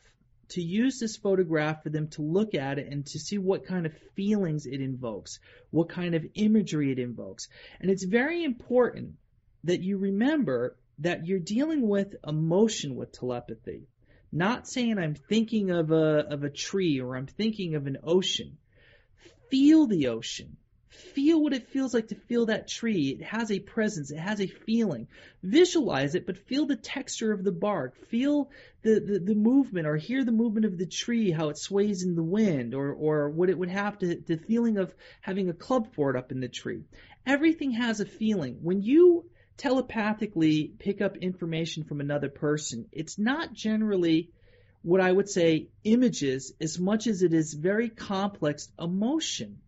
[0.49, 3.85] to use this photograph for them to look at it and to see what kind
[3.85, 5.37] of feelings it invokes,
[5.69, 7.47] what kind of imagery it invokes.
[7.79, 9.17] And it's very important
[9.68, 13.84] that you remember that you're dealing with emotion with telepathy.
[14.31, 18.57] Not saying I'm thinking of a, of a tree or I'm thinking of an ocean.
[19.49, 20.57] Feel the ocean.
[20.89, 23.18] Feel what it feels like to feel that tree.
[23.19, 25.07] It has a presence, it has a feeling.
[25.44, 27.95] Visualize it, but feel the texture of the bark.
[28.07, 28.49] Feel
[28.84, 32.15] the, the, the movement or hear the movement of the tree, how it sways in
[32.15, 35.94] the wind, or, or what it would have to the feeling of having a club
[35.94, 36.84] fort up in the tree.
[37.26, 38.60] Everything has a feeling.
[38.61, 39.26] When you
[39.57, 44.29] telepathically pick up information from another person, it's not generally
[44.84, 49.59] what I would say images as much as it is very complex emotion.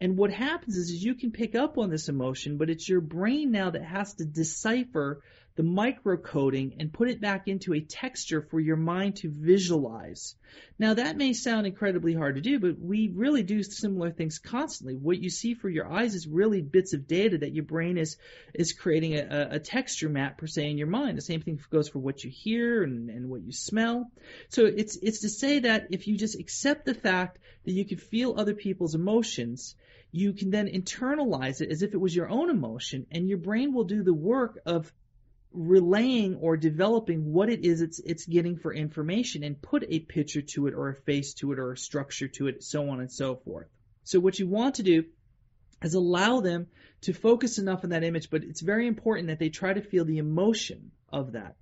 [0.00, 3.00] And what happens is, is you can pick up on this emotion, but it's your
[3.00, 5.22] brain now that has to decipher
[5.56, 10.34] the microcoding and put it back into a texture for your mind to visualize.
[10.78, 14.94] Now that may sound incredibly hard to do, but we really do similar things constantly.
[14.94, 18.16] What you see for your eyes is really bits of data that your brain is
[18.54, 21.18] is creating a, a texture map per se in your mind.
[21.18, 24.10] The same thing goes for what you hear and, and what you smell.
[24.48, 27.98] So it's it's to say that if you just accept the fact that you can
[27.98, 29.74] feel other people's emotions,
[30.12, 33.72] you can then internalize it as if it was your own emotion, and your brain
[33.72, 34.92] will do the work of
[35.52, 40.42] relaying or developing what it is it's it's getting for information and put a picture
[40.42, 43.10] to it or a face to it or a structure to it, so on and
[43.10, 43.66] so forth.
[44.04, 45.04] So what you want to do
[45.82, 46.68] is allow them
[47.02, 50.04] to focus enough on that image, but it's very important that they try to feel
[50.04, 51.56] the emotion of that.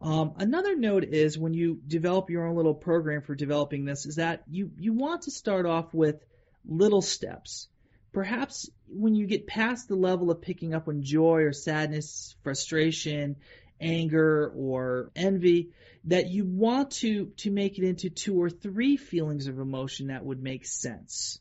[0.00, 4.16] Um, another note is when you develop your own little program for developing this is
[4.16, 6.24] that you, you want to start off with
[6.64, 7.68] little steps
[8.12, 13.36] perhaps when you get past the level of picking up on joy or sadness, frustration,
[13.80, 15.70] anger or envy,
[16.04, 20.24] that you want to, to make it into two or three feelings of emotion that
[20.24, 21.40] would make sense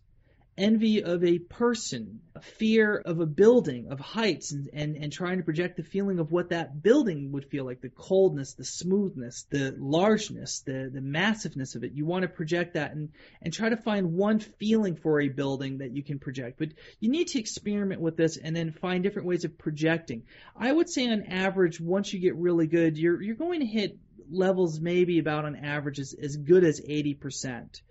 [0.57, 5.37] envy of a person, a fear of a building, of heights, and, and, and trying
[5.37, 9.45] to project the feeling of what that building would feel like the coldness, the smoothness,
[9.49, 11.91] the largeness, the, the massiveness of it.
[11.93, 13.09] You want to project that and,
[13.41, 16.57] and try to find one feeling for a building that you can project.
[16.57, 16.69] But
[16.99, 20.23] you need to experiment with this and then find different ways of projecting.
[20.55, 23.97] I would say on average, once you get really good, you're, you're going to hit
[24.29, 27.81] levels maybe about on average as, as good as 80%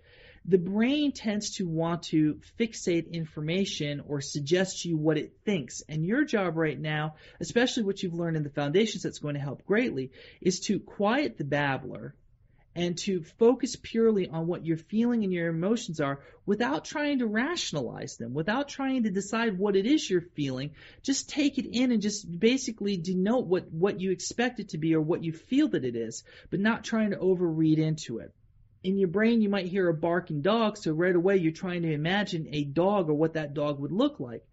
[0.47, 5.83] the brain tends to want to fixate information or suggest to you what it thinks.
[5.89, 9.41] And your job right now, especially what you've learned in the foundations that's going to
[9.41, 12.15] help greatly, is to quiet the babbler
[12.75, 17.25] and to focus purely on what your feeling and your emotions are without trying to
[17.25, 20.71] rationalize them, without trying to decide what it is you're feeling.
[21.01, 24.95] Just take it in and just basically denote what, what you expect it to be
[24.95, 28.31] or what you feel that it is, but not trying to overread into it
[28.87, 31.91] in your brain you might hear a barking dog, so right away you're trying to
[31.91, 34.45] imagine a dog or what that dog would look like.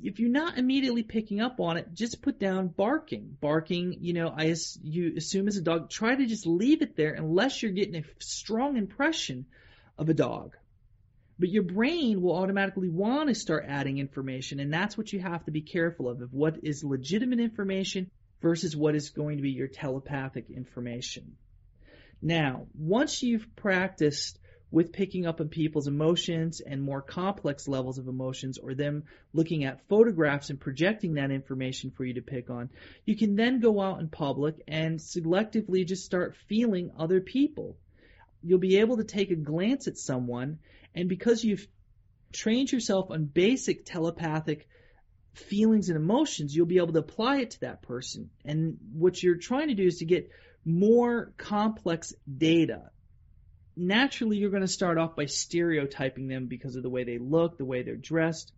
[0.00, 3.36] If you're not immediately picking up on it, just put down barking.
[3.40, 4.54] Barking, you know, I
[4.84, 5.90] you assume as a dog.
[5.90, 9.46] Try to just leave it there unless you're getting a strong impression
[9.98, 10.56] of a dog.
[11.40, 15.44] But your brain will automatically want to start adding information, and that's what you have
[15.46, 19.50] to be careful of, of what is legitimate information versus what is going to be
[19.50, 21.36] your telepathic information.
[22.22, 24.38] Now, once you've practiced
[24.70, 29.04] with picking up on people's emotions and more complex levels of emotions, or them
[29.34, 32.70] looking at photographs and projecting that information for you to pick on,
[33.04, 37.76] you can then go out in public and selectively just start feeling other people.
[38.42, 40.60] You'll be able to take a glance at someone,
[40.94, 41.66] and because you've
[42.32, 44.68] trained yourself on basic telepathic
[45.34, 48.30] feelings and emotions, you'll be able to apply it to that person.
[48.44, 50.30] And what you're trying to do is to get
[50.64, 52.90] more complex data,
[53.76, 57.58] naturally you're going to start off by stereotyping them because of the way they look,
[57.58, 58.52] the way they're dressed,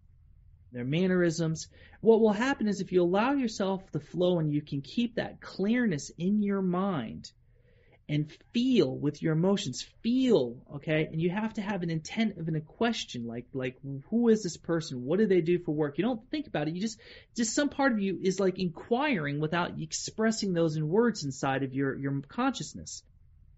[0.73, 1.69] their mannerisms.
[2.01, 5.41] What will happen is if you allow yourself the flow and you can keep that
[5.41, 7.31] clearness in your mind
[8.09, 11.09] and feel with your emotions, feel, okay?
[11.11, 13.79] And you have to have an intent of an, a question like like
[14.11, 15.05] who is this person?
[15.05, 15.97] What do they do for work?
[15.97, 16.75] You don't think about it.
[16.75, 16.99] You just
[17.35, 21.75] just some part of you is like inquiring without expressing those in words inside of
[21.75, 23.03] your your consciousness.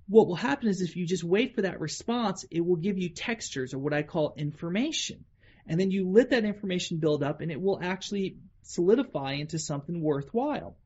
[0.08, 3.08] What will happen is if you just wait for that response, it will give you
[3.08, 5.24] textures or what I call information.
[5.66, 10.00] And then you let that information build up and it will actually solidify into something
[10.00, 10.76] worthwhile.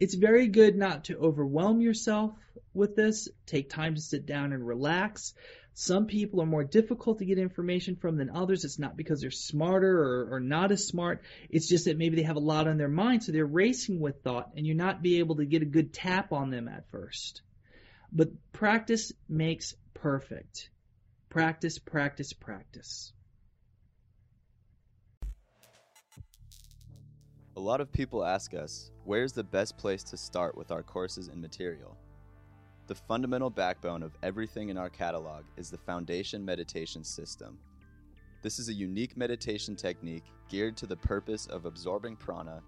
[0.00, 2.32] It's very good not to overwhelm yourself
[2.72, 3.28] with this.
[3.46, 5.34] Take time to sit down and relax.
[5.74, 8.64] Some people are more difficult to get information from than others.
[8.64, 11.22] It's not because they're smarter or, or, not as smart.
[11.50, 14.22] It's just that maybe they have a lot on their mind, so they're racing with
[14.22, 17.42] thought, and you're not be able to get a good tap on them at first.
[18.12, 20.68] But practice makes perfect.
[21.28, 23.12] Practice, practice, practice.
[27.58, 31.26] A lot of people ask us, where's the best place to start with our courses
[31.26, 31.96] and material?
[32.86, 37.58] The fundamental backbone of everything in our catalog is the Foundation Meditation System.
[38.42, 42.62] This is a unique meditation technique geared to the purpose of absorbing prana,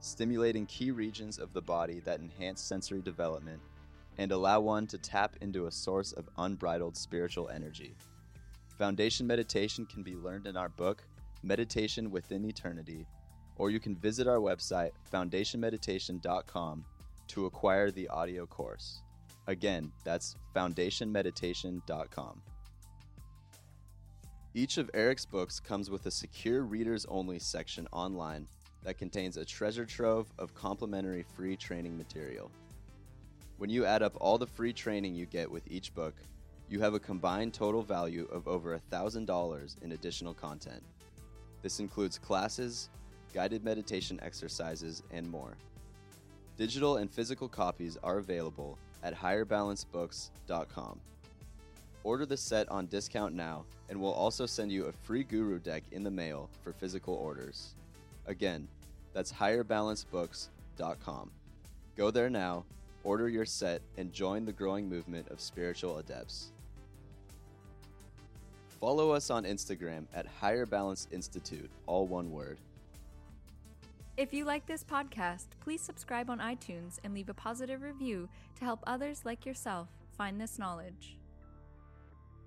[0.00, 3.62] stimulating key regions of the body that enhance sensory development,
[4.18, 7.94] and allow one to tap into a source of unbridled spiritual energy.
[8.76, 11.04] Foundation meditation can be learned in our book,
[11.42, 13.06] Meditation Within Eternity,
[13.58, 16.84] or you can visit our website, foundationmeditation.com,
[17.28, 19.02] to acquire the audio course.
[19.46, 22.42] Again, that's foundationmeditation.com.
[24.54, 28.46] Each of Eric's books comes with a secure readers only section online,
[28.86, 32.52] that contains a treasure trove of complimentary free training material.
[33.58, 36.14] When you add up all the free training you get with each book,
[36.68, 40.84] you have a combined total value of over $1,000 in additional content.
[41.62, 42.90] This includes classes,
[43.36, 45.58] guided meditation exercises, and more.
[46.56, 50.98] Digital and physical copies are available at higherbalancebooks.com.
[52.02, 55.82] Order the set on discount now, and we'll also send you a free guru deck
[55.92, 57.74] in the mail for physical orders.
[58.24, 58.66] Again,
[59.12, 61.30] that's higherbalancebooks.com.
[61.94, 62.64] Go there now,
[63.04, 66.52] order your set, and join the growing movement of spiritual adepts.
[68.80, 72.56] Follow us on Instagram at Higher Balance Institute, all one word.
[74.16, 78.64] If you like this podcast, please subscribe on iTunes and leave a positive review to
[78.64, 81.18] help others like yourself find this knowledge.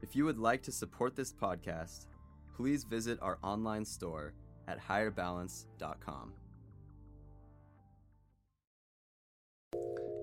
[0.01, 2.07] If you would like to support this podcast,
[2.55, 4.33] please visit our online store
[4.67, 6.33] at higherbalance.com.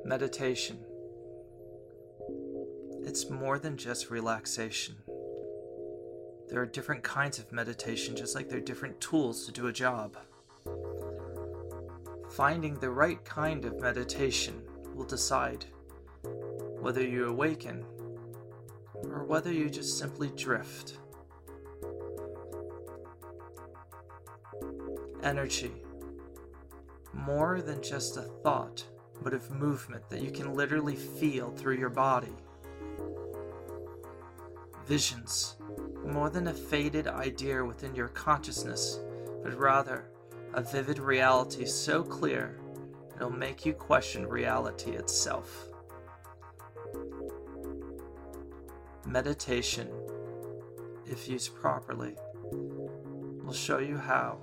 [0.04, 0.84] Meditation.
[3.04, 4.96] It's more than just relaxation.
[6.48, 9.72] There are different kinds of meditation, just like there are different tools to do a
[9.72, 10.16] job.
[12.36, 14.60] Finding the right kind of meditation
[14.94, 15.64] will decide
[16.80, 17.82] whether you awaken
[19.04, 20.98] or whether you just simply drift.
[25.22, 25.72] Energy.
[27.14, 28.84] More than just a thought,
[29.22, 32.36] but of movement that you can literally feel through your body.
[34.84, 35.56] Visions.
[36.04, 39.00] More than a faded idea within your consciousness,
[39.42, 40.10] but rather
[40.54, 42.58] a vivid reality so clear
[43.16, 45.68] it'll make you question reality itself.
[49.06, 49.88] Meditation,
[51.06, 52.16] if used properly,
[52.52, 54.38] will show you how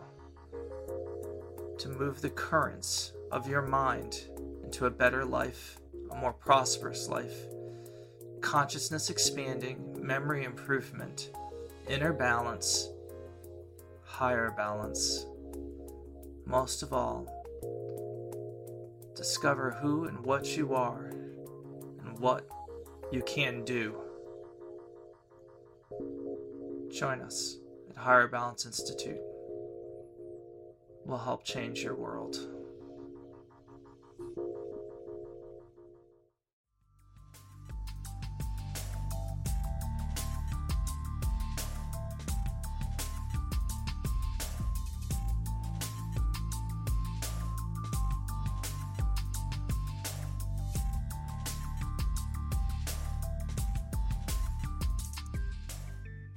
[1.77, 4.21] to move the currents of your mind
[4.63, 5.79] into a better life,
[6.11, 7.35] a more prosperous life,
[8.41, 11.31] consciousness expanding, memory improvement,
[11.87, 12.89] inner balance,
[14.03, 15.25] higher balance.
[16.45, 17.27] Most of all,
[19.15, 22.47] discover who and what you are and what
[23.11, 23.95] you can do.
[26.91, 27.57] Join us
[27.89, 29.21] at Higher Balance Institute.
[31.05, 32.52] We'll help change your world.